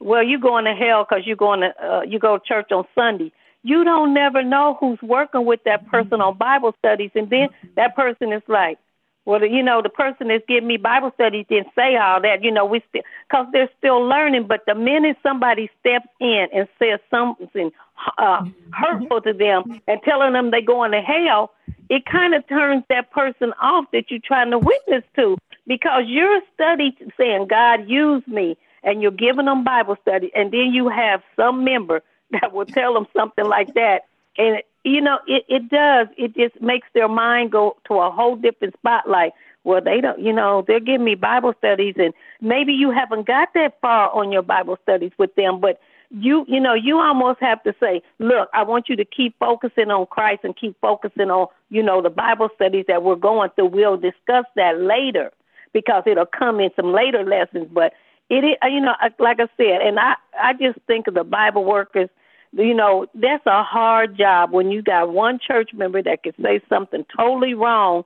well, 0.00 0.22
you're 0.22 0.38
going 0.40 0.64
to 0.64 0.74
hell 0.74 1.04
because 1.04 1.26
you're 1.26 1.36
going 1.36 1.60
to 1.60 1.72
uh, 1.84 2.02
you 2.02 2.18
go 2.18 2.38
to 2.38 2.44
church 2.44 2.70
on 2.70 2.84
Sunday. 2.94 3.32
You 3.64 3.84
don't 3.84 4.14
never 4.14 4.42
know 4.44 4.76
who's 4.78 5.00
working 5.02 5.44
with 5.44 5.60
that 5.64 5.88
person 5.88 6.20
on 6.20 6.38
Bible 6.38 6.74
studies, 6.78 7.10
and 7.14 7.28
then 7.28 7.48
that 7.74 7.96
person 7.96 8.32
is 8.32 8.42
like, 8.46 8.78
well, 9.24 9.44
you 9.44 9.62
know, 9.62 9.82
the 9.82 9.90
person 9.90 10.28
that's 10.28 10.44
giving 10.48 10.68
me 10.68 10.78
Bible 10.78 11.10
studies 11.14 11.44
didn't 11.50 11.68
say 11.74 11.96
all 11.96 12.22
that. 12.22 12.42
You 12.42 12.50
know, 12.50 12.64
we 12.64 12.82
still 12.88 13.02
because 13.28 13.46
they're 13.52 13.68
still 13.76 14.00
learning. 14.00 14.46
But 14.46 14.64
the 14.66 14.74
minute 14.74 15.18
somebody 15.22 15.68
steps 15.80 16.08
in 16.20 16.46
and 16.54 16.66
says 16.78 17.00
something 17.10 17.70
uh, 18.16 18.46
hurtful 18.72 19.20
to 19.22 19.34
them 19.34 19.80
and 19.86 20.00
telling 20.02 20.32
them 20.32 20.50
they're 20.50 20.62
going 20.62 20.92
to 20.92 21.02
hell, 21.02 21.50
it 21.90 22.06
kind 22.06 22.34
of 22.34 22.48
turns 22.48 22.84
that 22.88 23.10
person 23.10 23.52
off 23.60 23.84
that 23.92 24.10
you're 24.10 24.20
trying 24.24 24.50
to 24.50 24.58
witness 24.58 25.04
to 25.16 25.36
because 25.68 26.04
you're 26.06 26.40
studying 26.54 26.96
saying 27.16 27.46
God 27.46 27.88
use 27.88 28.26
me, 28.26 28.56
and 28.82 29.02
you're 29.02 29.10
giving 29.10 29.44
them 29.44 29.62
Bible 29.62 29.96
study, 30.02 30.32
and 30.34 30.50
then 30.50 30.72
you 30.72 30.88
have 30.88 31.22
some 31.36 31.62
member 31.62 32.02
that 32.32 32.52
will 32.52 32.66
tell 32.66 32.94
them 32.94 33.06
something 33.14 33.44
like 33.44 33.74
that, 33.74 34.06
and 34.36 34.62
you 34.84 35.00
know, 35.00 35.18
it, 35.26 35.44
it 35.48 35.68
does. 35.68 36.08
It 36.16 36.34
just 36.34 36.60
makes 36.62 36.88
their 36.94 37.08
mind 37.08 37.52
go 37.52 37.76
to 37.88 37.94
a 37.94 38.10
whole 38.10 38.36
different 38.36 38.74
spotlight. 38.78 39.32
Well, 39.64 39.82
they 39.82 40.00
don't, 40.00 40.18
you 40.18 40.32
know, 40.32 40.64
they're 40.66 40.80
giving 40.80 41.04
me 41.04 41.14
Bible 41.14 41.52
studies, 41.58 41.94
and 41.98 42.14
maybe 42.40 42.72
you 42.72 42.90
haven't 42.90 43.26
got 43.26 43.52
that 43.54 43.78
far 43.82 44.10
on 44.10 44.32
your 44.32 44.42
Bible 44.42 44.78
studies 44.82 45.12
with 45.18 45.34
them, 45.34 45.60
but 45.60 45.80
you, 46.10 46.46
you 46.48 46.58
know, 46.58 46.72
you 46.72 46.98
almost 46.98 47.40
have 47.40 47.62
to 47.64 47.74
say, 47.78 48.00
look, 48.18 48.48
I 48.54 48.62
want 48.62 48.88
you 48.88 48.96
to 48.96 49.04
keep 49.04 49.38
focusing 49.38 49.90
on 49.90 50.06
Christ 50.06 50.40
and 50.42 50.56
keep 50.56 50.80
focusing 50.80 51.30
on, 51.30 51.48
you 51.68 51.82
know, 51.82 52.00
the 52.00 52.08
Bible 52.08 52.48
studies 52.54 52.86
that 52.88 53.02
we're 53.02 53.16
going 53.16 53.50
through. 53.50 53.66
We'll 53.66 53.98
discuss 53.98 54.46
that 54.56 54.80
later 54.80 55.32
because 55.72 56.04
it'll 56.06 56.26
come 56.26 56.60
in 56.60 56.70
some 56.76 56.92
later 56.92 57.24
lessons, 57.24 57.68
but 57.72 57.92
it 58.28 58.44
is, 58.44 58.56
you 58.64 58.80
know, 58.80 58.94
like 59.18 59.40
I 59.40 59.48
said, 59.56 59.80
and 59.82 59.98
I, 59.98 60.14
I 60.38 60.52
just 60.52 60.78
think 60.86 61.06
of 61.06 61.14
the 61.14 61.24
Bible 61.24 61.64
workers 61.64 62.08
you 62.52 62.74
know, 62.74 63.06
that's 63.14 63.44
a 63.46 63.62
hard 63.62 64.16
job 64.16 64.52
when 64.52 64.70
you 64.70 64.82
got 64.82 65.10
one 65.10 65.38
church 65.38 65.70
member 65.74 66.02
that 66.02 66.22
can 66.22 66.32
say 66.42 66.60
something 66.68 67.04
totally 67.14 67.54
wrong 67.54 68.04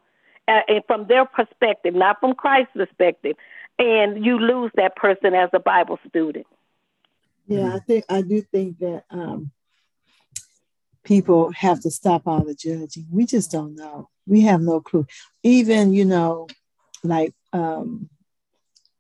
uh, 0.49 0.61
and 0.69 0.83
from 0.87 1.07
their 1.07 1.25
perspective, 1.25 1.95
not 1.95 2.19
from 2.21 2.35
Christ's 2.35 2.73
perspective, 2.75 3.37
and 3.79 4.25
you 4.25 4.39
lose 4.39 4.73
that 4.75 4.97
person 4.97 5.35
as 5.35 5.51
a 5.53 5.61
Bible 5.61 5.99
student. 6.09 6.47
Yeah, 7.47 7.75
I 7.75 7.79
think 7.81 8.05
I 8.09 8.23
do 8.23 8.41
think 8.41 8.79
that 8.79 9.05
um, 9.11 9.51
people 11.05 11.53
have 11.53 11.81
to 11.81 11.91
stop 11.91 12.23
all 12.27 12.45
the 12.45 12.55
judging. 12.55 13.07
We 13.11 13.27
just 13.27 13.51
don't 13.51 13.77
know. 13.77 14.09
We 14.27 14.43
have 14.43 14.61
no 14.61 14.81
clue. 14.81 15.07
Even 15.43 15.93
you 15.93 16.05
know, 16.05 16.49
like 17.05 17.35
um, 17.53 18.09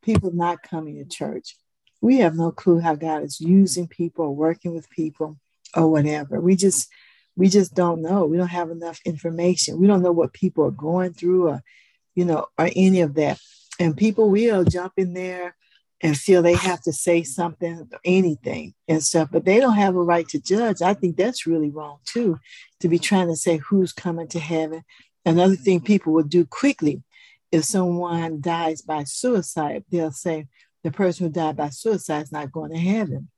people 0.02 0.32
not 0.32 0.62
coming 0.62 0.96
to 0.96 1.04
church 1.04 1.56
we 2.02 2.18
have 2.18 2.34
no 2.34 2.50
clue 2.50 2.80
how 2.80 2.96
God 2.96 3.22
is 3.22 3.40
using 3.40 3.86
people 3.86 4.26
or 4.26 4.34
working 4.34 4.74
with 4.74 4.90
people 4.90 5.38
or 5.74 5.88
whatever. 5.90 6.40
We 6.40 6.56
just 6.56 6.90
we 7.34 7.48
just 7.48 7.74
don't 7.74 8.02
know. 8.02 8.26
We 8.26 8.36
don't 8.36 8.48
have 8.48 8.70
enough 8.70 9.00
information. 9.06 9.80
We 9.80 9.86
don't 9.86 10.02
know 10.02 10.12
what 10.12 10.34
people 10.34 10.66
are 10.66 10.72
going 10.72 11.14
through 11.14 11.48
or 11.48 11.62
you 12.14 12.26
know 12.26 12.48
or 12.58 12.68
any 12.76 13.00
of 13.00 13.14
that. 13.14 13.38
And 13.78 13.96
people 13.96 14.28
will 14.28 14.64
jump 14.64 14.94
in 14.96 15.14
there 15.14 15.56
and 16.02 16.18
feel 16.18 16.42
they 16.42 16.56
have 16.56 16.82
to 16.82 16.92
say 16.92 17.22
something, 17.22 17.88
anything 18.04 18.74
and 18.88 19.02
stuff, 19.02 19.28
but 19.30 19.44
they 19.44 19.60
don't 19.60 19.76
have 19.76 19.94
a 19.94 20.02
right 20.02 20.28
to 20.30 20.40
judge. 20.40 20.82
I 20.82 20.94
think 20.94 21.16
that's 21.16 21.46
really 21.46 21.70
wrong 21.70 21.98
too, 22.04 22.40
to 22.80 22.88
be 22.88 22.98
trying 22.98 23.28
to 23.28 23.36
say 23.36 23.58
who's 23.58 23.92
coming 23.92 24.26
to 24.28 24.40
heaven. 24.40 24.82
Another 25.24 25.54
thing 25.54 25.80
people 25.80 26.12
will 26.12 26.24
do 26.24 26.44
quickly 26.44 27.04
if 27.52 27.64
someone 27.64 28.40
dies 28.40 28.80
by 28.82 29.04
suicide, 29.04 29.84
they'll 29.90 30.10
say, 30.10 30.48
the 30.82 30.90
person 30.90 31.26
who 31.26 31.32
died 31.32 31.56
by 31.56 31.68
suicide 31.68 32.22
is 32.22 32.32
not 32.32 32.50
going 32.50 32.72
to 32.72 32.78
heaven. 32.78 33.28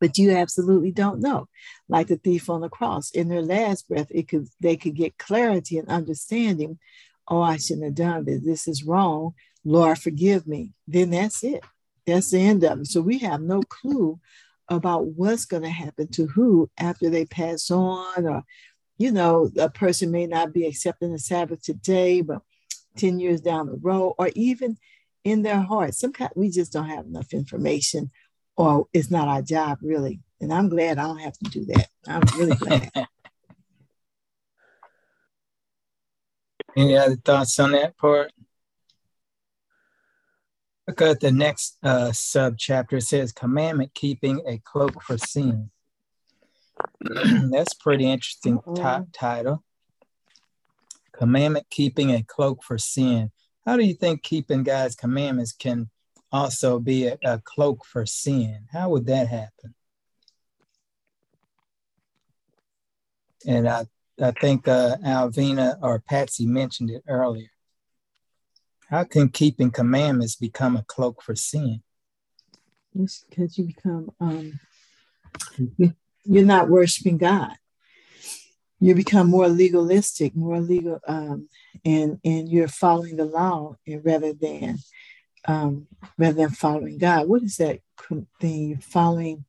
But 0.00 0.16
you 0.18 0.32
absolutely 0.32 0.92
don't 0.92 1.20
know. 1.20 1.48
Like 1.88 2.06
the 2.06 2.16
thief 2.16 2.48
on 2.48 2.60
the 2.60 2.68
cross, 2.68 3.10
in 3.10 3.28
their 3.28 3.42
last 3.42 3.88
breath, 3.88 4.08
it 4.10 4.28
could 4.28 4.48
they 4.60 4.76
could 4.76 4.94
get 4.94 5.18
clarity 5.18 5.78
and 5.78 5.88
understanding. 5.88 6.78
Oh, 7.28 7.40
I 7.40 7.56
shouldn't 7.56 7.86
have 7.86 7.94
done 7.94 8.24
this. 8.24 8.44
This 8.44 8.68
is 8.68 8.84
wrong. 8.84 9.34
Lord, 9.64 9.98
forgive 9.98 10.46
me. 10.46 10.72
Then 10.86 11.10
that's 11.10 11.42
it. 11.42 11.64
That's 12.06 12.30
the 12.30 12.40
end 12.40 12.64
of 12.64 12.80
it. 12.80 12.86
So 12.86 13.00
we 13.00 13.18
have 13.18 13.40
no 13.40 13.62
clue 13.62 14.20
about 14.68 15.06
what's 15.06 15.46
going 15.46 15.62
to 15.62 15.70
happen 15.70 16.08
to 16.08 16.26
who 16.26 16.70
after 16.78 17.08
they 17.08 17.24
pass 17.24 17.70
on, 17.70 18.26
or 18.26 18.42
you 18.98 19.10
know, 19.10 19.50
a 19.58 19.70
person 19.70 20.10
may 20.10 20.26
not 20.26 20.52
be 20.52 20.66
accepting 20.66 21.12
the 21.12 21.18
Sabbath 21.18 21.62
today, 21.62 22.20
but 22.20 22.42
10 22.96 23.18
years 23.20 23.40
down 23.40 23.66
the 23.66 23.76
road, 23.76 24.14
or 24.18 24.30
even 24.34 24.76
in 25.24 25.42
their 25.42 25.60
hearts. 25.60 25.98
Sometimes 25.98 26.32
we 26.36 26.50
just 26.50 26.72
don't 26.72 26.88
have 26.88 27.06
enough 27.06 27.32
information, 27.32 28.10
or 28.56 28.86
it's 28.92 29.10
not 29.10 29.28
our 29.28 29.42
job 29.42 29.78
really. 29.82 30.20
And 30.40 30.52
I'm 30.52 30.68
glad 30.68 30.98
I 30.98 31.04
don't 31.04 31.18
have 31.18 31.38
to 31.38 31.50
do 31.50 31.64
that. 31.66 31.88
I'm 32.06 32.22
really 32.38 32.54
glad. 32.56 32.90
Any 36.76 36.96
other 36.96 37.16
thoughts 37.16 37.58
on 37.60 37.72
that 37.72 37.96
part? 37.96 38.32
Look 40.86 41.00
at 41.00 41.20
the 41.20 41.32
next 41.32 41.78
uh, 41.82 42.12
sub 42.12 42.58
chapter. 42.58 42.96
It 42.96 43.02
says 43.02 43.32
commandment 43.32 43.94
keeping 43.94 44.42
a 44.46 44.58
cloak 44.58 45.02
for 45.02 45.16
sin. 45.16 45.70
That's 47.00 47.74
pretty 47.74 48.10
interesting 48.10 48.60
t- 48.74 48.82
title. 49.12 49.64
Commandment 51.16 51.66
keeping 51.70 52.10
a 52.10 52.22
cloak 52.22 52.62
for 52.62 52.78
sin. 52.78 53.30
How 53.64 53.76
do 53.76 53.84
you 53.84 53.94
think 53.94 54.22
keeping 54.22 54.62
God's 54.62 54.94
commandments 54.94 55.52
can 55.52 55.90
also 56.32 56.78
be 56.78 57.06
a, 57.06 57.18
a 57.24 57.40
cloak 57.44 57.84
for 57.84 58.04
sin? 58.04 58.66
How 58.72 58.90
would 58.90 59.06
that 59.06 59.28
happen? 59.28 59.74
And 63.46 63.68
I, 63.68 63.86
I 64.20 64.32
think 64.32 64.66
uh, 64.66 64.96
Alvina 65.04 65.76
or 65.82 66.00
Patsy 66.00 66.46
mentioned 66.46 66.90
it 66.90 67.02
earlier. 67.08 67.50
How 68.88 69.04
can 69.04 69.28
keeping 69.28 69.70
commandments 69.70 70.36
become 70.36 70.76
a 70.76 70.82
cloak 70.82 71.22
for 71.22 71.34
sin? 71.34 71.82
It's 72.98 73.24
because 73.28 73.58
you 73.58 73.66
become, 73.66 74.10
um, 74.20 74.60
you're 76.24 76.44
not 76.44 76.68
worshiping 76.68 77.18
God 77.18 77.54
you 78.80 78.94
become 78.94 79.30
more 79.30 79.48
legalistic, 79.48 80.34
more 80.34 80.60
legal, 80.60 81.00
um, 81.06 81.48
and 81.84 82.20
and 82.24 82.48
you're 82.48 82.68
following 82.68 83.16
the 83.16 83.24
law 83.24 83.76
rather 84.02 84.32
than 84.32 84.78
um, 85.46 85.86
rather 86.18 86.34
than 86.34 86.50
following 86.50 86.98
God. 86.98 87.28
What 87.28 87.42
is 87.42 87.56
that 87.56 87.80
thing 88.40 88.68
you're 88.68 88.78
following? 88.78 89.44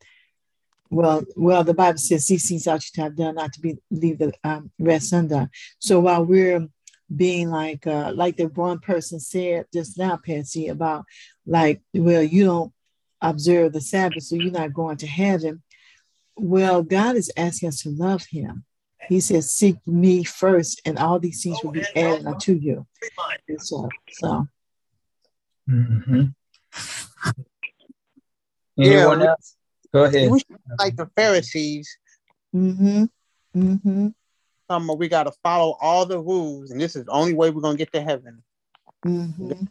Well, 0.90 1.24
well, 1.36 1.64
the 1.64 1.74
Bible 1.74 1.98
says 1.98 2.28
these 2.28 2.48
things 2.48 2.68
ought 2.68 2.82
to 2.82 3.02
have 3.02 3.16
done, 3.16 3.36
not 3.36 3.54
to 3.54 3.62
be 3.62 3.78
leave 3.90 4.20
the 4.20 4.34
um, 4.44 4.72
rest 4.80 5.14
undone. 5.14 5.50
So 5.80 6.00
while 6.00 6.24
we're 6.24 6.68
being 7.14 7.50
like 7.50 7.86
uh, 7.88 8.12
like 8.16 8.38
the 8.38 8.46
one 8.46 8.80
person 8.80 9.20
said 9.20 9.66
just 9.74 9.98
now, 9.98 10.18
Patsy, 10.18 10.68
about 10.68 11.06
like, 11.46 11.82
well, 11.94 12.24
you 12.24 12.46
don't 12.46 12.74
observe 13.22 13.74
the 13.74 13.82
Sabbath, 13.82 14.24
so 14.24 14.36
you're 14.36 14.52
not 14.52 14.74
going 14.74 14.98
to 14.98 15.08
heaven. 15.08 15.64
Well, 16.38 16.84
God 16.84 17.16
is 17.16 17.32
asking 17.36 17.70
us 17.70 17.82
to 17.82 17.90
love 17.90 18.26
Him 18.28 18.66
he 19.08 19.20
says, 19.20 19.52
Seek 19.52 19.78
me 19.86 20.24
first, 20.24 20.82
and 20.86 20.98
all 20.98 21.20
these 21.20 21.44
things 21.44 21.60
will 21.64 21.72
be 21.72 21.86
added 21.96 22.26
unto 22.26 22.54
you. 22.54 22.86
And 23.48 23.62
so, 23.62 23.90
so. 24.12 24.48
Mm-hmm. 25.70 26.26
Anyone 28.78 29.22
yeah, 29.22 29.28
else? 29.28 29.56
Go 29.94 30.04
ahead. 30.04 30.32
like 30.78 30.96
the 30.96 31.10
Pharisees. 31.16 31.98
Mm-hmm. 32.54 33.06
Mm-hmm. 33.56 34.08
Um, 34.70 34.92
we 34.98 35.08
got 35.08 35.24
to 35.24 35.32
follow 35.44 35.78
all 35.80 36.06
the 36.06 36.20
rules, 36.20 36.72
and 36.72 36.82
this 36.82 36.96
is 36.96 37.06
the 37.06 37.12
only 37.12 37.34
way 37.34 37.50
we're 37.50 37.62
going 37.62 37.78
to 37.78 37.82
get 37.82 37.94
to 37.94 38.02
heaven. 38.02 38.44
Mm-hmm. 39.06 39.66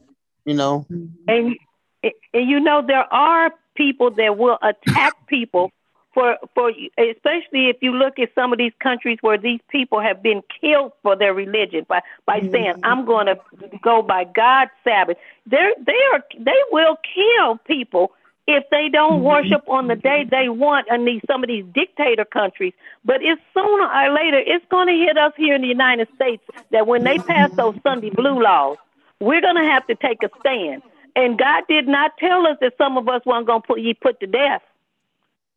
You 0.47 0.55
know? 0.55 0.87
And, 0.89 1.57
and 2.03 2.49
you 2.49 2.61
know, 2.61 2.83
there 2.87 3.13
are 3.13 3.53
people 3.75 4.11
that 4.13 4.39
will 4.39 4.59
attack 4.63 5.27
people 5.27 5.71
for 6.15 6.39
for 6.55 6.71
especially 6.97 7.69
if 7.69 7.77
you 7.83 7.93
look 7.93 8.19
at 8.19 8.31
some 8.35 8.53
of 8.53 8.59
these 8.59 8.73
countries 8.79 9.19
where 9.21 9.37
these 9.37 9.61
people 9.69 10.01
have 10.01 10.23
been 10.23 10.43
killed 10.61 10.93
for 11.03 11.17
their 11.17 11.35
religion 11.35 11.85
by 11.89 12.01
by 12.25 12.41
mm-hmm. 12.41 12.53
saying 12.53 12.75
I'm 12.85 13.05
going 13.05 13.27
to 13.27 13.39
go 13.83 14.01
by 14.01 14.25
God's 14.25 14.71
Sabbath. 14.85 15.19
They 15.47 15.75
they 15.85 16.01
are 16.13 16.25
they 16.39 16.61
will 16.71 16.97
kill 17.15 17.59
people 17.67 18.13
if 18.47 18.65
they 18.71 18.89
don't 18.89 19.15
mm-hmm. 19.15 19.25
worship 19.25 19.69
on 19.69 19.89
the 19.89 19.97
day 19.97 20.25
they 20.31 20.49
want 20.49 20.87
in 20.91 21.05
these 21.05 21.23
some 21.27 21.43
of 21.43 21.49
these 21.49 21.65
dictator 21.75 22.25
countries. 22.25 22.73
But 23.05 23.23
it's 23.23 23.43
sooner 23.53 23.85
or 23.85 24.15
later 24.15 24.39
it's 24.39 24.65
going 24.71 24.87
to 24.87 24.95
hit 24.95 25.19
us 25.19 25.33
here 25.37 25.55
in 25.55 25.63
the 25.63 25.69
United 25.69 26.09
States 26.15 26.43
that 26.71 26.87
when 26.87 27.03
they 27.03 27.19
pass 27.19 27.51
those 27.57 27.75
Sunday 27.83 28.11
blue 28.11 28.41
laws, 28.41 28.79
we're 29.21 29.41
going 29.41 29.57
to 29.57 29.65
have 29.65 29.87
to 29.89 29.97
take 29.97 30.23
a 30.23 30.31
stand. 30.41 30.83
And 31.17 31.39
God 31.39 31.65
did 31.69 31.87
not 31.87 32.17
tell 32.19 32.47
us 32.47 32.59
that 32.61 32.75
some 32.77 32.97
of 32.99 33.09
us 33.09 33.25
weren't 33.25 33.47
going 33.47 33.63
to 33.63 33.67
put 33.67 33.81
you 33.81 33.95
put 33.95 34.21
to 34.21 34.27
death. 34.27 34.63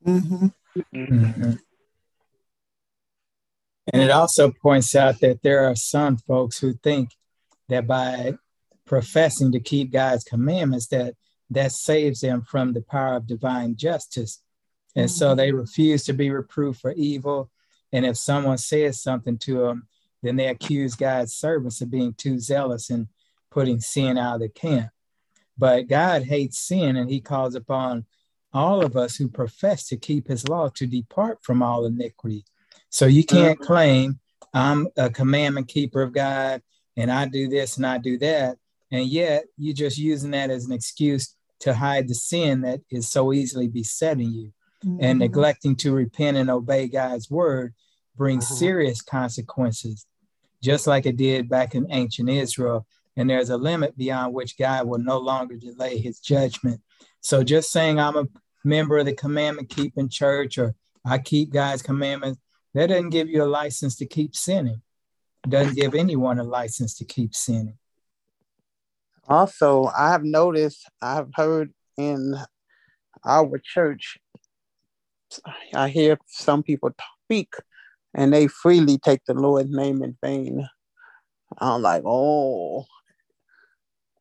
Mm-hmm. 0.05 0.47
Mm-hmm. 0.95 1.51
And 3.93 4.01
it 4.01 4.11
also 4.11 4.51
points 4.51 4.95
out 4.95 5.19
that 5.21 5.41
there 5.43 5.65
are 5.65 5.75
some 5.75 6.17
folks 6.17 6.59
who 6.59 6.73
think 6.73 7.11
that 7.69 7.87
by 7.87 8.33
professing 8.85 9.51
to 9.53 9.59
keep 9.59 9.91
God's 9.91 10.23
commandments, 10.23 10.87
that 10.87 11.15
that 11.49 11.71
saves 11.71 12.19
them 12.19 12.41
from 12.41 12.73
the 12.73 12.81
power 12.81 13.15
of 13.15 13.27
divine 13.27 13.77
justice. 13.77 14.41
And 14.95 15.09
so 15.09 15.33
they 15.33 15.49
mm-hmm. 15.49 15.59
refuse 15.59 16.03
to 16.05 16.13
be 16.13 16.29
reproved 16.29 16.81
for 16.81 16.91
evil. 16.93 17.49
And 17.93 18.05
if 18.05 18.17
someone 18.17 18.57
says 18.57 19.01
something 19.01 19.37
to 19.39 19.59
them, 19.59 19.87
then 20.23 20.35
they 20.35 20.47
accuse 20.47 20.95
God's 20.95 21.33
servants 21.33 21.79
of 21.81 21.89
being 21.89 22.13
too 22.13 22.39
zealous 22.39 22.89
and 22.89 23.07
putting 23.49 23.79
sin 23.79 24.17
out 24.17 24.35
of 24.35 24.41
the 24.41 24.49
camp. 24.49 24.89
But 25.57 25.87
God 25.87 26.23
hates 26.23 26.59
sin 26.59 26.97
and 26.97 27.09
he 27.09 27.21
calls 27.21 27.55
upon 27.55 28.05
all 28.53 28.83
of 28.83 28.95
us 28.95 29.15
who 29.15 29.27
profess 29.27 29.87
to 29.87 29.97
keep 29.97 30.27
his 30.27 30.47
law 30.47 30.69
to 30.69 30.87
depart 30.87 31.39
from 31.43 31.61
all 31.61 31.85
iniquity. 31.85 32.45
So 32.89 33.05
you 33.05 33.23
can't 33.23 33.59
mm-hmm. 33.59 33.65
claim 33.65 34.19
I'm 34.53 34.87
a 34.97 35.09
commandment 35.09 35.67
keeper 35.67 36.01
of 36.01 36.13
God 36.13 36.61
and 36.95 37.11
I 37.11 37.27
do 37.27 37.47
this 37.47 37.77
and 37.77 37.85
I 37.85 37.97
do 37.97 38.17
that. 38.19 38.57
And 38.91 39.05
yet 39.05 39.45
you're 39.57 39.75
just 39.75 39.97
using 39.97 40.31
that 40.31 40.49
as 40.49 40.65
an 40.65 40.71
excuse 40.71 41.35
to 41.59 41.73
hide 41.73 42.07
the 42.07 42.15
sin 42.15 42.61
that 42.61 42.81
is 42.89 43.09
so 43.09 43.33
easily 43.33 43.67
besetting 43.67 44.31
you. 44.31 44.51
Mm-hmm. 44.85 45.03
And 45.03 45.19
neglecting 45.19 45.75
to 45.77 45.91
repent 45.91 46.37
and 46.37 46.51
obey 46.51 46.87
God's 46.87 47.31
word 47.31 47.73
brings 48.15 48.45
mm-hmm. 48.45 48.55
serious 48.55 49.01
consequences, 49.01 50.05
just 50.61 50.85
like 50.85 51.07
it 51.07 51.17
did 51.17 51.49
back 51.49 51.73
in 51.73 51.87
ancient 51.89 52.29
Israel. 52.29 52.85
And 53.15 53.27
there's 53.27 53.49
a 53.49 53.57
limit 53.57 53.97
beyond 53.97 54.35
which 54.35 54.55
God 54.55 54.87
will 54.87 54.99
no 54.99 55.17
longer 55.17 55.55
delay 55.55 55.97
his 55.97 56.19
judgment. 56.19 56.79
So 57.21 57.43
just 57.43 57.71
saying 57.71 57.99
I'm 57.99 58.15
a 58.15 58.25
member 58.63 58.97
of 58.97 59.05
the 59.05 59.13
commandment 59.13 59.69
keeping 59.69 60.09
church 60.09 60.57
or 60.57 60.75
I 61.05 61.17
keep 61.17 61.51
God's 61.51 61.81
commandments, 61.81 62.39
that 62.73 62.87
doesn't 62.87 63.09
give 63.09 63.29
you 63.29 63.43
a 63.43 63.45
license 63.45 63.95
to 63.97 64.05
keep 64.05 64.35
sinning. 64.35 64.81
It 65.45 65.49
doesn't 65.49 65.75
give 65.75 65.95
anyone 65.95 66.39
a 66.39 66.43
license 66.43 66.95
to 66.97 67.05
keep 67.05 67.33
sinning. 67.33 67.77
Also, 69.27 69.85
I 69.97 70.11
have 70.11 70.23
noticed, 70.23 70.89
I've 71.01 71.29
heard 71.33 71.73
in 71.97 72.35
our 73.25 73.57
church, 73.57 74.17
I 75.73 75.89
hear 75.89 76.17
some 76.27 76.63
people 76.63 76.91
speak 77.25 77.53
and 78.13 78.33
they 78.33 78.47
freely 78.47 78.97
take 78.97 79.21
the 79.25 79.33
Lord's 79.33 79.71
name 79.71 80.01
in 80.03 80.17
vain. 80.23 80.67
I'm 81.57 81.81
like, 81.81 82.03
oh. 82.05 82.85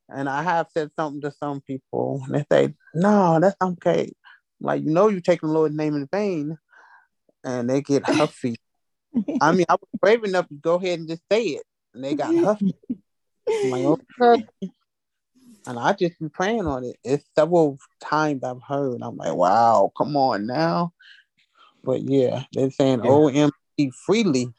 And 0.08 0.28
I 0.28 0.42
have 0.42 0.68
said 0.72 0.90
something 0.96 1.20
to 1.22 1.32
some 1.32 1.60
people, 1.60 2.22
and 2.26 2.34
they 2.34 2.44
say, 2.50 2.74
no, 2.94 3.40
that's 3.40 3.56
okay. 3.60 4.12
Like, 4.60 4.84
you 4.84 4.90
know, 4.90 5.08
you 5.08 5.20
take 5.20 5.40
the 5.40 5.48
Lord's 5.48 5.74
name 5.74 5.94
in 5.94 6.08
vain, 6.12 6.56
and 7.44 7.68
they 7.68 7.82
get 7.82 8.08
huffy. 8.08 8.56
I 9.40 9.52
mean, 9.52 9.66
I 9.68 9.74
was 9.74 9.88
brave 10.00 10.24
enough 10.24 10.48
to 10.48 10.54
go 10.54 10.76
ahead 10.76 11.00
and 11.00 11.08
just 11.08 11.22
say 11.30 11.42
it, 11.42 11.62
and 11.94 12.04
they 12.04 12.14
got 12.14 12.34
huffy. 12.34 12.74
Like, 13.64 13.84
okay. 14.20 14.44
And 15.66 15.78
I 15.78 15.92
just 15.94 16.18
been 16.20 16.30
praying 16.30 16.66
on 16.66 16.84
it. 16.84 16.96
It's 17.02 17.24
several 17.34 17.78
times 18.00 18.44
I've 18.44 18.62
heard. 18.62 19.02
I'm 19.02 19.16
like, 19.16 19.34
wow, 19.34 19.90
come 19.96 20.16
on 20.16 20.46
now. 20.46 20.92
But 21.82 22.02
yeah, 22.02 22.44
they're 22.52 22.70
saying 22.70 23.00
yeah. 23.04 23.10
OMG 23.10 23.92
freely. 24.04 24.52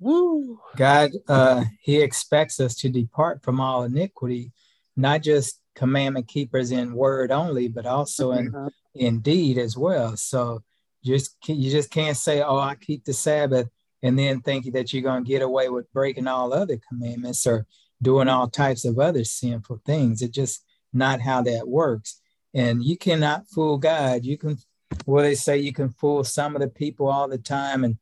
Woo. 0.00 0.60
God, 0.76 1.10
uh, 1.28 1.64
He 1.80 2.00
expects 2.00 2.60
us 2.60 2.74
to 2.76 2.88
depart 2.88 3.42
from 3.42 3.60
all 3.60 3.84
iniquity, 3.84 4.52
not 4.96 5.22
just 5.22 5.60
commandment 5.74 6.28
keepers 6.28 6.70
in 6.70 6.92
word 6.92 7.30
only, 7.30 7.68
but 7.68 7.86
also 7.86 8.32
in 8.32 8.50
mm-hmm. 8.52 8.68
in 8.94 9.20
deed 9.20 9.58
as 9.58 9.76
well. 9.76 10.16
So 10.16 10.62
just 11.04 11.36
you 11.46 11.70
just 11.70 11.90
can't 11.90 12.16
say, 12.16 12.42
"Oh, 12.42 12.58
I 12.58 12.74
keep 12.74 13.04
the 13.04 13.12
Sabbath," 13.12 13.68
and 14.02 14.18
then 14.18 14.40
think 14.40 14.72
that 14.72 14.92
you're 14.92 15.02
going 15.02 15.24
to 15.24 15.28
get 15.28 15.42
away 15.42 15.68
with 15.68 15.92
breaking 15.92 16.26
all 16.26 16.52
other 16.52 16.78
commandments 16.88 17.46
or 17.46 17.66
doing 18.00 18.28
all 18.28 18.48
types 18.48 18.84
of 18.84 18.98
other 18.98 19.24
sinful 19.24 19.80
things. 19.84 20.22
It's 20.22 20.34
just 20.34 20.64
not 20.92 21.20
how 21.20 21.42
that 21.42 21.68
works. 21.68 22.20
And 22.54 22.82
you 22.82 22.96
cannot 22.96 23.48
fool 23.48 23.78
God. 23.78 24.24
You 24.24 24.38
can, 24.38 24.58
well, 25.06 25.22
they 25.22 25.34
say 25.34 25.58
you 25.58 25.72
can 25.72 25.90
fool 25.90 26.24
some 26.24 26.54
of 26.54 26.62
the 26.62 26.68
people 26.68 27.08
all 27.08 27.28
the 27.28 27.38
time 27.38 27.84
and 27.84 27.98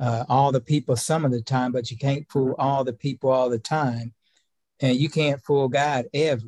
uh, 0.00 0.24
all 0.28 0.52
the 0.52 0.60
people 0.60 0.96
some 0.96 1.24
of 1.24 1.30
the 1.30 1.42
time, 1.42 1.72
but 1.72 1.90
you 1.90 1.96
can't 1.96 2.30
fool 2.30 2.54
all 2.58 2.84
the 2.84 2.92
people 2.92 3.30
all 3.30 3.50
the 3.50 3.58
time. 3.58 4.14
And 4.80 4.96
you 4.96 5.08
can't 5.08 5.42
fool 5.42 5.68
God 5.68 6.06
ever. 6.14 6.46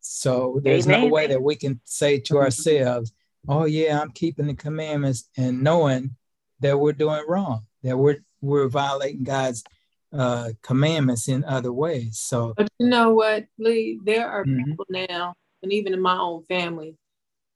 So 0.00 0.60
there's 0.62 0.86
Amen. 0.86 1.02
no 1.02 1.06
way 1.06 1.28
that 1.28 1.42
we 1.42 1.56
can 1.56 1.80
say 1.84 2.18
to 2.20 2.36
ourselves, 2.38 3.12
oh, 3.48 3.64
yeah, 3.64 4.00
I'm 4.00 4.10
keeping 4.10 4.48
the 4.48 4.54
commandments 4.54 5.30
and 5.36 5.62
knowing 5.62 6.16
that 6.60 6.78
we're 6.78 6.92
doing 6.92 7.24
wrong, 7.26 7.66
that 7.84 7.96
we're, 7.96 8.18
we're 8.42 8.68
violating 8.68 9.24
God's 9.24 9.64
uh, 10.12 10.50
commandments 10.62 11.28
in 11.28 11.44
other 11.44 11.72
ways. 11.72 12.18
So, 12.18 12.52
but 12.56 12.68
you 12.78 12.88
know 12.88 13.14
what, 13.14 13.46
Lee? 13.58 13.98
There 14.04 14.28
are 14.28 14.44
mm-hmm. 14.44 14.64
people 14.64 14.86
now, 14.90 15.34
and 15.62 15.72
even 15.72 15.94
in 15.94 16.02
my 16.02 16.18
own 16.18 16.42
family, 16.44 16.96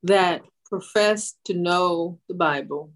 that 0.04 0.42
profess 0.70 1.34
to 1.44 1.54
know 1.54 2.18
the 2.28 2.34
Bible, 2.34 2.92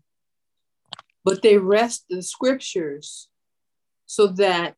but 1.24 1.42
they 1.42 1.58
wrest 1.58 2.06
the 2.08 2.22
scriptures 2.22 3.28
so 4.06 4.26
that 4.26 4.74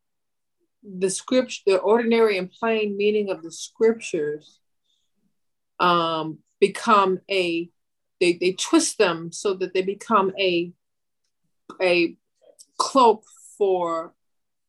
the 0.82 1.10
scripture, 1.10 1.62
the 1.66 1.78
ordinary 1.78 2.36
and 2.38 2.50
plain 2.50 2.96
meaning 2.96 3.30
of 3.30 3.42
the 3.42 3.52
scriptures, 3.52 4.58
um, 5.78 6.38
become 6.60 7.20
a 7.30 7.68
they, 8.20 8.34
they 8.34 8.52
twist 8.52 8.98
them 8.98 9.32
so 9.32 9.54
that 9.54 9.74
they 9.74 9.82
become 9.82 10.32
a 10.38 10.72
a 11.80 12.16
cloak 12.78 13.24
for 13.58 14.14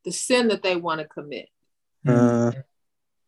the 0.05 0.11
sin 0.11 0.47
that 0.47 0.63
they 0.63 0.75
want 0.75 1.01
to 1.01 1.07
commit. 1.07 1.49
Uh, 2.07 2.51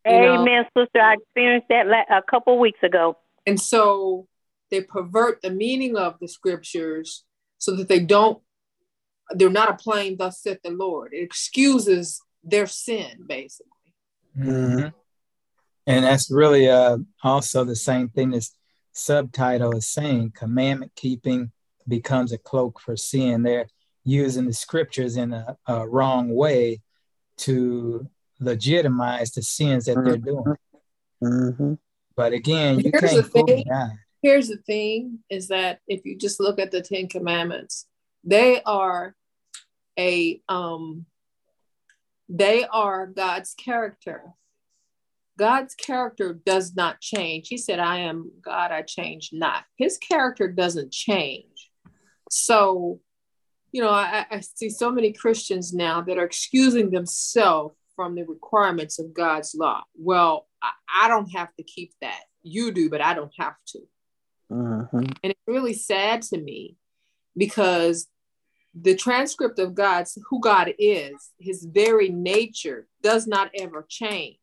Amen, 0.07 0.45
know? 0.45 0.83
sister. 0.83 0.99
I 0.99 1.13
experienced 1.13 1.67
that 1.69 1.87
a 2.09 2.21
couple 2.21 2.59
weeks 2.59 2.79
ago. 2.83 3.17
And 3.45 3.59
so 3.59 4.27
they 4.71 4.81
pervert 4.81 5.41
the 5.41 5.51
meaning 5.51 5.95
of 5.95 6.19
the 6.19 6.27
scriptures 6.27 7.24
so 7.57 7.75
that 7.75 7.87
they 7.87 7.99
don't, 7.99 8.41
they're 9.31 9.49
not 9.49 9.69
applying 9.69 10.17
thus 10.17 10.39
saith 10.41 10.61
the 10.63 10.71
Lord. 10.71 11.13
It 11.13 11.23
excuses 11.23 12.21
their 12.43 12.67
sin, 12.67 13.25
basically. 13.27 13.71
Mm-hmm. 14.37 14.87
And 15.87 16.05
that's 16.05 16.31
really 16.31 16.69
uh, 16.69 16.97
also 17.23 17.63
the 17.63 17.75
same 17.75 18.09
thing 18.09 18.31
this 18.31 18.55
subtitle 18.93 19.75
is 19.75 19.87
saying 19.87 20.33
commandment 20.35 20.91
keeping 20.95 21.51
becomes 21.87 22.31
a 22.31 22.37
cloak 22.37 22.79
for 22.79 22.95
sin. 22.95 23.43
They're 23.43 23.67
using 24.03 24.45
the 24.45 24.53
scriptures 24.53 25.17
in 25.17 25.33
a, 25.33 25.57
a 25.67 25.87
wrong 25.87 26.33
way 26.33 26.81
to 27.37 28.09
legitimize 28.39 29.31
the 29.31 29.41
sins 29.41 29.85
that 29.85 30.03
they're 30.03 30.17
doing. 30.17 30.55
Mm-hmm. 31.23 31.73
But 32.15 32.33
again, 32.33 32.79
you 32.79 32.91
Here's 32.93 33.11
can't 33.11 33.25
fool 33.25 33.45
God. 33.45 33.91
Here's 34.25 34.47
the 34.47 34.57
thing: 34.57 35.19
is 35.29 35.49
that 35.49 35.81
if 35.87 36.03
you 36.03 36.17
just 36.17 36.39
look 36.39 36.57
at 36.57 36.71
the 36.71 36.81
Ten 36.81 37.07
Commandments, 37.07 37.85
they 38.23 38.59
are 38.63 39.15
a 39.99 40.41
um, 40.49 41.05
they 42.27 42.65
are 42.65 43.05
God's 43.05 43.53
character. 43.53 44.23
God's 45.37 45.75
character 45.75 46.33
does 46.43 46.75
not 46.75 47.01
change. 47.01 47.49
He 47.49 47.57
said, 47.57 47.77
I 47.77 47.97
am 47.99 48.31
God, 48.43 48.71
I 48.71 48.81
change 48.81 49.29
not. 49.31 49.63
His 49.77 49.99
character 49.99 50.47
doesn't 50.47 50.91
change. 50.91 51.69
So 52.31 53.01
you 53.71 53.81
know, 53.81 53.91
I, 53.91 54.25
I 54.31 54.39
see 54.39 54.71
so 54.71 54.89
many 54.89 55.13
Christians 55.13 55.71
now 55.71 56.01
that 56.01 56.17
are 56.17 56.25
excusing 56.25 56.89
themselves 56.89 57.75
from 57.95 58.15
the 58.15 58.23
requirements 58.23 58.97
of 58.97 59.13
God's 59.13 59.53
law. 59.53 59.83
Well, 59.95 60.47
I, 60.63 60.71
I, 61.03 61.07
don't 61.09 61.29
have 61.35 61.53
to 61.57 61.63
keep 61.63 61.93
that. 62.01 62.21
You 62.41 62.71
do, 62.71 62.89
but 62.89 63.01
I 63.01 63.13
don't 63.13 63.33
have 63.37 63.55
to. 63.67 63.81
Mm-hmm. 64.51 64.97
And 64.97 65.17
it's 65.23 65.41
really 65.47 65.73
sad 65.73 66.21
to 66.23 66.37
me 66.37 66.77
because 67.35 68.07
the 68.73 68.95
transcript 68.95 69.59
of 69.59 69.75
God's 69.75 70.17
who 70.29 70.39
God 70.39 70.73
is, 70.77 71.31
his 71.39 71.65
very 71.65 72.09
nature 72.09 72.87
does 73.01 73.27
not 73.27 73.49
ever 73.57 73.85
change. 73.87 74.37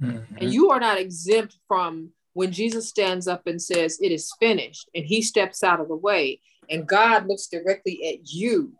Mm-hmm. 0.00 0.36
And 0.38 0.52
you 0.52 0.70
are 0.70 0.80
not 0.80 0.98
exempt 0.98 1.56
from 1.68 2.10
when 2.32 2.52
Jesus 2.52 2.88
stands 2.88 3.28
up 3.28 3.46
and 3.46 3.60
says, 3.60 3.98
It 4.00 4.12
is 4.12 4.32
finished, 4.40 4.88
and 4.94 5.04
he 5.04 5.22
steps 5.22 5.62
out 5.62 5.80
of 5.80 5.88
the 5.88 5.96
way 5.96 6.40
and 6.70 6.86
God 6.86 7.26
looks 7.26 7.46
directly 7.46 8.08
at 8.08 8.32
you, 8.32 8.72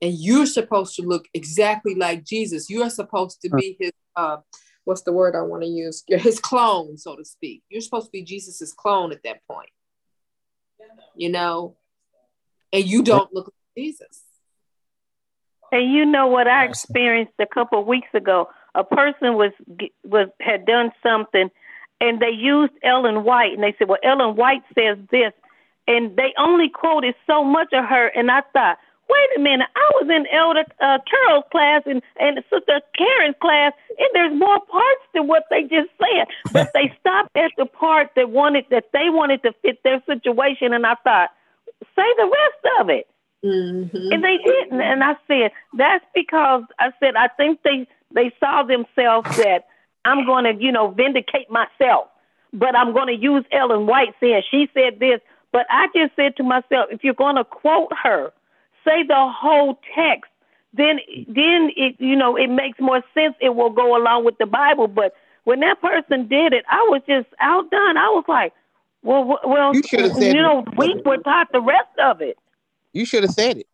and 0.00 0.14
you're 0.14 0.46
supposed 0.46 0.96
to 0.96 1.02
look 1.02 1.26
exactly 1.34 1.94
like 1.94 2.24
Jesus. 2.24 2.70
You 2.70 2.82
are 2.82 2.90
supposed 2.90 3.40
to 3.42 3.50
be 3.50 3.76
his 3.80 3.92
uh, 4.14 4.38
what's 4.86 5.02
the 5.02 5.12
word 5.12 5.34
I 5.34 5.42
want 5.42 5.64
to 5.64 5.68
use? 5.68 6.02
You're 6.08 6.18
His 6.30 6.40
clone, 6.40 6.96
so 6.96 7.16
to 7.16 7.24
speak. 7.24 7.62
You're 7.68 7.82
supposed 7.82 8.06
to 8.06 8.12
be 8.12 8.22
Jesus's 8.22 8.72
clone 8.72 9.12
at 9.12 9.22
that 9.24 9.46
point. 9.46 9.68
You 11.14 11.30
know, 11.30 11.76
and 12.72 12.84
you 12.84 13.02
don't 13.02 13.32
look 13.32 13.46
like 13.46 13.84
Jesus. 13.84 14.22
And 15.72 15.92
you 15.92 16.04
know 16.04 16.28
what 16.28 16.46
I 16.46 16.64
experienced 16.64 17.32
a 17.38 17.46
couple 17.46 17.80
of 17.80 17.86
weeks 17.86 18.08
ago? 18.14 18.48
A 18.74 18.84
person 18.84 19.34
was 19.34 19.52
was 20.04 20.28
had 20.40 20.66
done 20.66 20.92
something, 21.02 21.50
and 22.00 22.20
they 22.20 22.30
used 22.30 22.72
Ellen 22.82 23.24
White, 23.24 23.52
and 23.54 23.62
they 23.62 23.74
said, 23.78 23.88
"Well, 23.88 23.98
Ellen 24.02 24.36
White 24.36 24.62
says 24.78 24.98
this," 25.10 25.32
and 25.88 26.16
they 26.16 26.34
only 26.38 26.68
quoted 26.68 27.14
so 27.26 27.42
much 27.42 27.72
of 27.72 27.84
her. 27.86 28.08
And 28.08 28.30
I 28.30 28.42
thought, 28.52 28.78
wait 29.08 29.28
a 29.36 29.40
minute, 29.40 29.68
I 29.74 29.90
was 30.00 30.08
in 30.10 30.26
Elder 30.32 30.64
uh, 30.80 30.98
Carol's 31.08 31.44
class 31.50 31.82
and, 31.86 32.02
and 32.18 32.42
Sister 32.50 32.80
Karen's 32.96 33.36
class, 33.40 33.72
and 33.98 34.08
there's 34.12 34.38
more 34.38 34.60
parts 34.60 35.04
than 35.14 35.26
what 35.26 35.44
they 35.50 35.62
just 35.62 35.90
said. 35.98 36.26
But 36.52 36.72
they 36.74 36.92
stopped 37.00 37.36
at 37.36 37.52
the 37.56 37.66
part 37.66 38.10
that 38.16 38.30
wanted 38.30 38.66
that 38.70 38.90
they 38.92 39.08
wanted 39.10 39.42
to 39.42 39.52
fit 39.62 39.82
their 39.84 40.02
situation, 40.06 40.72
and 40.72 40.86
I 40.86 40.94
thought, 41.04 41.30
say 41.94 42.08
the 42.16 42.24
rest 42.24 42.80
of 42.80 42.90
it. 42.90 43.06
Mm-hmm. 43.44 44.12
And 44.12 44.24
they 44.24 44.38
didn't. 44.44 44.80
And 44.80 45.04
I 45.04 45.14
said, 45.28 45.52
that's 45.76 46.04
because 46.14 46.62
I 46.78 46.90
said, 47.00 47.14
I 47.16 47.28
think 47.28 47.60
they, 47.62 47.86
they 48.14 48.32
saw 48.40 48.62
themselves 48.62 49.36
that 49.36 49.66
I'm 50.04 50.24
going 50.24 50.44
to, 50.44 50.54
you 50.62 50.72
know, 50.72 50.90
vindicate 50.90 51.50
myself, 51.50 52.08
but 52.52 52.74
I'm 52.74 52.92
going 52.92 53.08
to 53.08 53.22
use 53.22 53.44
Ellen 53.52 53.86
White 53.86 54.14
saying 54.20 54.42
she 54.50 54.68
said 54.72 54.98
this. 54.98 55.20
But 55.52 55.66
I 55.70 55.86
just 55.94 56.16
said 56.16 56.36
to 56.36 56.42
myself, 56.42 56.88
if 56.90 57.04
you're 57.04 57.14
going 57.14 57.36
to 57.36 57.44
quote 57.44 57.92
her, 58.02 58.32
say 58.86 59.02
the 59.02 59.32
whole 59.34 59.78
text, 59.94 60.30
then 60.72 60.98
then 61.26 61.70
it 61.76 61.96
you 61.98 62.16
know 62.16 62.36
it 62.36 62.48
makes 62.48 62.78
more 62.80 63.02
sense. 63.14 63.34
It 63.40 63.54
will 63.54 63.70
go 63.70 63.96
along 63.96 64.24
with 64.24 64.38
the 64.38 64.46
Bible. 64.46 64.88
But 64.88 65.14
when 65.44 65.60
that 65.60 65.80
person 65.80 66.28
did 66.28 66.52
it, 66.52 66.64
I 66.70 66.82
was 66.88 67.02
just 67.06 67.28
outdone. 67.40 67.96
I 67.96 68.08
was 68.08 68.24
like, 68.28 68.52
well, 69.02 69.38
well, 69.44 69.74
you, 69.74 69.82
you 69.92 70.34
know, 70.34 70.64
we 70.76 71.00
were 71.04 71.18
taught 71.18 71.48
the 71.52 71.60
rest 71.60 71.96
of 72.02 72.20
it. 72.20 72.36
You 72.92 73.04
should 73.04 73.22
have 73.22 73.32
said 73.32 73.58
it. 73.58 73.66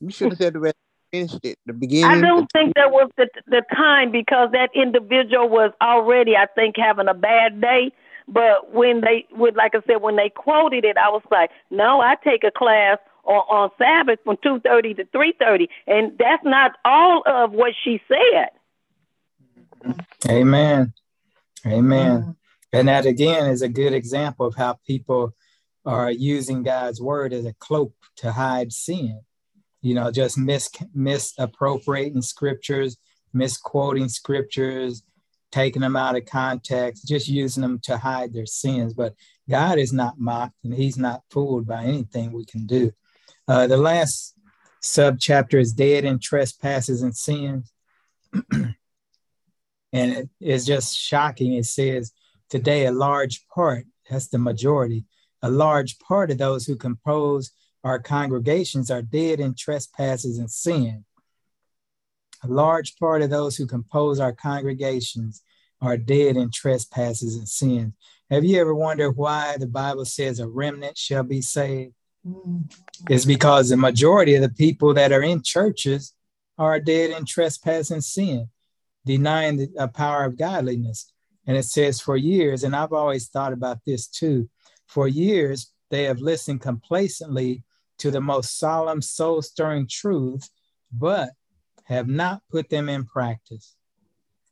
You 0.00 0.10
should 0.10 0.30
have 0.30 0.38
said 0.38 0.54
the 0.54 0.60
rest. 0.60 0.76
Finished 1.12 1.38
it. 1.42 1.58
The 1.64 1.72
beginning. 1.72 2.04
I 2.04 2.20
don't 2.20 2.50
think 2.52 2.74
that 2.74 2.90
was 2.90 3.10
the 3.16 3.28
the 3.46 3.62
time 3.74 4.12
because 4.12 4.50
that 4.52 4.70
individual 4.74 5.48
was 5.48 5.72
already, 5.80 6.36
I 6.36 6.46
think, 6.54 6.76
having 6.76 7.08
a 7.08 7.14
bad 7.14 7.60
day. 7.60 7.92
But 8.26 8.74
when 8.74 9.00
they 9.00 9.26
would, 9.32 9.56
like 9.56 9.74
I 9.74 9.80
said, 9.86 10.02
when 10.02 10.16
they 10.16 10.28
quoted 10.28 10.84
it, 10.84 10.98
I 10.98 11.08
was 11.08 11.22
like, 11.30 11.50
no, 11.70 12.02
I 12.02 12.16
take 12.22 12.44
a 12.44 12.50
class 12.50 12.98
on, 13.28 13.44
on 13.48 13.70
Sabbath 13.78 14.18
from 14.24 14.38
two 14.42 14.58
thirty 14.60 14.94
to 14.94 15.04
three 15.06 15.34
thirty, 15.38 15.68
and 15.86 16.18
that's 16.18 16.44
not 16.44 16.72
all 16.84 17.22
of 17.26 17.52
what 17.52 17.74
she 17.84 18.00
said. 18.08 18.48
Amen. 20.28 20.92
Amen. 21.66 22.20
Mm-hmm. 22.20 22.30
And 22.72 22.88
that 22.88 23.06
again 23.06 23.50
is 23.50 23.62
a 23.62 23.68
good 23.68 23.92
example 23.92 24.46
of 24.46 24.54
how 24.56 24.78
people 24.86 25.34
are 25.84 26.10
using 26.10 26.62
God's 26.62 27.00
word 27.00 27.32
as 27.32 27.46
a 27.46 27.54
cloak 27.54 27.92
to 28.16 28.32
hide 28.32 28.72
sin. 28.72 29.20
You 29.80 29.94
know, 29.94 30.10
just 30.10 30.36
mis 30.36 30.70
misappropriating 30.94 32.22
scriptures, 32.22 32.96
misquoting 33.32 34.08
scriptures, 34.08 35.02
taking 35.52 35.82
them 35.82 35.96
out 35.96 36.16
of 36.16 36.26
context, 36.26 37.06
just 37.06 37.28
using 37.28 37.62
them 37.62 37.78
to 37.84 37.96
hide 37.96 38.34
their 38.34 38.46
sins. 38.46 38.92
But 38.92 39.14
God 39.48 39.78
is 39.78 39.92
not 39.92 40.18
mocked 40.18 40.64
and 40.64 40.74
he's 40.74 40.98
not 40.98 41.22
fooled 41.30 41.66
by 41.66 41.84
anything 41.84 42.32
we 42.32 42.44
can 42.44 42.66
do. 42.66 42.92
Uh, 43.48 43.66
the 43.66 43.78
last 43.78 44.34
subchapter 44.82 45.58
is 45.58 45.72
dead 45.72 46.04
in 46.04 46.18
trespasses 46.18 47.02
and 47.02 47.16
sins. 47.16 47.72
and 48.52 48.74
it 49.92 50.28
is 50.38 50.66
just 50.66 50.96
shocking. 50.96 51.54
It 51.54 51.64
says, 51.64 52.12
today 52.50 52.84
a 52.84 52.92
large 52.92 53.46
part, 53.48 53.86
that's 54.08 54.28
the 54.28 54.38
majority, 54.38 55.06
a 55.42 55.50
large 55.50 55.98
part 55.98 56.30
of 56.30 56.38
those 56.38 56.66
who 56.66 56.76
compose 56.76 57.50
our 57.84 57.98
congregations 57.98 58.90
are 58.90 59.02
dead 59.02 59.40
in 59.40 59.54
trespasses 59.54 60.38
and 60.38 60.50
sin. 60.50 61.04
A 62.44 62.48
large 62.48 62.96
part 62.96 63.22
of 63.22 63.30
those 63.30 63.56
who 63.56 63.66
compose 63.66 64.20
our 64.20 64.32
congregations 64.32 65.42
are 65.80 65.96
dead 65.96 66.36
in 66.36 66.50
trespasses 66.50 67.36
and 67.36 67.48
sin. 67.48 67.94
Have 68.30 68.44
you 68.44 68.60
ever 68.60 68.74
wondered 68.74 69.12
why 69.12 69.56
the 69.58 69.66
Bible 69.66 70.04
says 70.04 70.38
a 70.38 70.46
remnant 70.46 70.98
shall 70.98 71.22
be 71.22 71.40
saved? 71.40 71.94
It's 73.08 73.24
because 73.24 73.68
the 73.68 73.76
majority 73.76 74.34
of 74.34 74.42
the 74.42 74.48
people 74.48 74.94
that 74.94 75.12
are 75.12 75.22
in 75.22 75.42
churches 75.42 76.14
are 76.58 76.80
dead 76.80 77.10
in 77.10 77.24
trespass 77.24 77.90
and 77.90 78.02
sin, 78.02 78.48
denying 79.06 79.56
the 79.56 79.70
uh, 79.78 79.86
power 79.86 80.24
of 80.24 80.36
godliness. 80.36 81.12
And 81.46 81.56
it 81.56 81.64
says 81.64 82.00
for 82.00 82.16
years, 82.16 82.64
and 82.64 82.76
I've 82.76 82.92
always 82.92 83.28
thought 83.28 83.52
about 83.52 83.78
this 83.86 84.06
too 84.08 84.50
for 84.88 85.06
years, 85.06 85.72
they 85.90 86.04
have 86.04 86.18
listened 86.18 86.60
complacently 86.60 87.62
to 87.98 88.10
the 88.10 88.20
most 88.20 88.58
solemn, 88.58 89.02
soul 89.02 89.42
stirring 89.42 89.86
truths, 89.88 90.50
but 90.92 91.30
have 91.84 92.08
not 92.08 92.42
put 92.50 92.68
them 92.68 92.88
in 92.88 93.04
practice. 93.04 93.74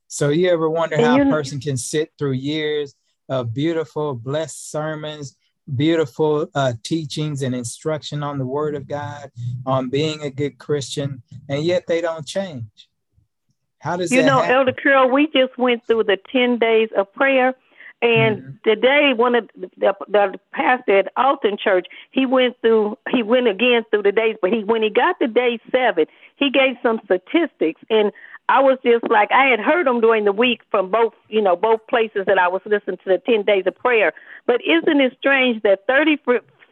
So, 0.08 0.28
you 0.28 0.50
ever 0.50 0.70
wonder 0.70 0.96
how 0.96 1.20
a 1.20 1.24
person 1.24 1.58
can 1.58 1.76
sit 1.76 2.12
through 2.18 2.32
years 2.32 2.94
of 3.28 3.52
beautiful, 3.52 4.14
blessed 4.14 4.70
sermons, 4.70 5.36
beautiful 5.74 6.48
uh, 6.54 6.74
teachings 6.82 7.42
and 7.42 7.54
instruction 7.54 8.22
on 8.22 8.38
the 8.38 8.46
Word 8.46 8.74
of 8.74 8.86
God, 8.86 9.30
on 9.64 9.88
being 9.88 10.22
a 10.22 10.30
good 10.30 10.58
Christian, 10.58 11.22
and 11.48 11.64
yet 11.64 11.86
they 11.86 12.00
don't 12.00 12.26
change? 12.26 12.88
How 13.78 13.96
does 13.96 14.10
you 14.10 14.22
know, 14.22 14.38
happen? 14.38 14.56
Elder 14.56 14.72
Carol? 14.72 15.10
We 15.10 15.26
just 15.26 15.56
went 15.58 15.84
through 15.86 16.04
the 16.04 16.18
ten 16.32 16.58
days 16.58 16.88
of 16.96 17.12
prayer 17.12 17.54
and 18.02 18.36
mm-hmm. 18.36 18.50
today, 18.62 19.12
one 19.16 19.34
of 19.34 19.48
the, 19.56 19.70
the, 19.78 19.94
the 20.08 20.40
pastor 20.52 20.98
at 20.98 21.12
Alton 21.16 21.56
Church, 21.62 21.86
he 22.10 22.26
went 22.26 22.60
through, 22.60 22.98
he 23.10 23.22
went 23.22 23.48
again 23.48 23.84
through 23.90 24.02
the 24.02 24.12
days, 24.12 24.36
but 24.42 24.52
he 24.52 24.64
when 24.64 24.82
he 24.82 24.90
got 24.90 25.18
to 25.20 25.28
day 25.28 25.58
seven, 25.72 26.06
he 26.36 26.50
gave 26.50 26.76
some 26.82 27.00
statistics, 27.04 27.80
and 27.88 28.12
I 28.48 28.60
was 28.60 28.78
just 28.84 29.08
like, 29.10 29.30
I 29.32 29.46
had 29.46 29.60
heard 29.60 29.86
them 29.86 30.00
during 30.00 30.24
the 30.24 30.32
week 30.32 30.60
from 30.70 30.90
both, 30.90 31.14
you 31.28 31.42
know, 31.42 31.56
both 31.56 31.86
places 31.88 32.24
that 32.26 32.38
I 32.38 32.48
was 32.48 32.62
listening 32.64 32.98
to 32.98 33.04
the 33.06 33.18
ten 33.18 33.42
days 33.42 33.64
of 33.66 33.74
prayer. 33.76 34.12
But 34.46 34.60
isn't 34.64 35.00
it 35.00 35.16
strange 35.18 35.62
that 35.62 35.86
thirty 35.86 36.16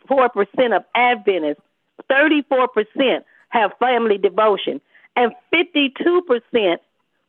four 0.07 0.29
percent 0.29 0.73
of 0.73 0.85
Adventists, 0.95 1.63
thirty 2.09 2.43
four 2.43 2.69
percent 2.69 3.25
have 3.49 3.73
family 3.79 4.19
devotion, 4.19 4.81
and 5.17 5.33
fifty 5.51 5.93
two 6.03 6.23
percent 6.23 6.81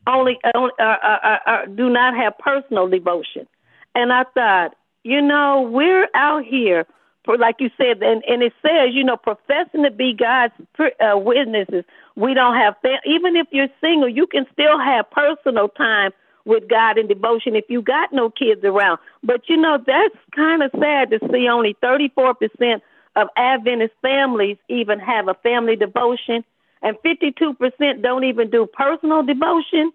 only 0.07 0.37
uh, 0.43 0.69
uh, 0.79 0.83
uh, 0.83 1.37
uh, 1.47 1.65
do 1.65 1.89
not 1.89 2.15
have 2.15 2.37
personal 2.37 2.87
devotion. 2.87 3.47
And 3.95 4.13
I 4.13 4.25
thought, 4.35 4.75
you 5.03 5.21
know, 5.21 5.67
we're 5.71 6.07
out 6.13 6.43
here, 6.43 6.85
like 7.27 7.55
you 7.59 7.69
said, 7.77 8.01
and, 8.01 8.23
and 8.27 8.43
it 8.43 8.53
says, 8.61 8.93
you 8.93 9.03
know, 9.03 9.17
professing 9.17 9.83
to 9.83 9.91
be 9.91 10.13
God's 10.13 10.53
uh, 10.79 11.17
witnesses. 11.17 11.83
We 12.15 12.33
don't 12.33 12.55
have, 12.55 12.75
even 13.05 13.35
if 13.35 13.47
you're 13.51 13.67
single, 13.81 14.09
you 14.09 14.27
can 14.27 14.45
still 14.53 14.79
have 14.79 15.09
personal 15.11 15.69
time 15.69 16.11
with 16.45 16.69
God 16.69 16.97
and 16.97 17.09
devotion 17.09 17.55
if 17.55 17.65
you 17.69 17.81
got 17.81 18.13
no 18.13 18.29
kids 18.29 18.63
around. 18.63 18.99
But 19.23 19.49
you 19.49 19.57
know, 19.57 19.77
that's 19.85 20.15
kind 20.35 20.63
of 20.63 20.71
sad 20.79 21.09
to 21.09 21.19
see 21.31 21.47
only 21.49 21.75
34% 21.83 22.81
of 23.15 23.27
Adventist 23.35 23.93
families 24.01 24.57
even 24.69 24.99
have 24.99 25.27
a 25.27 25.33
family 25.35 25.75
devotion, 25.75 26.43
and 26.81 26.97
52% 26.97 28.01
don't 28.01 28.23
even 28.23 28.49
do 28.49 28.67
personal 28.67 29.23
devotion. 29.23 29.91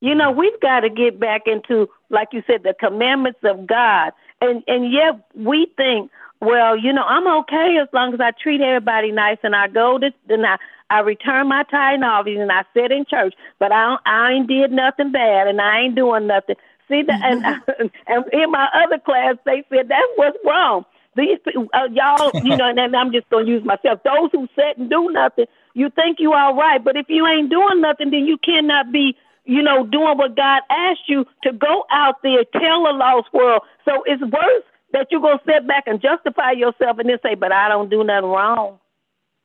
You 0.00 0.14
know, 0.16 0.32
we've 0.32 0.58
got 0.60 0.80
to 0.80 0.90
get 0.90 1.20
back 1.20 1.42
into, 1.46 1.88
like 2.10 2.28
you 2.32 2.42
said, 2.46 2.64
the 2.64 2.74
commandments 2.74 3.40
of 3.44 3.66
God. 3.66 4.12
And 4.40 4.64
and 4.66 4.90
yet 4.92 5.24
we 5.34 5.68
think, 5.76 6.10
well, 6.42 6.76
you 6.76 6.92
know, 6.92 7.04
I'm 7.04 7.26
okay 7.42 7.78
as 7.80 7.86
long 7.92 8.12
as 8.12 8.20
I 8.20 8.32
treat 8.32 8.60
everybody 8.60 9.12
nice 9.12 9.38
and 9.44 9.54
I 9.54 9.68
go 9.68 9.96
to 9.98 10.10
and 10.28 10.44
I 10.44 10.56
I 10.90 10.98
return 11.00 11.48
my 11.48 11.62
tithe 11.70 11.94
and 11.94 12.04
offerings 12.04 12.40
and 12.40 12.50
I 12.50 12.64
sit 12.74 12.90
in 12.90 13.06
church, 13.08 13.32
but 13.60 13.70
I 13.70 13.84
don't, 13.84 14.00
I 14.04 14.32
ain't 14.32 14.48
did 14.48 14.72
nothing 14.72 15.12
bad 15.12 15.46
and 15.46 15.60
I 15.60 15.82
ain't 15.82 15.94
doing 15.94 16.26
nothing. 16.26 16.56
See 16.88 17.02
that, 17.02 17.22
and, 17.78 17.90
and 18.08 18.24
in 18.32 18.50
my 18.50 18.68
other 18.74 18.98
class 18.98 19.36
they 19.46 19.64
said 19.70 19.88
that's 19.88 20.12
what's 20.16 20.36
wrong. 20.44 20.84
These 21.14 21.38
uh, 21.46 21.88
y'all, 21.92 22.32
you 22.42 22.56
know, 22.56 22.68
and, 22.68 22.78
and 22.78 22.96
I'm 22.96 23.12
just 23.12 23.30
gonna 23.30 23.46
use 23.46 23.64
myself. 23.64 24.00
Those 24.02 24.30
who 24.32 24.48
sit 24.56 24.78
and 24.78 24.90
do 24.90 25.10
nothing, 25.12 25.46
you 25.74 25.90
think 25.90 26.18
you 26.18 26.32
all 26.32 26.56
right, 26.56 26.82
but 26.82 26.96
if 26.96 27.06
you 27.08 27.24
ain't 27.24 27.50
doing 27.50 27.80
nothing, 27.80 28.10
then 28.10 28.26
you 28.26 28.36
cannot 28.36 28.90
be 28.90 29.16
you 29.44 29.60
know, 29.60 29.84
doing 29.84 30.16
what 30.18 30.36
God 30.36 30.62
asked 30.70 31.08
you 31.08 31.26
to 31.42 31.52
go 31.52 31.84
out 31.90 32.22
there, 32.22 32.44
tell 32.52 32.84
the 32.84 32.92
lost 32.92 33.26
world. 33.32 33.62
So 33.84 34.04
it's 34.06 34.22
worse 34.22 34.62
that 34.92 35.08
you're 35.10 35.20
going 35.20 35.38
to 35.38 35.44
sit 35.46 35.66
back 35.66 35.84
and 35.86 36.00
justify 36.00 36.52
yourself 36.52 36.98
and 36.98 37.08
then 37.08 37.18
say, 37.22 37.34
but 37.34 37.52
I 37.52 37.68
don't 37.68 37.90
do 37.90 38.04
nothing 38.04 38.30
wrong. 38.30 38.78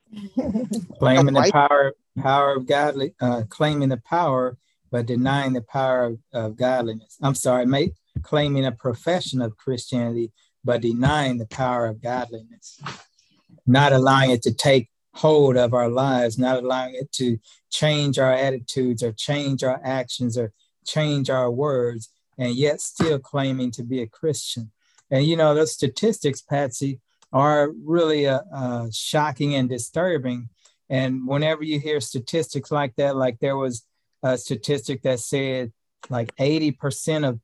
claiming 1.00 1.34
the 1.34 1.50
power, 1.52 1.94
power 2.18 2.56
of 2.56 2.66
godly, 2.66 3.14
uh, 3.20 3.44
claiming 3.50 3.90
the 3.90 3.98
power, 3.98 4.58
but 4.92 5.06
denying 5.06 5.54
the 5.54 5.62
power 5.62 6.04
of, 6.06 6.20
of 6.34 6.56
godliness. 6.56 7.18
I'm 7.22 7.36
sorry, 7.36 7.66
mate, 7.66 7.94
claiming 8.22 8.66
a 8.66 8.72
profession 8.72 9.42
of 9.42 9.58
Christianity, 9.58 10.32
but 10.64 10.82
denying 10.82 11.38
the 11.38 11.48
power 11.48 11.88
of 11.88 12.02
godliness, 12.02 12.80
not 13.66 13.92
allowing 13.92 14.32
it 14.32 14.42
to 14.44 14.54
take 14.54 14.90
hold 15.14 15.58
of 15.58 15.74
our 15.74 15.90
lives, 15.90 16.38
not 16.38 16.64
allowing 16.64 16.96
it 16.96 17.12
to 17.12 17.38
change 17.70 18.20
our 18.20 18.34
attitudes 18.34 19.04
or 19.04 19.12
change 19.12 19.64
our 19.64 19.82
actions 19.84 20.38
or 20.38 20.54
change 20.86 21.30
our 21.30 21.52
words, 21.52 22.10
and 22.38 22.56
yet 22.56 22.80
still 22.80 23.20
claiming 23.20 23.72
to 23.72 23.84
be 23.84 24.02
a 24.02 24.08
Christian. 24.08 24.72
And 25.10 25.26
you 25.26 25.38
know, 25.38 25.56
those 25.56 25.74
statistics, 25.74 26.42
Patsy, 26.42 27.00
are 27.32 27.72
really 27.84 28.28
uh, 28.28 28.42
uh, 28.54 28.88
shocking 28.92 29.56
and 29.56 29.70
disturbing. 29.70 30.50
And 30.90 31.28
whenever 31.28 31.64
you 31.64 31.80
hear 31.80 32.00
statistics 32.00 32.72
like 32.72 32.96
that, 32.96 33.16
like 33.16 33.40
there 33.40 33.58
was 33.58 33.86
a 34.24 34.38
statistic 34.38 35.02
that 35.04 35.20
said 35.20 35.72
like 36.10 36.36
80% 36.38 37.28
of 37.28 37.40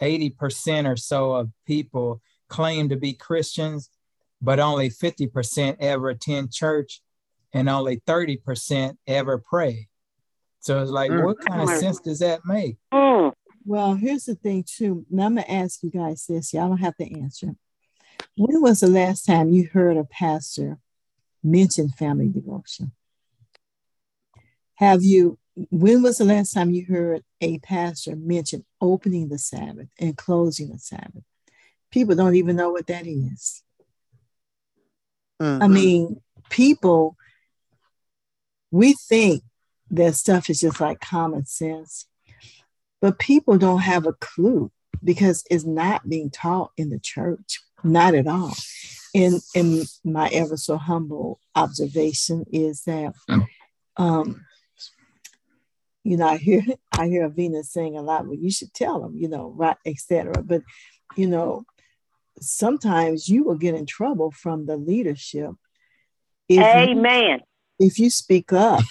80% 0.00 0.90
or 0.90 0.96
so 0.96 1.32
of 1.32 1.50
people 1.66 2.20
claim 2.48 2.88
to 2.88 2.96
be 2.96 3.12
Christians, 3.12 3.90
but 4.40 4.60
only 4.60 4.90
50% 4.90 5.76
ever 5.80 6.10
attend 6.10 6.52
church 6.52 7.02
and 7.52 7.68
only 7.68 8.00
30% 8.06 8.96
ever 9.06 9.38
pray. 9.38 9.88
So 10.60 10.80
it's 10.80 10.90
like, 10.90 11.10
mm. 11.10 11.24
what 11.24 11.38
kind 11.40 11.60
of 11.60 11.68
sense 11.76 12.00
does 12.00 12.20
that 12.20 12.40
make? 12.44 12.78
Well, 13.64 13.94
here's 13.94 14.24
the 14.24 14.34
thing, 14.34 14.64
too. 14.66 15.06
Now 15.10 15.26
I'm 15.26 15.34
going 15.34 15.46
to 15.46 15.52
ask 15.52 15.82
you 15.82 15.90
guys 15.90 16.26
this. 16.26 16.52
Y'all 16.52 16.68
don't 16.68 16.78
have 16.78 16.96
to 16.96 17.20
answer. 17.20 17.54
When 18.36 18.60
was 18.60 18.80
the 18.80 18.88
last 18.88 19.24
time 19.24 19.50
you 19.50 19.68
heard 19.72 19.96
a 19.96 20.04
pastor 20.04 20.78
mention 21.44 21.90
family 21.90 22.28
devotion. 22.28 22.92
Have 24.76 25.02
you, 25.02 25.38
when 25.70 26.02
was 26.02 26.18
the 26.18 26.24
last 26.24 26.52
time 26.52 26.70
you 26.70 26.86
heard 26.86 27.22
a 27.40 27.58
pastor 27.58 28.16
mention 28.16 28.64
opening 28.80 29.28
the 29.28 29.38
Sabbath 29.38 29.88
and 30.00 30.16
closing 30.16 30.70
the 30.72 30.78
Sabbath? 30.78 31.22
People 31.92 32.16
don't 32.16 32.34
even 32.34 32.56
know 32.56 32.70
what 32.70 32.88
that 32.88 33.06
is. 33.06 33.62
Mm-hmm. 35.40 35.62
I 35.62 35.68
mean, 35.68 36.20
people, 36.48 37.16
we 38.72 38.94
think 38.94 39.44
that 39.90 40.16
stuff 40.16 40.50
is 40.50 40.60
just 40.60 40.80
like 40.80 40.98
common 41.00 41.46
sense, 41.46 42.06
but 43.04 43.18
people 43.18 43.58
don't 43.58 43.82
have 43.82 44.06
a 44.06 44.14
clue 44.14 44.72
because 45.04 45.44
it's 45.50 45.66
not 45.66 46.08
being 46.08 46.30
taught 46.30 46.72
in 46.78 46.88
the 46.88 46.98
church, 46.98 47.60
not 47.82 48.14
at 48.14 48.26
all. 48.26 48.54
And, 49.14 49.42
and 49.54 49.84
my 50.04 50.28
ever 50.28 50.56
so 50.56 50.78
humble 50.78 51.38
observation 51.54 52.46
is 52.50 52.84
that, 52.84 53.12
um, 53.98 54.46
you 56.02 56.16
know, 56.16 56.28
I 56.28 56.38
hear 56.38 56.62
I 56.98 57.08
hear 57.08 57.28
Avina 57.28 57.62
saying 57.62 57.94
a 57.94 58.00
lot. 58.00 58.24
Well, 58.24 58.38
you 58.38 58.50
should 58.50 58.72
tell 58.72 59.02
them, 59.02 59.14
you 59.18 59.28
know, 59.28 59.52
right, 59.54 59.76
etc. 59.84 60.42
But 60.42 60.62
you 61.14 61.26
know, 61.26 61.66
sometimes 62.40 63.28
you 63.28 63.44
will 63.44 63.58
get 63.58 63.74
in 63.74 63.84
trouble 63.84 64.30
from 64.30 64.64
the 64.64 64.78
leadership. 64.78 65.50
If 66.48 66.66
Amen. 66.74 67.40
You, 67.78 67.86
if 67.86 67.98
you 67.98 68.08
speak 68.08 68.50
up 68.54 68.82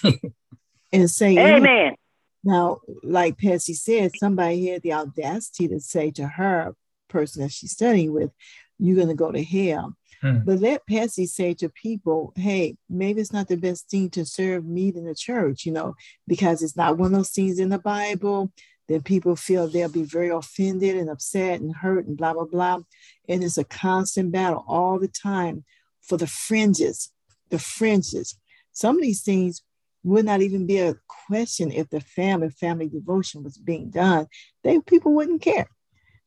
and 0.92 1.10
say, 1.10 1.36
Amen. 1.36 1.96
Now, 2.44 2.80
like 3.02 3.38
Patsy 3.38 3.74
said, 3.74 4.12
somebody 4.16 4.68
had 4.68 4.82
the 4.82 4.92
audacity 4.92 5.66
to 5.68 5.80
say 5.80 6.10
to 6.12 6.26
her 6.26 6.76
person 7.08 7.42
that 7.42 7.52
she's 7.52 7.72
studying 7.72 8.12
with, 8.12 8.30
you're 8.78 8.96
going 8.96 9.08
to 9.08 9.14
go 9.14 9.32
to 9.32 9.42
hell. 9.42 9.96
Hmm. 10.20 10.38
But 10.44 10.60
let 10.60 10.86
Patsy 10.86 11.26
say 11.26 11.54
to 11.54 11.68
people, 11.68 12.32
hey, 12.36 12.76
maybe 12.88 13.20
it's 13.20 13.32
not 13.32 13.48
the 13.48 13.56
best 13.56 13.88
thing 13.88 14.10
to 14.10 14.26
serve 14.26 14.64
meat 14.64 14.96
in 14.96 15.04
the 15.04 15.14
church, 15.14 15.64
you 15.64 15.72
know, 15.72 15.94
because 16.26 16.62
it's 16.62 16.76
not 16.76 16.98
one 16.98 17.12
of 17.12 17.18
those 17.18 17.30
things 17.30 17.58
in 17.58 17.70
the 17.70 17.78
Bible. 17.78 18.52
Then 18.88 19.02
people 19.02 19.36
feel 19.36 19.66
they'll 19.66 19.88
be 19.88 20.02
very 20.02 20.28
offended 20.28 20.96
and 20.96 21.08
upset 21.08 21.60
and 21.60 21.74
hurt 21.74 22.06
and 22.06 22.16
blah, 22.16 22.34
blah, 22.34 22.44
blah. 22.44 22.80
And 23.28 23.42
it's 23.42 23.56
a 23.56 23.64
constant 23.64 24.32
battle 24.32 24.64
all 24.68 24.98
the 24.98 25.08
time 25.08 25.64
for 26.02 26.18
the 26.18 26.26
fringes, 26.26 27.10
the 27.48 27.58
fringes. 27.58 28.38
Some 28.72 28.96
of 28.96 29.02
these 29.02 29.22
things 29.22 29.62
would 30.04 30.24
not 30.24 30.42
even 30.42 30.66
be 30.66 30.78
a 30.78 30.94
question 31.26 31.72
if 31.72 31.88
the 31.88 32.00
family 32.00 32.50
family 32.50 32.88
devotion 32.88 33.42
was 33.42 33.56
being 33.56 33.90
done. 33.90 34.26
They 34.62 34.78
people 34.80 35.12
wouldn't 35.14 35.42
care. 35.42 35.68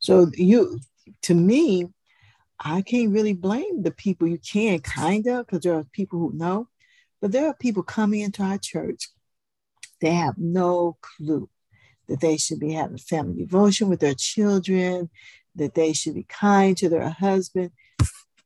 So 0.00 0.30
you, 0.34 0.80
to 1.22 1.34
me, 1.34 1.88
I 2.60 2.82
can't 2.82 3.12
really 3.12 3.34
blame 3.34 3.82
the 3.82 3.92
people. 3.92 4.26
You 4.26 4.38
can 4.38 4.80
kind 4.80 5.26
of 5.28 5.46
because 5.46 5.60
there 5.60 5.74
are 5.74 5.84
people 5.92 6.18
who 6.18 6.32
know, 6.34 6.68
but 7.20 7.32
there 7.32 7.46
are 7.46 7.54
people 7.54 7.84
coming 7.84 8.20
into 8.20 8.42
our 8.42 8.58
church. 8.58 9.08
They 10.00 10.12
have 10.12 10.38
no 10.38 10.96
clue 11.00 11.48
that 12.08 12.20
they 12.20 12.36
should 12.36 12.58
be 12.58 12.72
having 12.72 12.98
family 12.98 13.42
devotion 13.42 13.88
with 13.88 14.00
their 14.00 14.14
children, 14.14 15.10
that 15.54 15.74
they 15.74 15.92
should 15.92 16.14
be 16.14 16.24
kind 16.24 16.76
to 16.78 16.88
their 16.88 17.08
husband. 17.08 17.70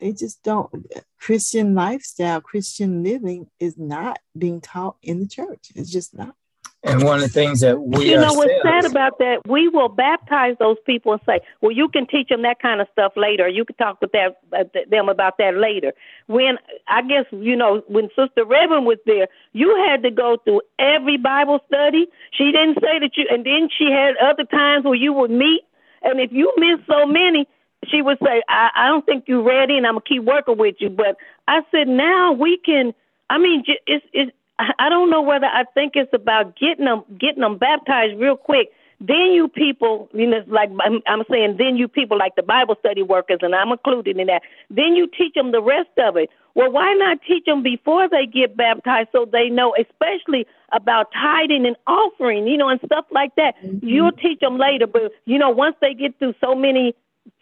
They 0.02 0.10
just 0.10 0.42
don't. 0.42 0.84
Christian 1.20 1.76
lifestyle, 1.76 2.40
Christian 2.40 3.04
living 3.04 3.46
is 3.60 3.78
not 3.78 4.18
being 4.36 4.60
taught 4.60 4.96
in 5.00 5.20
the 5.20 5.28
church. 5.28 5.70
It's 5.76 5.92
just 5.92 6.12
not. 6.12 6.34
And 6.82 7.04
one 7.04 7.18
of 7.18 7.22
the 7.22 7.28
things 7.28 7.60
that 7.60 7.80
we 7.80 8.10
you 8.10 8.16
know 8.16 8.32
what's 8.32 8.52
sad 8.64 8.84
about 8.84 9.20
that, 9.20 9.42
we 9.46 9.68
will 9.68 9.88
baptize 9.88 10.56
those 10.58 10.78
people 10.84 11.12
and 11.12 11.22
say, 11.24 11.38
"Well, 11.60 11.70
you 11.70 11.88
can 11.88 12.08
teach 12.08 12.30
them 12.30 12.42
that 12.42 12.60
kind 12.60 12.80
of 12.80 12.88
stuff 12.90 13.12
later. 13.14 13.46
You 13.46 13.64
can 13.64 13.76
talk 13.76 14.00
with 14.00 14.10
that 14.10 14.40
uh, 14.52 14.64
them 14.90 15.08
about 15.08 15.38
that 15.38 15.56
later." 15.56 15.92
When 16.26 16.58
I 16.88 17.02
guess 17.02 17.26
you 17.30 17.54
know 17.54 17.84
when 17.86 18.08
Sister 18.16 18.44
Reverend 18.44 18.84
was 18.84 18.98
there, 19.06 19.28
you 19.52 19.76
had 19.86 20.02
to 20.02 20.10
go 20.10 20.38
through 20.42 20.62
every 20.80 21.16
Bible 21.18 21.60
study. 21.68 22.08
She 22.32 22.50
didn't 22.50 22.80
say 22.80 22.98
that 22.98 23.12
you, 23.16 23.28
and 23.30 23.46
then 23.46 23.68
she 23.78 23.88
had 23.88 24.16
other 24.16 24.44
times 24.44 24.84
where 24.84 24.96
you 24.96 25.12
would 25.12 25.30
meet, 25.30 25.62
and 26.02 26.18
if 26.18 26.32
you 26.32 26.52
missed 26.56 26.88
so 26.88 27.06
many, 27.06 27.46
she 27.88 28.02
would 28.02 28.18
say, 28.22 28.42
"I, 28.48 28.70
I 28.74 28.88
don't 28.88 29.04
think 29.04 29.24
you're 29.26 29.42
ready, 29.42 29.76
and 29.76 29.86
I'm 29.86 29.94
gonna 29.94 30.04
keep 30.06 30.22
working 30.22 30.56
with 30.56 30.76
you." 30.78 30.90
But 30.90 31.16
I 31.48 31.60
said, 31.70 31.88
now 31.88 32.32
we 32.32 32.58
can. 32.58 32.94
I 33.30 33.38
mean, 33.38 33.64
it's 33.86 34.04
it's 34.12 34.32
I 34.78 34.88
don't 34.88 35.10
know 35.10 35.22
whether 35.22 35.46
I 35.46 35.64
think 35.74 35.92
it's 35.96 36.12
about 36.12 36.56
getting 36.56 36.84
them 36.84 37.04
getting 37.18 37.40
them 37.40 37.58
baptized 37.58 38.18
real 38.18 38.36
quick. 38.36 38.70
Then 39.00 39.32
you 39.32 39.48
people, 39.48 40.08
you 40.14 40.28
know, 40.28 40.44
like 40.46 40.70
I'm, 40.84 41.00
I'm 41.08 41.24
saying, 41.28 41.56
then 41.58 41.76
you 41.76 41.88
people 41.88 42.16
like 42.16 42.36
the 42.36 42.42
Bible 42.42 42.76
study 42.78 43.02
workers, 43.02 43.40
and 43.42 43.52
I'm 43.52 43.72
included 43.72 44.16
in 44.16 44.28
that. 44.28 44.42
Then 44.70 44.94
you 44.94 45.08
teach 45.08 45.34
them 45.34 45.50
the 45.50 45.60
rest 45.60 45.90
of 45.98 46.16
it. 46.16 46.30
Well, 46.54 46.70
why 46.70 46.94
not 46.94 47.18
teach 47.26 47.44
them 47.46 47.64
before 47.64 48.08
they 48.08 48.26
get 48.26 48.56
baptized 48.56 49.08
so 49.10 49.24
they 49.24 49.48
know, 49.48 49.74
especially 49.74 50.46
about 50.72 51.10
tithing 51.12 51.66
and 51.66 51.76
offering, 51.86 52.46
you 52.46 52.56
know, 52.56 52.68
and 52.68 52.78
stuff 52.86 53.06
like 53.10 53.34
that. 53.36 53.54
Mm-hmm. 53.64 53.86
You'll 53.86 54.12
teach 54.12 54.38
them 54.38 54.58
later, 54.58 54.86
but 54.86 55.10
you 55.24 55.38
know, 55.38 55.50
once 55.50 55.74
they 55.80 55.94
get 55.94 56.16
through 56.20 56.34
so 56.40 56.54
many, 56.54 56.94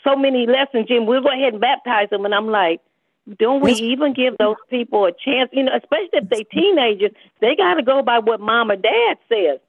so 0.04 0.16
many 0.16 0.46
lessons, 0.46 0.88
Jim, 0.88 1.06
we'll 1.06 1.22
go 1.22 1.30
ahead 1.30 1.52
and 1.54 1.60
baptize 1.60 2.10
them. 2.10 2.24
And 2.24 2.34
I'm 2.34 2.48
like, 2.48 2.80
don't 3.38 3.62
we 3.62 3.72
even 3.72 4.12
give 4.12 4.36
those 4.38 4.56
people 4.68 5.04
a 5.04 5.12
chance? 5.12 5.50
You 5.52 5.64
know, 5.64 5.72
especially 5.76 6.08
if 6.12 6.28
they're 6.28 6.44
teenagers, 6.44 7.12
they 7.40 7.54
got 7.56 7.74
to 7.74 7.82
go 7.82 8.02
by 8.02 8.18
what 8.18 8.40
mom 8.40 8.70
or 8.70 8.76
dad 8.76 9.18
says. 9.28 9.60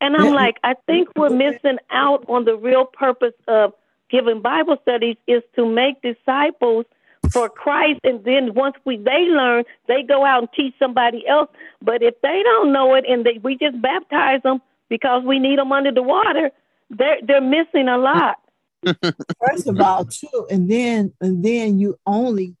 And 0.00 0.16
I'm 0.16 0.32
like, 0.32 0.56
I 0.64 0.74
think 0.86 1.08
we're 1.14 1.30
missing 1.30 1.78
out 1.90 2.24
on 2.28 2.44
the 2.44 2.56
real 2.56 2.84
purpose 2.84 3.34
of 3.46 3.72
giving 4.10 4.42
Bible 4.42 4.76
studies 4.82 5.16
is 5.28 5.42
to 5.56 5.64
make 5.64 6.02
disciples 6.02 6.86
for 7.30 7.48
Christ. 7.48 8.00
And 8.02 8.24
then 8.24 8.54
once 8.54 8.74
we 8.84 8.96
they 8.96 9.26
learn, 9.28 9.64
they 9.86 10.02
go 10.02 10.24
out 10.24 10.40
and 10.40 10.48
teach 10.54 10.74
somebody 10.78 11.26
else. 11.26 11.50
But 11.80 12.02
if 12.02 12.20
they 12.20 12.42
don't 12.44 12.72
know 12.72 12.94
it 12.94 13.04
and 13.08 13.24
they, 13.24 13.38
we 13.42 13.56
just 13.56 13.80
baptize 13.80 14.42
them 14.42 14.60
because 14.88 15.22
we 15.24 15.38
need 15.38 15.58
them 15.58 15.72
under 15.72 15.92
the 15.92 16.02
water, 16.02 16.50
they're 16.90 17.18
they're 17.26 17.40
missing 17.40 17.88
a 17.88 17.96
lot. 17.96 18.38
First 18.84 19.66
of 19.66 19.80
all, 19.80 20.04
too, 20.04 20.46
and 20.50 20.70
then 20.70 21.12
and 21.20 21.44
then 21.44 21.78
you 21.78 21.98
only 22.06 22.56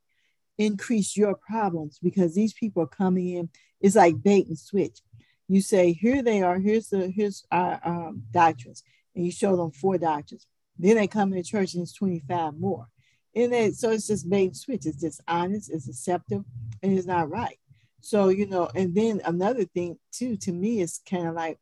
increase 0.58 1.16
your 1.16 1.34
problems 1.34 1.98
because 2.02 2.34
these 2.34 2.52
people 2.52 2.82
are 2.82 2.88
coming 2.88 3.28
in. 3.28 3.48
It's 3.80 3.96
like 3.96 4.22
bait 4.22 4.46
and 4.46 4.58
switch. 4.58 5.00
You 5.48 5.60
say, 5.60 5.92
here 5.92 6.22
they 6.22 6.42
are, 6.42 6.58
here's 6.58 6.88
the 6.88 7.08
here's 7.08 7.44
our 7.50 7.80
um, 7.84 8.22
doctrines, 8.30 8.82
and 9.14 9.24
you 9.24 9.32
show 9.32 9.56
them 9.56 9.72
four 9.72 9.98
doctrines. 9.98 10.46
Then 10.78 10.96
they 10.96 11.06
come 11.06 11.32
into 11.32 11.48
church 11.48 11.74
and 11.74 11.82
it's 11.82 11.92
25 11.92 12.58
more. 12.58 12.88
And 13.34 13.52
then 13.52 13.72
so 13.72 13.90
it's 13.90 14.06
just 14.06 14.28
bait 14.28 14.46
and 14.46 14.56
switch. 14.56 14.86
It's 14.86 14.96
dishonest, 14.98 15.70
it's 15.70 15.86
deceptive, 15.86 16.44
and 16.82 16.96
it's 16.96 17.06
not 17.06 17.30
right. 17.30 17.58
So, 18.00 18.30
you 18.30 18.46
know, 18.46 18.68
and 18.74 18.94
then 18.94 19.20
another 19.24 19.64
thing 19.64 19.96
too, 20.12 20.36
to 20.38 20.52
me, 20.52 20.80
is 20.80 21.00
kind 21.08 21.28
of 21.28 21.34
like 21.34 21.58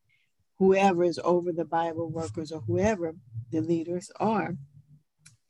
whoever 0.60 1.02
is 1.02 1.18
over 1.24 1.52
the 1.52 1.64
Bible 1.64 2.10
workers 2.10 2.52
or 2.52 2.60
whoever 2.60 3.14
the 3.50 3.60
leaders 3.60 4.10
are, 4.20 4.56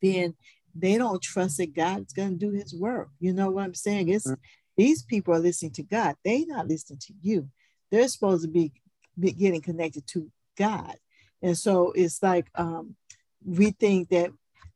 then 0.01 0.33
they 0.73 0.97
don't 0.97 1.21
trust 1.21 1.57
that 1.57 1.75
God's 1.75 2.13
going 2.13 2.39
to 2.39 2.45
do 2.45 2.51
his 2.51 2.73
work. 2.73 3.09
You 3.19 3.33
know 3.33 3.51
what 3.51 3.65
I'm 3.65 3.73
saying? 3.73 4.07
It's 4.07 4.25
mm-hmm. 4.25 4.41
these 4.77 5.03
people 5.03 5.33
are 5.33 5.39
listening 5.39 5.73
to 5.73 5.83
God. 5.83 6.15
They're 6.23 6.47
not 6.47 6.69
listening 6.69 6.99
to 7.07 7.13
you. 7.21 7.49
They're 7.91 8.07
supposed 8.07 8.43
to 8.43 8.47
be, 8.49 8.71
be 9.19 9.33
getting 9.33 9.61
connected 9.61 10.07
to 10.07 10.31
God. 10.57 10.95
And 11.41 11.57
so 11.57 11.91
it's 11.91 12.23
like 12.23 12.47
um, 12.55 12.95
we 13.45 13.71
think 13.71 14.09
that 14.09 14.31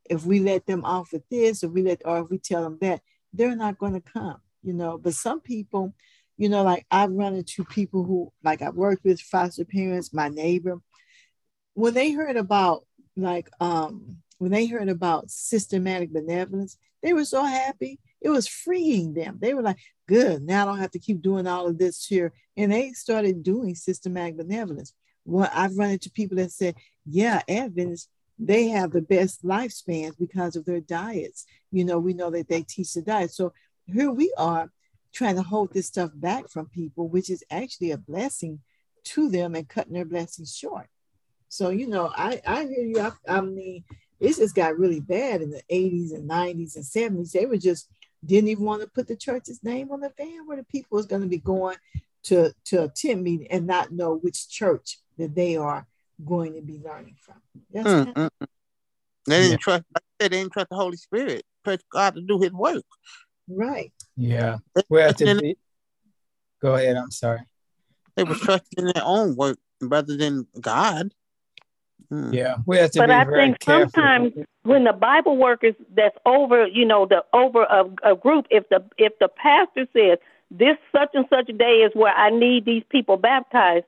if 0.10 0.26
we 0.26 0.42
let 0.42 0.66
them 0.66 0.84
off 0.84 1.14
with 1.14 1.24
this, 1.30 1.64
or 1.64 1.70
we 1.70 1.82
let, 1.82 2.02
or 2.04 2.20
if 2.20 2.30
we 2.30 2.40
tell 2.40 2.64
them 2.64 2.78
that, 2.82 3.02
they're 3.32 3.56
not 3.56 3.78
going 3.78 3.94
to 3.94 4.02
come. 4.02 4.42
You 4.64 4.74
know, 4.74 4.98
but 4.98 5.14
some 5.14 5.40
people, 5.40 5.94
you 6.38 6.50
know, 6.50 6.64
like 6.64 6.86
I've 6.92 7.12
run 7.12 7.36
into 7.36 7.64
people 7.64 8.04
who, 8.04 8.32
like 8.44 8.62
I've 8.62 8.76
worked 8.76 9.06
with 9.06 9.22
foster 9.22 9.66
parents, 9.66 10.14
my 10.14 10.30
neighbor, 10.30 10.80
when 11.74 11.94
they 11.94 12.12
heard 12.12 12.38
about 12.38 12.86
like 13.18 13.50
um 13.60 14.18
when 14.38 14.52
they 14.52 14.66
heard 14.66 14.90
about 14.90 15.32
systematic 15.32 16.12
benevolence, 16.12 16.78
they 17.02 17.14
were 17.14 17.26
so 17.26 17.44
happy. 17.44 18.00
It 18.22 18.30
was 18.30 18.48
freeing 18.48 19.14
them. 19.14 19.38
They 19.40 19.54
were 19.54 19.62
like, 19.62 19.78
good, 20.08 20.42
now 20.42 20.64
I 20.64 20.66
don't 20.66 20.80
have 20.80 20.92
to 20.92 21.00
keep 21.00 21.22
doing 21.22 21.48
all 21.48 21.68
of 21.68 21.78
this 21.78 22.06
here. 22.06 22.34
And 22.58 22.72
they 22.72 22.92
started 22.92 23.44
doing 23.44 23.76
systematic 23.76 24.38
benevolence. 24.38 24.94
Well, 25.24 25.50
I've 25.54 25.78
run 25.78 25.92
into 25.92 26.12
people 26.12 26.38
that 26.38 26.52
said, 26.52 26.76
yeah, 27.06 27.42
Adventists, 27.48 28.10
they 28.38 28.68
have 28.70 28.92
the 28.92 29.02
best 29.02 29.46
lifespans 29.46 30.18
because 30.20 30.56
of 30.56 30.66
their 30.66 30.82
diets. 30.82 31.46
You 31.72 31.86
know, 31.86 32.00
we 32.00 32.14
know 32.14 32.30
that 32.32 32.50
they 32.50 32.64
teach 32.64 32.94
the 32.94 33.02
diet. 33.02 33.32
So 33.32 33.54
here 33.86 34.12
we 34.12 34.34
are 34.38 34.70
trying 35.16 35.36
to 35.38 35.42
hold 35.42 35.74
this 35.74 35.88
stuff 35.88 36.12
back 36.14 36.50
from 36.50 36.68
people, 36.68 37.08
which 37.08 37.30
is 37.30 37.44
actually 37.50 37.92
a 37.92 37.98
blessing 37.98 38.60
to 39.06 39.30
them 39.30 39.56
and 39.56 39.70
cutting 39.70 39.94
their 39.94 40.06
blessings 40.06 40.56
short. 40.56 40.88
So, 41.48 41.70
you 41.70 41.88
know, 41.88 42.12
I, 42.14 42.42
I 42.46 42.66
hear 42.66 42.84
you. 42.84 43.00
I, 43.00 43.12
I 43.28 43.42
mean, 43.42 43.86
it 44.20 44.36
just 44.36 44.56
got 44.56 44.78
really 44.78 45.00
bad 45.00 45.42
in 45.42 45.52
the 45.52 45.62
80s 45.72 46.14
and 46.14 46.30
90s 46.30 46.76
and 46.76 46.86
70s. 46.86 47.32
They 47.32 47.46
were 47.46 47.58
just 47.58 47.90
didn't 48.26 48.50
even 48.50 48.66
want 48.66 48.82
to 48.82 48.88
put 48.88 49.08
the 49.08 49.16
church's 49.16 49.64
name 49.64 49.92
on 49.92 50.02
the 50.02 50.12
van 50.18 50.48
where 50.48 50.58
the 50.58 50.64
people 50.64 50.98
was 50.98 51.06
going 51.06 51.22
to 51.22 51.28
be 51.28 51.38
going 51.38 51.78
to 52.24 52.52
to 52.66 52.84
attend 52.84 53.24
meeting 53.24 53.48
and 53.52 53.68
not 53.68 53.92
know 53.92 54.16
which 54.18 54.50
church 54.50 55.00
that 55.18 55.36
they 55.36 55.56
are 55.56 55.88
going 56.26 56.54
to 56.56 56.62
be 56.62 56.80
learning 56.84 57.16
from. 57.22 57.36
That's 57.72 57.88
mm, 57.88 58.14
mm, 58.14 58.30
mm. 58.42 58.48
They 59.28 59.38
didn't 59.42 59.52
yeah. 59.52 59.58
trust. 59.58 59.84
they 60.20 60.30
didn't 60.30 60.52
trust 60.52 60.70
the 60.70 60.76
Holy 60.76 60.98
Spirit. 60.98 61.44
Trust 61.64 61.86
God 61.92 62.16
to 62.16 62.22
do 62.22 62.40
His 62.40 62.52
work. 62.52 62.84
Right. 63.48 63.92
Yeah. 64.16 64.58
Well, 64.90 65.14
to 65.14 65.40
be, 65.40 65.58
Go 66.62 66.76
ahead. 66.76 66.96
I'm 66.96 67.12
sorry. 67.12 67.42
They 68.16 68.24
were 68.24 68.36
trusting 68.36 68.80
in 68.80 68.86
their 68.86 69.04
own 69.04 69.36
work 69.36 69.58
rather 69.82 70.16
than 70.18 70.48
God. 70.60 71.14
Hmm. 72.10 72.34
Yeah, 72.34 72.58
we 72.66 72.78
have 72.78 72.92
to 72.92 73.00
but 73.00 73.10
I 73.10 73.26
think 73.26 73.60
careful. 73.60 73.90
sometimes 73.90 74.34
when 74.64 74.84
the 74.84 74.94
Bible 74.94 75.38
workers 75.38 75.74
that's 75.96 76.18
over, 76.26 76.68
you 76.68 76.86
know, 76.86 77.06
the 77.06 77.26
over 77.34 77.64
a, 77.64 77.86
a 78.04 78.16
group, 78.16 78.46
if 78.52 78.70
the 78.70 78.84
if 78.98 79.14
the 79.20 79.28
pastor 79.28 79.88
says 79.94 80.20
this 80.52 80.78
such 80.92 81.10
and 81.14 81.26
such 81.30 81.48
day 81.58 81.82
is 81.82 81.92
where 81.94 82.14
I 82.14 82.30
need 82.30 82.66
these 82.66 82.84
people 82.90 83.18
baptized, 83.18 83.86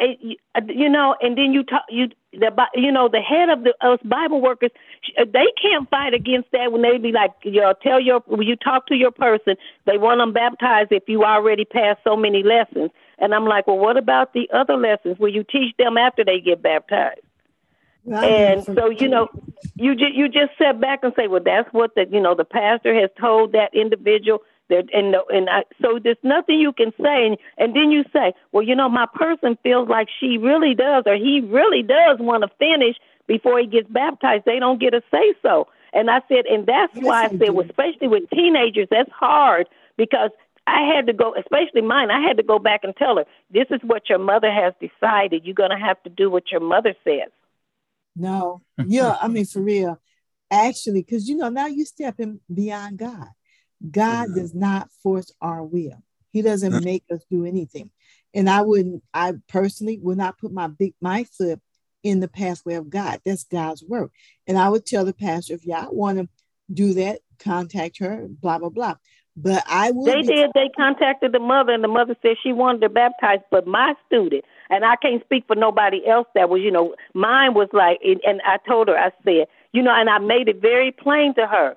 it, 0.00 0.38
uh, 0.54 0.60
you 0.68 0.88
know, 0.88 1.14
and 1.20 1.38
then 1.38 1.52
you 1.52 1.62
talk, 1.62 1.84
you 1.88 2.08
the 2.32 2.50
you 2.74 2.90
know 2.90 3.08
the 3.08 3.20
head 3.20 3.48
of 3.48 3.64
the 3.64 3.74
us 3.80 4.00
Bible 4.04 4.40
workers, 4.40 4.70
uh, 5.18 5.24
they 5.24 5.46
can't 5.60 5.88
fight 5.88 6.14
against 6.14 6.50
that 6.52 6.72
when 6.72 6.82
they 6.82 6.98
be 6.98 7.12
like, 7.12 7.32
you 7.42 7.60
know, 7.60 7.74
tell 7.82 8.00
your 8.00 8.20
when 8.26 8.46
you 8.46 8.56
talk 8.56 8.86
to 8.88 8.94
your 8.94 9.12
person, 9.12 9.56
they 9.86 9.98
want 9.98 10.20
them 10.20 10.32
baptized 10.32 10.90
if 10.92 11.04
you 11.06 11.24
already 11.24 11.64
passed 11.64 12.00
so 12.04 12.16
many 12.16 12.42
lessons, 12.42 12.90
and 13.18 13.34
I'm 13.34 13.44
like, 13.44 13.66
well, 13.66 13.78
what 13.78 13.96
about 13.96 14.32
the 14.32 14.48
other 14.52 14.76
lessons? 14.76 15.18
Where 15.18 15.30
you 15.30 15.44
teach 15.44 15.76
them 15.78 15.96
after 15.96 16.24
they 16.24 16.40
get 16.40 16.62
baptized? 16.62 17.20
and 18.06 18.64
so 18.66 18.90
you 18.90 19.08
know 19.08 19.28
you 19.76 19.94
just 19.94 20.14
you 20.14 20.28
just 20.28 20.52
sit 20.58 20.80
back 20.80 21.00
and 21.02 21.12
say 21.16 21.26
well 21.26 21.42
that's 21.42 21.72
what 21.72 21.94
the 21.94 22.06
you 22.10 22.20
know 22.20 22.34
the 22.34 22.44
pastor 22.44 22.94
has 22.94 23.10
told 23.18 23.52
that 23.52 23.72
individual 23.74 24.40
there 24.68 24.82
and 24.92 25.14
and 25.28 25.50
I, 25.50 25.64
so 25.80 25.98
there's 26.02 26.16
nothing 26.22 26.58
you 26.58 26.72
can 26.72 26.92
say, 27.00 27.26
and, 27.26 27.36
and 27.58 27.74
then 27.76 27.90
you 27.90 28.04
say, 28.12 28.32
well, 28.52 28.62
you 28.62 28.74
know, 28.74 28.88
my 28.88 29.06
person 29.14 29.58
feels 29.62 29.88
like 29.88 30.08
she 30.20 30.38
really 30.38 30.74
does, 30.74 31.04
or 31.06 31.16
he 31.16 31.40
really 31.40 31.82
does 31.82 32.18
want 32.18 32.42
to 32.42 32.50
finish 32.58 32.96
before 33.26 33.58
he 33.58 33.66
gets 33.66 33.88
baptized. 33.88 34.44
They 34.44 34.58
don't 34.58 34.80
get 34.80 34.94
a 34.94 35.02
say 35.10 35.34
so. 35.42 35.68
And 35.92 36.10
I 36.10 36.20
said, 36.28 36.46
and 36.46 36.66
that's 36.66 36.94
yes, 36.94 37.04
why 37.04 37.24
I 37.24 37.28
said, 37.28 37.50
well, 37.50 37.66
especially 37.66 38.08
with 38.08 38.28
teenagers, 38.30 38.88
that's 38.90 39.10
hard 39.12 39.68
because 39.96 40.30
I 40.66 40.92
had 40.94 41.06
to 41.06 41.12
go, 41.12 41.34
especially 41.34 41.82
mine, 41.82 42.10
I 42.10 42.20
had 42.20 42.36
to 42.38 42.42
go 42.42 42.58
back 42.58 42.80
and 42.82 42.96
tell 42.96 43.16
her, 43.16 43.24
this 43.50 43.66
is 43.70 43.80
what 43.82 44.08
your 44.08 44.18
mother 44.18 44.50
has 44.50 44.72
decided. 44.80 45.44
You're 45.44 45.54
going 45.54 45.70
to 45.70 45.78
have 45.78 46.02
to 46.02 46.10
do 46.10 46.30
what 46.30 46.50
your 46.50 46.60
mother 46.60 46.94
says. 47.04 47.30
No, 48.16 48.62
yeah, 48.86 49.16
I 49.20 49.28
mean, 49.28 49.44
for 49.44 49.60
real. 49.60 50.00
Actually, 50.50 51.02
because, 51.02 51.28
you 51.28 51.36
know, 51.36 51.48
now 51.48 51.66
you're 51.66 51.86
stepping 51.86 52.40
beyond 52.52 52.98
God. 52.98 53.28
God 53.90 54.28
mm-hmm. 54.28 54.38
does 54.38 54.54
not 54.54 54.90
force 55.02 55.32
our 55.40 55.62
will. 55.62 56.02
He 56.32 56.42
doesn't 56.42 56.84
make 56.84 57.04
us 57.12 57.24
do 57.30 57.44
anything. 57.44 57.90
And 58.34 58.50
I 58.50 58.62
wouldn't, 58.62 59.04
I 59.12 59.34
personally 59.48 59.98
would 60.02 60.18
not 60.18 60.38
put 60.38 60.52
my 60.52 60.66
big 60.66 60.94
my 61.00 61.24
foot 61.24 61.60
in 62.02 62.20
the 62.20 62.28
pathway 62.28 62.74
of 62.74 62.90
God. 62.90 63.20
That's 63.24 63.44
God's 63.44 63.84
work. 63.84 64.10
And 64.46 64.58
I 64.58 64.68
would 64.68 64.84
tell 64.84 65.04
the 65.04 65.14
pastor, 65.14 65.54
if 65.54 65.64
y'all 65.64 65.94
want 65.94 66.18
to 66.18 66.28
do 66.72 66.94
that, 66.94 67.20
contact 67.38 67.98
her, 67.98 68.26
blah, 68.28 68.58
blah, 68.58 68.68
blah. 68.68 68.96
But 69.36 69.64
I 69.68 69.90
would 69.90 70.12
They 70.12 70.22
did, 70.22 70.50
they 70.54 70.68
contacted 70.76 71.32
the 71.32 71.40
mother, 71.40 71.72
and 71.72 71.82
the 71.82 71.88
mother 71.88 72.16
said 72.22 72.36
she 72.42 72.52
wanted 72.52 72.82
to 72.82 72.88
baptize, 72.88 73.40
but 73.50 73.66
my 73.66 73.94
student, 74.06 74.44
and 74.70 74.84
I 74.84 74.94
can't 74.96 75.24
speak 75.24 75.44
for 75.46 75.56
nobody 75.56 76.06
else 76.06 76.28
that 76.34 76.48
was, 76.48 76.62
you 76.62 76.70
know, 76.70 76.94
mine 77.14 77.54
was 77.54 77.68
like, 77.72 78.00
and 78.04 78.40
I 78.44 78.58
told 78.68 78.88
her, 78.88 78.96
I 78.96 79.10
said, 79.24 79.46
you 79.72 79.82
know, 79.82 79.92
and 79.92 80.08
I 80.08 80.18
made 80.18 80.48
it 80.48 80.60
very 80.60 80.92
plain 80.92 81.34
to 81.34 81.46
her 81.46 81.76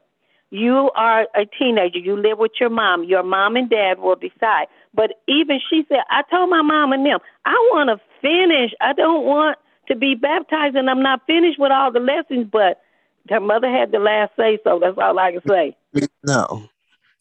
you 0.49 0.89
are 0.95 1.27
a 1.35 1.45
teenager. 1.59 1.99
You 1.99 2.15
live 2.15 2.37
with 2.37 2.53
your 2.59 2.69
mom. 2.69 3.03
Your 3.03 3.23
mom 3.23 3.55
and 3.55 3.69
dad 3.69 3.99
will 3.99 4.15
decide. 4.15 4.67
But 4.93 5.11
even 5.27 5.59
she 5.69 5.85
said, 5.89 5.99
I 6.09 6.23
told 6.31 6.49
my 6.49 6.61
mom 6.61 6.93
and 6.93 7.05
them, 7.05 7.19
I 7.45 7.53
want 7.71 7.89
to 7.89 8.01
finish. 8.21 8.71
I 8.79 8.93
don't 8.93 9.25
want 9.25 9.57
to 9.89 9.95
be 9.95 10.15
baptized, 10.15 10.75
and 10.75 10.89
I'm 10.89 11.01
not 11.01 11.21
finished 11.27 11.59
with 11.59 11.71
all 11.71 11.91
the 11.91 11.99
lessons. 11.99 12.47
But 12.51 12.81
her 13.29 13.41
mother 13.41 13.69
had 13.69 13.91
the 13.91 13.99
last 13.99 14.31
say, 14.37 14.57
so 14.63 14.79
that's 14.79 14.97
all 14.97 15.19
I 15.19 15.33
can 15.33 15.41
say. 15.47 15.77
No, 16.23 16.69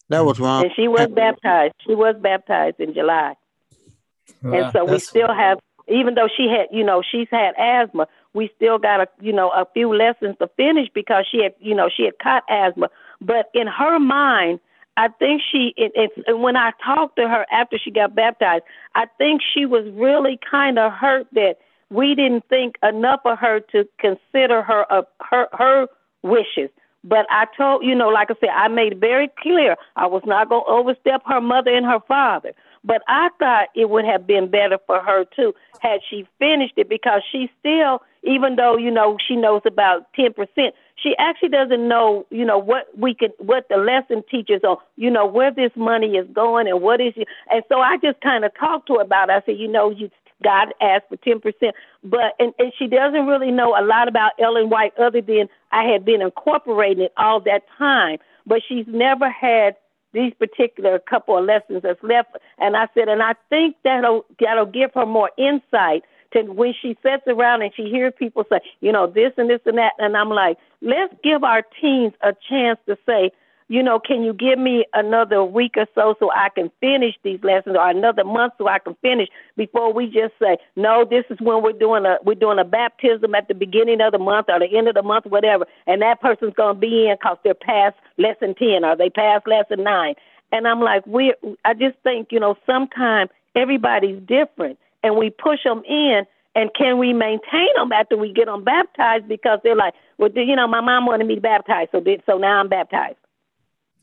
that 0.08 0.24
was 0.24 0.38
wrong. 0.38 0.62
And 0.64 0.72
she 0.76 0.86
was 0.86 1.08
baptized. 1.08 1.74
She 1.86 1.94
was 1.94 2.14
baptized 2.20 2.78
in 2.78 2.94
July. 2.94 3.34
and 4.42 4.54
ah, 4.54 4.70
so 4.72 4.84
we 4.84 5.00
still 5.00 5.32
have, 5.32 5.58
even 5.88 6.14
though 6.14 6.28
she 6.34 6.48
had, 6.48 6.68
you 6.70 6.84
know, 6.84 7.02
she's 7.02 7.28
had 7.30 7.54
asthma, 7.58 8.06
we 8.34 8.50
still 8.54 8.78
got 8.78 9.00
a, 9.00 9.08
you 9.20 9.32
know, 9.32 9.50
a 9.50 9.66
few 9.74 9.92
lessons 9.94 10.36
to 10.38 10.48
finish 10.56 10.88
because 10.94 11.26
she 11.30 11.42
had, 11.42 11.54
you 11.58 11.74
know, 11.74 11.88
she 11.94 12.04
had 12.04 12.18
caught 12.18 12.44
asthma 12.48 12.88
but 13.20 13.50
in 13.54 13.66
her 13.66 13.98
mind, 13.98 14.60
I 14.96 15.08
think 15.08 15.42
she, 15.52 15.74
it, 15.76 15.92
it, 15.94 16.38
when 16.38 16.56
I 16.56 16.72
talked 16.84 17.16
to 17.16 17.28
her 17.28 17.44
after 17.52 17.78
she 17.78 17.90
got 17.90 18.14
baptized, 18.14 18.64
I 18.94 19.06
think 19.18 19.42
she 19.54 19.66
was 19.66 19.84
really 19.92 20.38
kind 20.50 20.78
of 20.78 20.92
hurt 20.92 21.26
that 21.32 21.56
we 21.90 22.14
didn't 22.14 22.44
think 22.48 22.76
enough 22.82 23.20
of 23.24 23.38
her 23.38 23.60
to 23.72 23.86
consider 23.98 24.62
her 24.62 24.90
uh, 24.90 25.02
her 25.30 25.48
her 25.52 25.86
wishes. 26.22 26.70
But 27.04 27.26
I 27.30 27.44
told 27.56 27.84
you 27.84 27.94
know, 27.94 28.08
like 28.08 28.30
I 28.30 28.34
said, 28.40 28.48
I 28.48 28.68
made 28.68 28.98
very 29.00 29.28
clear 29.38 29.76
I 29.96 30.06
was 30.06 30.22
not 30.26 30.48
going 30.48 30.64
to 30.64 30.70
overstep 30.70 31.22
her 31.26 31.40
mother 31.40 31.70
and 31.70 31.86
her 31.86 32.00
father. 32.08 32.52
But 32.82 33.02
I 33.08 33.28
thought 33.38 33.68
it 33.74 33.90
would 33.90 34.04
have 34.04 34.26
been 34.26 34.48
better 34.50 34.78
for 34.86 35.00
her 35.00 35.24
too 35.36 35.54
had 35.80 36.00
she 36.08 36.26
finished 36.38 36.74
it 36.76 36.88
because 36.88 37.22
she 37.30 37.50
still, 37.60 38.00
even 38.22 38.56
though 38.56 38.76
you 38.76 38.90
know 38.90 39.18
she 39.26 39.36
knows 39.36 39.62
about 39.66 40.12
ten 40.14 40.32
percent, 40.32 40.74
she 40.96 41.14
actually 41.18 41.50
doesn't 41.50 41.86
know, 41.86 42.26
you 42.30 42.44
know, 42.44 42.58
what 42.58 42.86
we 42.98 43.14
could, 43.14 43.32
what 43.38 43.66
the 43.68 43.76
lesson 43.76 44.22
teaches 44.30 44.62
on, 44.64 44.78
you 44.96 45.10
know, 45.10 45.26
where 45.26 45.52
this 45.52 45.72
money 45.76 46.16
is 46.16 46.26
going 46.32 46.66
and 46.68 46.80
what 46.80 47.00
is 47.00 47.12
it. 47.16 47.28
And 47.50 47.62
so 47.68 47.80
I 47.80 47.98
just 47.98 48.20
kind 48.20 48.44
of 48.44 48.52
talked 48.58 48.86
to 48.88 48.94
her 48.94 49.02
about 49.02 49.28
it. 49.28 49.32
I 49.32 49.42
said, 49.44 49.58
you 49.58 49.68
know, 49.68 49.90
you 49.90 50.10
God 50.42 50.74
asked 50.80 51.06
for 51.08 51.16
10%, 51.16 51.42
but, 52.04 52.34
and, 52.38 52.52
and 52.58 52.72
she 52.78 52.86
doesn't 52.86 53.26
really 53.26 53.50
know 53.50 53.74
a 53.74 53.82
lot 53.82 54.06
about 54.08 54.32
Ellen 54.38 54.68
White 54.68 54.92
other 54.98 55.22
than 55.22 55.48
I 55.72 55.84
had 55.84 56.04
been 56.04 56.20
incorporating 56.20 57.04
it 57.04 57.12
all 57.16 57.40
that 57.40 57.62
time, 57.78 58.18
but 58.46 58.60
she's 58.68 58.84
never 58.86 59.30
had 59.30 59.76
these 60.12 60.32
particular 60.38 60.98
couple 60.98 61.38
of 61.38 61.44
lessons 61.44 61.82
that's 61.82 62.02
left. 62.02 62.36
And 62.58 62.76
I 62.76 62.86
said, 62.94 63.08
and 63.08 63.22
I 63.22 63.34
think 63.48 63.76
that'll, 63.82 64.24
that'll 64.38 64.66
give 64.66 64.92
her 64.94 65.06
more 65.06 65.30
insight 65.38 66.04
to 66.32 66.42
when 66.42 66.74
she 66.80 66.96
sits 67.02 67.22
around 67.26 67.62
and 67.62 67.72
she 67.74 67.84
hears 67.84 68.12
people 68.18 68.44
say, 68.50 68.60
you 68.80 68.92
know, 68.92 69.06
this 69.06 69.32
and 69.36 69.50
this 69.50 69.60
and 69.66 69.78
that. 69.78 69.92
And 69.98 70.16
I'm 70.16 70.30
like, 70.30 70.58
let's 70.80 71.14
give 71.22 71.44
our 71.44 71.62
teens 71.80 72.12
a 72.22 72.34
chance 72.48 72.78
to 72.86 72.96
say, 73.06 73.30
you 73.68 73.82
know, 73.82 73.98
can 73.98 74.22
you 74.22 74.32
give 74.32 74.58
me 74.58 74.84
another 74.94 75.44
week 75.44 75.74
or 75.76 75.86
so 75.94 76.14
so 76.20 76.30
I 76.30 76.50
can 76.50 76.70
finish 76.80 77.14
these 77.24 77.40
lessons 77.42 77.76
or 77.76 77.88
another 77.88 78.22
month 78.22 78.54
so 78.58 78.68
I 78.68 78.78
can 78.78 78.94
finish 79.02 79.28
before 79.56 79.92
we 79.92 80.06
just 80.06 80.34
say, 80.40 80.58
no, 80.76 81.04
this 81.08 81.24
is 81.30 81.38
when 81.40 81.62
we're 81.62 81.72
doing 81.72 82.06
a 82.06 82.18
we're 82.24 82.34
doing 82.34 82.58
a 82.60 82.64
baptism 82.64 83.34
at 83.34 83.48
the 83.48 83.54
beginning 83.54 84.00
of 84.00 84.12
the 84.12 84.18
month 84.18 84.46
or 84.48 84.60
the 84.60 84.76
end 84.76 84.88
of 84.88 84.94
the 84.94 85.02
month, 85.02 85.26
whatever, 85.26 85.66
and 85.86 86.00
that 86.02 86.20
person's 86.20 86.54
gonna 86.54 86.78
be 86.78 87.08
in 87.08 87.16
because 87.16 87.38
they're 87.42 87.54
past 87.54 87.96
lesson 88.18 88.54
ten 88.54 88.84
or 88.84 88.96
they 88.96 89.10
past 89.10 89.48
lesson 89.48 89.82
nine. 89.82 90.14
And 90.52 90.68
I'm 90.68 90.80
like, 90.80 91.04
we 91.06 91.34
I 91.64 91.74
just 91.74 91.96
think, 92.04 92.28
you 92.30 92.38
know, 92.38 92.56
sometimes 92.66 93.30
everybody's 93.56 94.20
different 94.22 94.78
and 95.02 95.16
we 95.16 95.30
push 95.30 95.62
them 95.64 95.82
in 95.84 96.26
and 96.54 96.70
can 96.74 96.98
we 96.98 97.12
maintain 97.12 97.68
them 97.76 97.92
after 97.92 98.16
we 98.16 98.32
get 98.32 98.46
them 98.46 98.64
baptized? 98.64 99.28
Because 99.28 99.60
they're 99.62 99.76
like 99.76 99.94
well 100.18 100.30
you 100.34 100.56
know 100.56 100.66
my 100.66 100.80
mom 100.80 101.06
wanted 101.06 101.26
me 101.26 101.38
baptized 101.38 101.90
so 101.92 102.00
did, 102.00 102.22
so 102.26 102.38
now 102.38 102.60
i'm 102.60 102.68
baptized. 102.68 103.16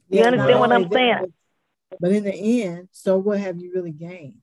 You 0.09 0.19
yeah, 0.19 0.27
understand 0.27 0.59
what 0.59 0.71
i'm 0.71 0.91
saying? 0.91 1.33
but 1.99 2.11
in 2.11 2.23
the 2.23 2.63
end 2.63 2.89
so 2.91 3.17
what 3.17 3.39
have 3.39 3.57
you 3.57 3.71
really 3.73 3.91
gained? 3.91 4.37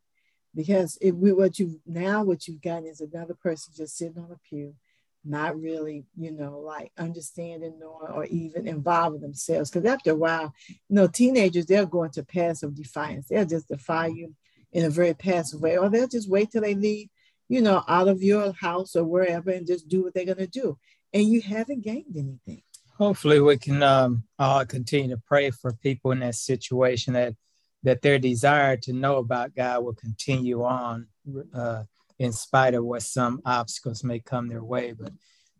Because 0.55 0.98
if 1.01 1.14
we 1.14 1.32
what 1.32 1.59
you 1.59 1.80
now 1.86 2.24
what 2.24 2.48
you've 2.48 2.61
gotten 2.61 2.86
is 2.86 3.01
another 3.01 3.34
person 3.34 3.72
just 3.76 3.96
sitting 3.96 4.18
on 4.18 4.32
a 4.32 4.38
pew 4.48 4.74
not 5.22 5.61
really 5.61 6.05
you 6.16 6.32
know 6.32 6.59
like 6.61 6.90
understanding 6.96 7.74
nor 7.78 8.11
or 8.11 8.24
even 8.26 8.66
involving 8.66 9.20
themselves. 9.20 9.70
Because 9.70 9.88
after 9.88 10.12
a 10.12 10.16
while 10.16 10.53
you 10.68 10.76
know 10.88 11.07
teenagers 11.07 11.66
they're 11.66 11.86
going 11.86 12.11
to 12.12 12.24
passive 12.24 12.74
defiance. 12.74 13.28
They'll 13.28 13.46
just 13.46 13.68
defy 13.68 14.09
you 14.09 14.34
in 14.72 14.84
a 14.84 14.90
very 14.90 15.14
passive 15.14 15.60
way, 15.60 15.76
or 15.76 15.88
they'll 15.88 16.08
just 16.08 16.30
wait 16.30 16.50
till 16.50 16.62
they 16.62 16.74
leave, 16.74 17.08
you 17.48 17.60
know, 17.60 17.82
out 17.88 18.08
of 18.08 18.22
your 18.22 18.52
house 18.52 18.94
or 18.96 19.04
wherever 19.04 19.50
and 19.50 19.66
just 19.66 19.88
do 19.88 20.02
what 20.02 20.14
they're 20.14 20.24
going 20.24 20.38
to 20.38 20.46
do. 20.46 20.78
And 21.12 21.24
you 21.24 21.40
haven't 21.40 21.82
gained 21.82 22.16
anything. 22.16 22.62
Hopefully, 22.96 23.40
we 23.40 23.56
can 23.56 23.82
um, 23.82 24.24
all 24.38 24.64
continue 24.66 25.10
to 25.10 25.22
pray 25.26 25.50
for 25.50 25.72
people 25.72 26.12
in 26.12 26.20
that 26.20 26.34
situation 26.34 27.14
that 27.14 27.34
that 27.82 28.02
their 28.02 28.18
desire 28.18 28.76
to 28.76 28.92
know 28.92 29.16
about 29.16 29.54
God 29.54 29.82
will 29.82 29.94
continue 29.94 30.62
on 30.62 31.06
uh, 31.54 31.84
in 32.18 32.32
spite 32.32 32.74
of 32.74 32.84
what 32.84 33.02
some 33.02 33.40
obstacles 33.46 34.04
may 34.04 34.20
come 34.20 34.48
their 34.48 34.62
way. 34.62 34.92
But 34.92 35.12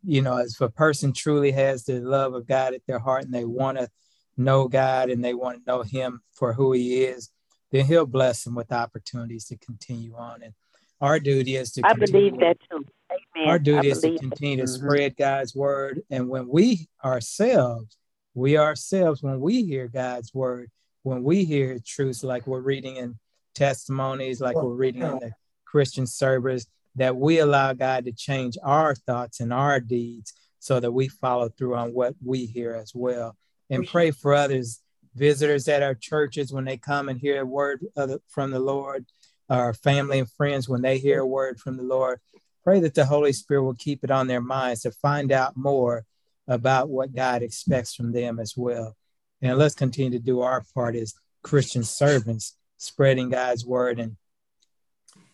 you 0.05 0.23
know, 0.23 0.37
if 0.37 0.61
a 0.61 0.69
person 0.69 1.13
truly 1.13 1.51
has 1.53 1.85
the 1.85 2.01
love 2.01 2.35
of 2.35 2.47
God 2.47 2.75
at 2.75 2.83
their 2.87 2.99
heart 2.99 3.25
and 3.25 3.35
they 3.35 3.45
want 3.45 3.79
to 3.79 3.89
know 4.37 4.69
God 4.69 5.11
and 5.11 5.25
they 5.25 5.35
want 5.35 5.59
to 5.59 5.71
know 5.71 5.83
Him 5.83 6.21
for 6.33 6.53
who 6.53 6.73
He 6.73 7.05
is, 7.05 7.31
then 7.71 7.87
he'll 7.87 8.07
bless 8.07 8.45
them 8.45 8.55
with 8.55 8.73
opportunities 8.73 9.47
to 9.47 9.57
continue 9.59 10.15
on. 10.17 10.43
And 10.43 10.55
our 11.01 11.19
duty 11.19 11.57
is 11.57 11.73
to 11.73 11.83
I 11.85 11.95
believe 11.95 12.39
that 12.41 12.59
too. 12.69 12.85
Amen. 13.11 13.49
Our 13.49 13.59
duty 13.59 13.91
is 13.91 14.01
to 14.01 14.19
continue 14.19 14.59
to 14.59 14.65
mm-hmm. 14.65 14.87
spread 14.87 15.17
God's 15.17 15.55
word. 15.55 16.03
And 16.11 16.29
when 16.29 16.49
we 16.49 16.89
ourselves, 17.05 17.97
we 18.35 18.59
ourselves, 18.59 19.23
when 19.23 19.41
we 19.41 19.65
hear 19.65 19.89
God's 19.89 20.33
word, 20.35 20.71
when 21.03 21.23
we 21.23 21.45
hear 21.45 21.79
truths 21.85 22.23
like 22.23 22.47
we're 22.47 22.61
reading 22.61 22.97
in 22.97 23.19
testimonies, 23.55 24.41
like 24.41 24.57
we're 24.57 24.75
reading 24.75 25.03
in 25.03 25.19
the 25.19 25.33
Christian 25.65 26.07
service, 26.07 26.67
that 26.97 27.17
we 27.17 27.39
allow 27.39 27.73
God 27.73 28.05
to 28.05 28.13
change 28.13 28.59
our 28.63 28.95
thoughts 28.95 29.41
and 29.41 29.53
our 29.53 29.81
deeds 29.81 30.35
so 30.59 30.79
that 30.79 30.93
we 30.93 31.09
follow 31.09 31.49
through 31.49 31.75
on 31.77 31.95
what 31.95 32.15
we 32.25 32.45
hear 32.45 32.75
as 32.75 32.93
well 32.95 33.37
and 33.71 33.87
pray 33.87 34.11
for 34.11 34.35
others 34.35 34.81
visitors 35.15 35.69
at 35.69 35.83
our 35.83 35.95
churches 35.95 36.53
when 36.53 36.65
they 36.65 36.77
come 36.77 37.09
and 37.09 37.21
hear 37.21 37.43
a 37.43 37.47
word 37.47 37.85
the, 37.95 38.21
from 38.29 38.51
the 38.51 38.61
Lord, 38.61 39.07
our 39.49 39.75
family 39.75 40.19
and 40.19 40.31
friends 40.31 40.69
when 40.69 40.83
they 40.83 40.99
hear 40.99 41.21
a 41.21 41.27
word 41.27 41.59
from 41.59 41.77
the 41.77 41.83
Lord. 41.83 42.21
Pray 42.63 42.81
that 42.81 42.95
the 42.95 43.07
Holy 43.07 43.33
Spirit 43.33 43.65
will 43.65 43.75
keep 43.75 44.05
it 44.05 44.11
on 44.11 44.27
their 44.27 44.41
minds 44.41 44.83
to 44.83 44.91
find 44.91 45.33
out 45.33 45.57
more 45.57 46.05
about 46.47 46.89
what 46.89 47.15
God 47.15 47.43
expects 47.43 47.95
from 47.95 48.13
them 48.13 48.39
as 48.39 48.55
well. 48.57 48.97
And 49.41 49.57
let's 49.57 49.75
continue 49.75 50.19
to 50.19 50.25
do 50.25 50.41
our 50.41 50.65
part 50.75 50.95
as 50.97 51.15
Christian 51.43 51.85
servants, 51.85 52.57
spreading 52.77 53.31
God's 53.31 53.65
word 53.65 53.99
and 53.99 54.17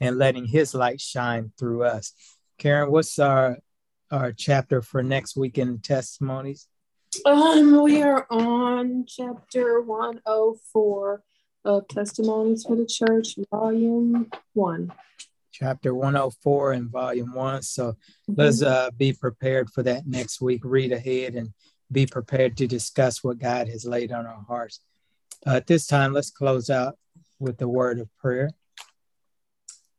and 0.01 0.19
letting 0.19 0.45
his 0.45 0.75
light 0.75 1.01
shine 1.01 1.53
through 1.59 1.85
us. 1.85 2.13
Karen, 2.59 2.91
what's 2.91 3.19
our 3.19 3.59
our 4.11 4.33
chapter 4.33 4.83
for 4.83 5.03
next 5.03 5.37
week 5.37 5.59
in 5.59 5.81
testimonies? 5.81 6.69
Um, 7.25 7.83
we 7.83 8.03
are 8.03 8.27
on 8.31 9.05
chapter 9.07 9.81
104 9.81 11.23
of 11.65 11.89
Testimonies 11.89 12.65
for 12.65 12.77
the 12.77 12.87
Church, 12.87 13.37
volume 13.51 14.31
one. 14.53 14.93
Chapter 15.53 15.95
104 15.95 16.73
and 16.73 16.91
volume 16.91 17.33
one. 17.33 17.63
So 17.63 17.93
mm-hmm. 17.93 18.35
let's 18.37 18.63
uh, 18.63 18.91
be 18.97 19.13
prepared 19.13 19.71
for 19.71 19.83
that 19.85 20.07
next 20.07 20.41
week. 20.41 20.63
Read 20.65 20.93
ahead 20.93 21.35
and 21.35 21.53
be 21.91 22.07
prepared 22.07 22.57
to 22.59 22.67
discuss 22.67 23.23
what 23.23 23.39
God 23.39 23.69
has 23.69 23.85
laid 23.85 24.13
on 24.13 24.27
our 24.27 24.45
hearts. 24.47 24.81
Uh, 25.47 25.57
at 25.57 25.67
this 25.67 25.87
time, 25.87 26.13
let's 26.13 26.31
close 26.31 26.71
out 26.71 26.99
with 27.39 27.59
the 27.59 27.69
word 27.69 27.99
of 27.99 28.09
prayer. 28.19 28.51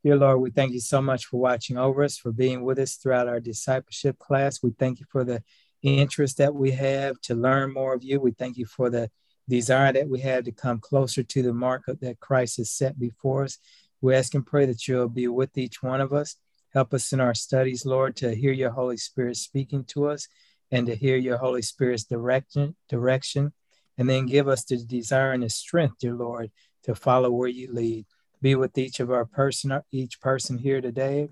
Dear 0.03 0.17
Lord, 0.17 0.41
we 0.41 0.51
thank 0.51 0.73
you 0.73 0.79
so 0.79 1.01
much 1.01 1.25
for 1.25 1.39
watching 1.39 1.77
over 1.77 2.03
us, 2.03 2.17
for 2.17 2.31
being 2.31 2.63
with 2.63 2.79
us 2.79 2.95
throughout 2.95 3.27
our 3.27 3.39
discipleship 3.39 4.19
class. 4.19 4.61
We 4.61 4.71
thank 4.77 4.99
you 4.99 5.05
for 5.11 5.23
the 5.23 5.43
interest 5.81 6.37
that 6.37 6.55
we 6.55 6.71
have 6.71 7.19
to 7.21 7.35
learn 7.35 7.73
more 7.73 7.93
of 7.93 8.03
you. 8.03 8.19
We 8.19 8.31
thank 8.31 8.57
you 8.57 8.65
for 8.65 8.89
the 8.89 9.09
desire 9.47 9.93
that 9.93 10.09
we 10.09 10.19
have 10.21 10.43
to 10.45 10.51
come 10.51 10.79
closer 10.79 11.23
to 11.23 11.41
the 11.41 11.53
mark 11.53 11.83
that 11.87 12.19
Christ 12.19 12.57
has 12.57 12.71
set 12.71 12.99
before 12.99 13.43
us. 13.43 13.57
We 14.01 14.15
ask 14.15 14.33
and 14.35 14.45
pray 14.45 14.65
that 14.65 14.87
you'll 14.87 15.09
be 15.09 15.27
with 15.27 15.57
each 15.57 15.81
one 15.81 16.01
of 16.01 16.13
us. 16.13 16.35
Help 16.73 16.93
us 16.93 17.13
in 17.13 17.19
our 17.19 17.33
studies, 17.33 17.85
Lord, 17.85 18.15
to 18.17 18.35
hear 18.35 18.51
your 18.51 18.71
Holy 18.71 18.97
Spirit 18.97 19.37
speaking 19.37 19.83
to 19.85 20.07
us 20.07 20.27
and 20.69 20.85
to 20.87 20.95
hear 20.95 21.15
your 21.15 21.37
Holy 21.37 21.61
Spirit's 21.61 22.03
direction, 22.03 22.75
direction, 22.89 23.53
and 23.97 24.09
then 24.09 24.25
give 24.25 24.47
us 24.47 24.63
the 24.65 24.77
desire 24.77 25.31
and 25.31 25.43
the 25.43 25.49
strength, 25.49 25.95
dear 25.99 26.13
Lord, 26.13 26.51
to 26.83 26.93
follow 26.93 27.31
where 27.31 27.47
you 27.47 27.71
lead. 27.73 28.05
Be 28.41 28.53
with 28.53 28.77
each 28.77 28.99
of 28.99 29.09
our 29.11 29.25
person, 29.25 29.79
each 29.91 30.21
person 30.21 30.57
here 30.57 30.81
today, 30.81 31.29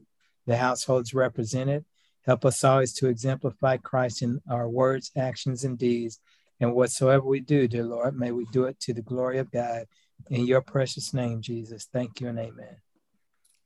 the 0.47 0.57
households 0.57 1.13
represented. 1.13 1.85
Help 2.25 2.45
us 2.45 2.63
always 2.63 2.93
to 2.93 3.07
exemplify 3.07 3.77
Christ 3.77 4.21
in 4.21 4.41
our 4.49 4.67
words, 4.67 5.11
actions, 5.15 5.63
and 5.63 5.77
deeds. 5.77 6.19
And 6.59 6.73
whatsoever 6.73 7.25
we 7.25 7.39
do, 7.39 7.67
dear 7.67 7.83
Lord, 7.83 8.17
may 8.17 8.31
we 8.31 8.45
do 8.51 8.65
it 8.65 8.79
to 8.81 8.93
the 8.93 9.01
glory 9.01 9.37
of 9.39 9.51
God. 9.51 9.85
In 10.29 10.47
your 10.47 10.61
precious 10.61 11.13
name, 11.13 11.41
Jesus. 11.41 11.87
Thank 11.91 12.21
you 12.21 12.29
and 12.29 12.39
amen. 12.39 12.77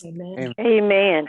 Amen. 0.04 0.54
Amen. 0.60 1.28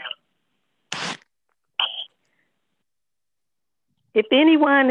If 4.13 4.25
anyone 4.31 4.89